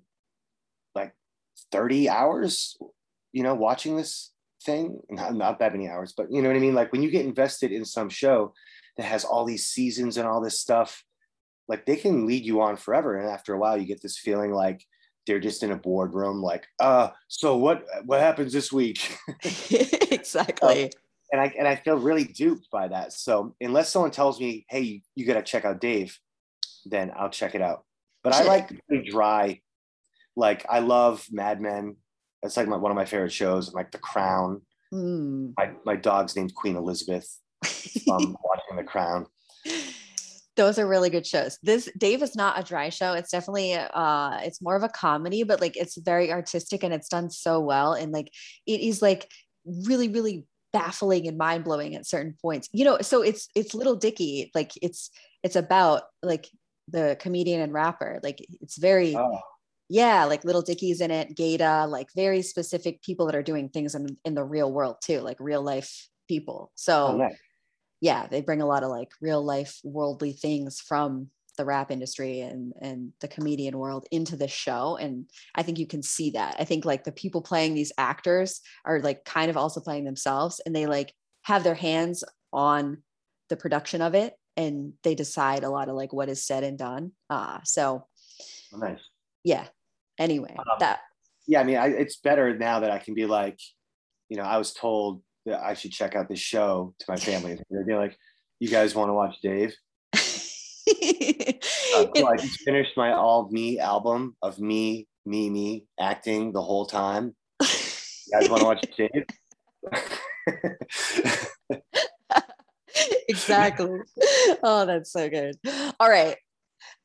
[0.95, 1.13] like
[1.73, 2.77] 30 hours,
[3.33, 4.30] you know, watching this
[4.63, 4.99] thing.
[5.09, 6.75] Not, not that many hours, but you know what I mean.
[6.75, 8.53] Like when you get invested in some show
[8.97, 11.03] that has all these seasons and all this stuff,
[11.67, 13.17] like they can lead you on forever.
[13.17, 14.85] And after a while, you get this feeling like
[15.27, 19.17] they're just in a boardroom, like, uh, so what what happens this week?
[19.43, 20.91] exactly
[21.31, 23.13] and I and I feel really duped by that.
[23.13, 26.19] So unless someone tells me, hey, you, you gotta check out Dave,
[26.85, 27.85] then I'll check it out.
[28.23, 29.61] But I like really dry,
[30.35, 31.95] like I love Mad Men.
[32.41, 34.61] That's like my, one of my favorite shows, like The Crown.
[34.93, 35.53] Mm.
[35.57, 37.39] My my dog's named Queen Elizabeth.
[38.09, 39.27] Um, watching The Crown.
[40.57, 44.37] those are really good shows this dave is not a dry show it's definitely uh
[44.41, 47.93] it's more of a comedy but like it's very artistic and it's done so well
[47.93, 48.29] and like
[48.65, 49.31] it is like
[49.87, 54.51] really really baffling and mind-blowing at certain points you know so it's it's little dicky
[54.53, 55.09] like it's
[55.43, 56.49] it's about like
[56.87, 59.39] the comedian and rapper like it's very Oh,
[59.91, 63.93] yeah like little dicky's in it GaTa like very specific people that are doing things
[63.93, 67.35] in, in the real world too like real life people so oh, nice.
[67.99, 71.27] yeah, they bring a lot of like real life worldly things from
[71.57, 75.87] the rap industry and and the comedian world into the show and I think you
[75.87, 76.55] can see that.
[76.57, 80.61] I think like the people playing these actors are like kind of also playing themselves
[80.65, 81.13] and they like
[81.43, 82.23] have their hands
[82.53, 83.03] on
[83.49, 86.77] the production of it and they decide a lot of like what is said and
[86.77, 87.11] done.
[87.29, 88.07] Uh so
[88.73, 88.99] Oh, nice.
[89.43, 89.67] yeah.
[90.21, 90.99] Anyway, Um, that
[91.47, 93.59] Yeah, I mean, I, it's better now that I can be like,
[94.29, 97.55] you know, I was told that I should check out this show to my family.
[97.71, 98.15] They'd be like,
[98.59, 99.75] "You guys want to watch Dave?"
[101.93, 102.27] Uh, cool.
[102.27, 107.35] I just finished my all me album of me, me, me acting the whole time.
[107.61, 107.67] You
[108.31, 109.25] guys want to watch Dave?
[113.27, 113.99] exactly.
[114.63, 115.55] Oh, that's so good.
[115.99, 116.37] All right.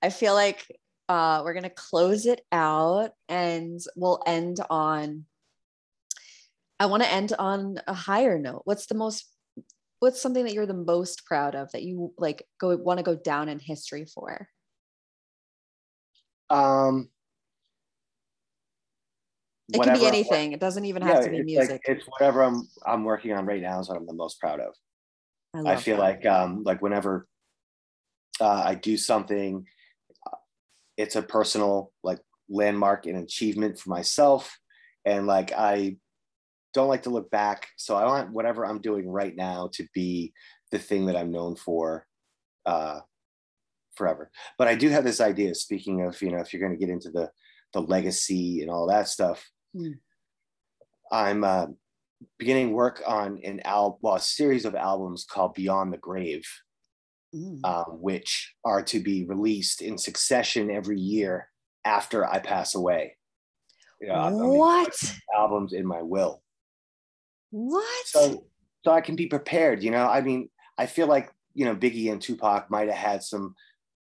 [0.03, 0.65] I feel like
[1.09, 5.25] uh, we're going to close it out and we'll end on.
[6.79, 8.63] I want to end on a higher note.
[8.65, 9.31] What's the most,
[10.01, 13.15] what's something that you're the most proud of that you like go want to go
[13.15, 14.49] down in history for?
[16.51, 17.09] um,
[19.73, 20.53] It can be anything.
[20.53, 21.71] It doesn't even yeah, have to be it's music.
[21.71, 24.61] Like, it's whatever I'm I'm working on right now is what I'm the most proud
[24.61, 24.75] of.
[25.55, 26.03] I, I feel that.
[26.03, 27.27] like um, like whenever
[28.41, 29.67] uh, I do something,
[30.97, 34.59] it's a personal like landmark and achievement for myself,
[35.05, 35.97] and like I
[36.75, 37.69] don't like to look back.
[37.77, 40.33] So I want whatever I'm doing right now to be
[40.73, 42.07] the thing that I'm known for
[42.67, 43.01] uh,
[43.95, 44.31] forever.
[44.59, 45.55] But I do have this idea.
[45.55, 47.31] Speaking of, you know, if you're going to get into the
[47.73, 49.93] the legacy and all that stuff, Hmm.
[51.13, 51.67] I'm uh,
[52.39, 56.47] beginning work on an al- well, a series of albums called Beyond the Grave,
[57.37, 57.65] Mm.
[57.65, 61.49] um, which are to be released in succession every year
[61.85, 63.17] after I pass away.
[64.01, 64.95] Yeah, I mean, what?
[65.37, 66.43] albums in my will,
[67.51, 68.07] What?
[68.07, 68.47] so
[68.85, 69.83] so I can be prepared.
[69.83, 70.49] You know, I mean,
[70.79, 73.55] I feel like you know Biggie and Tupac might have had some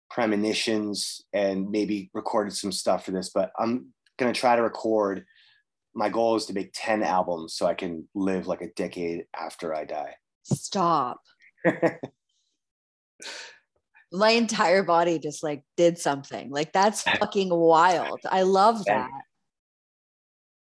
[0.09, 3.87] premonitions and maybe recorded some stuff for this, but I'm
[4.17, 5.25] gonna try to record
[5.97, 9.73] my goal is to make 10 albums so I can live like a decade after
[9.73, 10.15] I die.
[10.43, 11.21] Stop.
[14.11, 16.49] my entire body just like did something.
[16.49, 18.19] Like that's fucking wild.
[18.29, 19.09] I love that.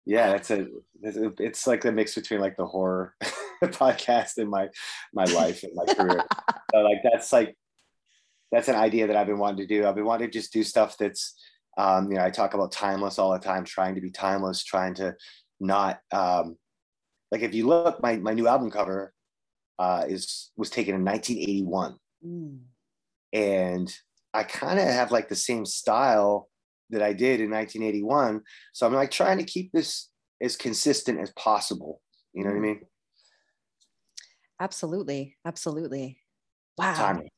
[0.06, 0.66] Yeah, it's a
[1.02, 3.14] it's like a mix between like the horror
[3.62, 4.68] podcast and my
[5.12, 6.24] my life and my career.
[6.74, 7.56] so like that's like
[8.52, 9.86] that's an idea that I've been wanting to do.
[9.86, 11.34] I've been wanting to just do stuff that's
[11.76, 14.94] um, you know, I talk about timeless all the time, trying to be timeless, trying
[14.94, 15.16] to
[15.58, 16.56] not um,
[17.30, 19.12] like if you look, my my new album cover
[19.78, 22.58] uh, is was taken in 1981, mm.
[23.32, 23.94] and
[24.32, 26.48] I kind of have like the same style
[26.90, 28.42] that I did in 1981.
[28.72, 30.10] So I'm like trying to keep this
[30.40, 32.00] as consistent as possible.
[32.32, 32.62] You know what I mm.
[32.62, 32.80] mean?
[34.60, 36.18] Absolutely, absolutely.
[36.76, 36.94] Wow.
[36.94, 37.28] Timing.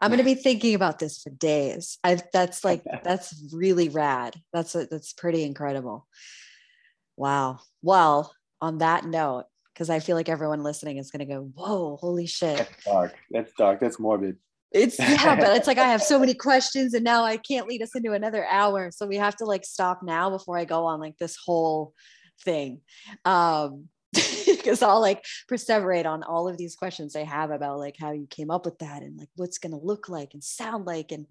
[0.00, 1.98] I'm going to be thinking about this for days.
[2.04, 4.36] I that's like that's really rad.
[4.52, 6.06] That's a, that's pretty incredible.
[7.16, 7.58] Wow.
[7.82, 9.46] Well, on that note,
[9.78, 13.14] because I feel like everyone listening is going to go, "Whoa, holy shit!" That's dark.
[13.30, 13.78] That's dark.
[13.78, 14.36] That's morbid.
[14.72, 17.82] It's yeah, but it's like I have so many questions, and now I can't lead
[17.82, 20.98] us into another hour, so we have to like stop now before I go on
[20.98, 21.94] like this whole
[22.44, 22.80] thing.
[23.24, 23.88] Um,
[24.46, 28.26] because I'll like perseverate on all of these questions I have about like how you
[28.26, 31.26] came up with that and like what's going to look like and sound like and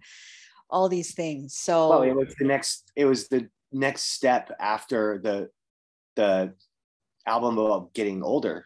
[0.70, 1.58] all these things.
[1.58, 2.94] So well, it was the next.
[2.96, 5.50] It was the next step after the
[6.16, 6.54] the
[7.28, 8.66] album about getting older.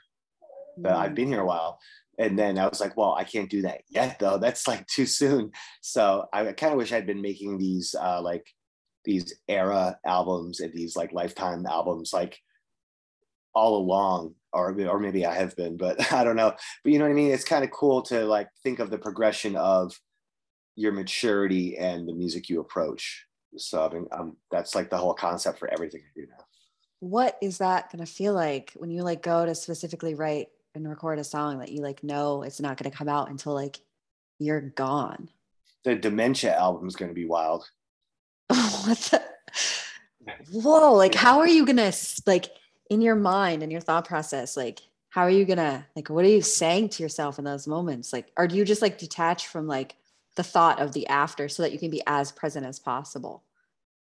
[0.80, 1.80] mm I've been here a while,
[2.18, 4.38] and then I was like, well, I can't do that yet though.
[4.42, 5.52] That's like too soon.
[5.82, 8.46] So I kind of wish I'd been making these uh, like
[9.04, 12.38] these era albums and these like lifetime albums like
[13.54, 16.54] all along or or maybe I have been, but I don't know.
[16.84, 17.32] But you know what I mean?
[17.32, 19.94] It's kind of cool to like think of the progression of
[20.76, 23.26] your maturity and the music you approach.
[23.58, 26.46] So I mean, um, that's like the whole concept for everything I do now.
[27.02, 30.90] What is that going to feel like when you like go to specifically write and
[30.90, 33.80] record a song that you like know it's not going to come out until like
[34.40, 35.30] you're gone?
[35.84, 37.69] The Dementia album is going to be wild.
[38.48, 39.22] what the?
[40.52, 40.94] Whoa!
[40.94, 41.91] Like, how are you gonna
[42.26, 42.52] like?
[42.91, 46.28] in your mind and your thought process like how are you gonna like what are
[46.28, 49.95] you saying to yourself in those moments like are you just like detached from like
[50.36, 53.44] the thought of the after so that you can be as present as possible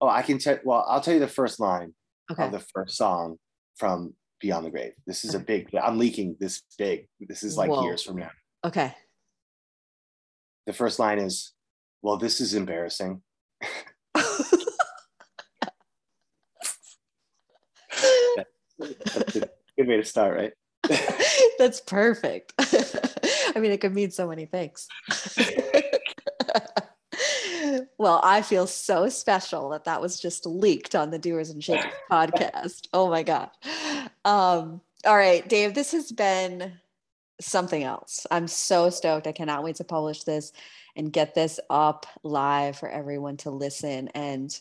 [0.00, 1.94] oh i can tell well i'll tell you the first line
[2.30, 2.44] okay.
[2.44, 3.36] of the first song
[3.76, 5.42] from beyond the grave this is okay.
[5.42, 7.84] a big i'm leaking this big this is like Whoa.
[7.84, 8.30] years from now
[8.64, 8.94] okay
[10.66, 11.52] the first line is
[12.02, 13.22] well this is embarrassing
[18.80, 20.52] That's a good way to start, right?
[21.58, 22.52] That's perfect.
[22.58, 24.88] I mean, it could mean so many things.
[28.00, 31.92] Well, I feel so special that that was just leaked on the Doers and Shakers
[32.10, 32.88] podcast.
[32.94, 33.50] Oh my God.
[34.24, 36.72] Um, all right, Dave, this has been
[37.42, 38.26] something else.
[38.30, 39.26] I'm so stoked.
[39.26, 40.54] I cannot wait to publish this
[40.96, 44.08] and get this up live for everyone to listen.
[44.14, 44.58] And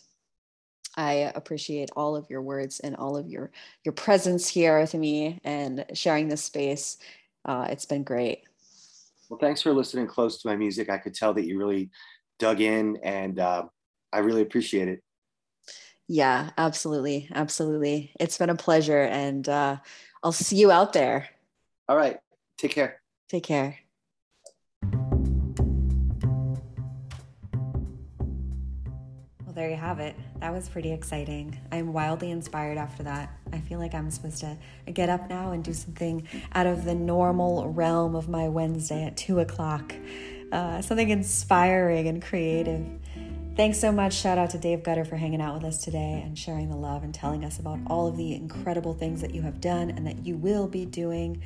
[0.97, 3.51] I appreciate all of your words and all of your
[3.85, 6.97] your presence here with me and sharing this space.
[7.45, 8.43] Uh, it's been great.
[9.29, 10.89] Well, thanks for listening close to my music.
[10.89, 11.89] I could tell that you really
[12.39, 13.65] dug in, and uh,
[14.11, 15.03] I really appreciate it.
[16.07, 18.11] Yeah, absolutely, absolutely.
[18.19, 19.77] It's been a pleasure, and uh,
[20.23, 21.29] I'll see you out there.
[21.87, 22.17] All right.
[22.57, 23.01] Take care.
[23.29, 23.77] Take care.
[29.45, 30.15] Well, there you have it.
[30.39, 31.59] That was pretty exciting.
[31.71, 33.31] I'm wildly inspired after that.
[33.53, 34.57] I feel like I'm supposed to
[34.91, 39.15] get up now and do something out of the normal realm of my Wednesday at
[39.15, 39.93] two o'clock.
[40.51, 42.85] Uh, something inspiring and creative.
[43.55, 44.13] Thanks so much.
[44.13, 47.03] Shout out to Dave Gutter for hanging out with us today and sharing the love
[47.03, 50.25] and telling us about all of the incredible things that you have done and that
[50.25, 51.41] you will be doing.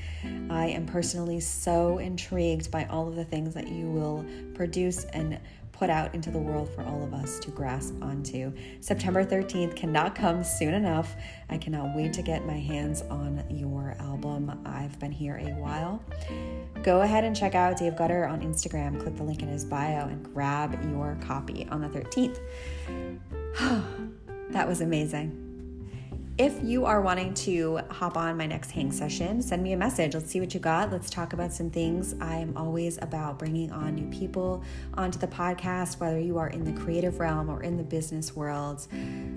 [0.52, 4.24] I am personally so intrigued by all of the things that you will
[4.54, 5.40] produce and
[5.84, 8.54] put out into the world for all of us to grasp onto.
[8.80, 11.14] September 13th cannot come soon enough.
[11.50, 14.62] I cannot wait to get my hands on your album.
[14.66, 16.02] I've been here a while.
[16.84, 18.98] Go ahead and check out Dave Gutter on Instagram.
[18.98, 22.40] Click the link in his bio and grab your copy on the 13th.
[24.52, 25.43] that was amazing.
[26.36, 30.16] If you are wanting to hop on my next hang session, send me a message.
[30.16, 30.92] Let's see what you got.
[30.92, 32.16] Let's talk about some things.
[32.20, 34.64] I am always about bringing on new people
[34.96, 38.88] onto the podcast, whether you are in the creative realm or in the business world.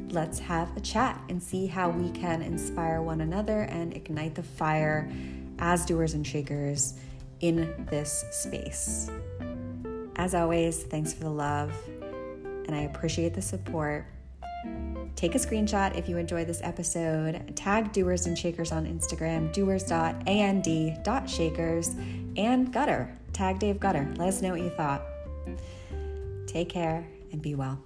[0.08, 4.42] Let's have a chat and see how we can inspire one another and ignite the
[4.42, 5.12] fire
[5.58, 6.94] as doers and shakers
[7.40, 9.10] in this space.
[10.16, 11.76] As always, thanks for the love,
[12.66, 14.06] and I appreciate the support.
[15.16, 17.56] Take a screenshot if you enjoy this episode.
[17.56, 21.88] Tag Doers and Shakers on Instagram, doers.and.shakers,
[22.36, 23.18] and Gutter.
[23.32, 24.14] Tag Dave Gutter.
[24.16, 25.02] Let us know what you thought.
[26.46, 27.82] Take care and be well.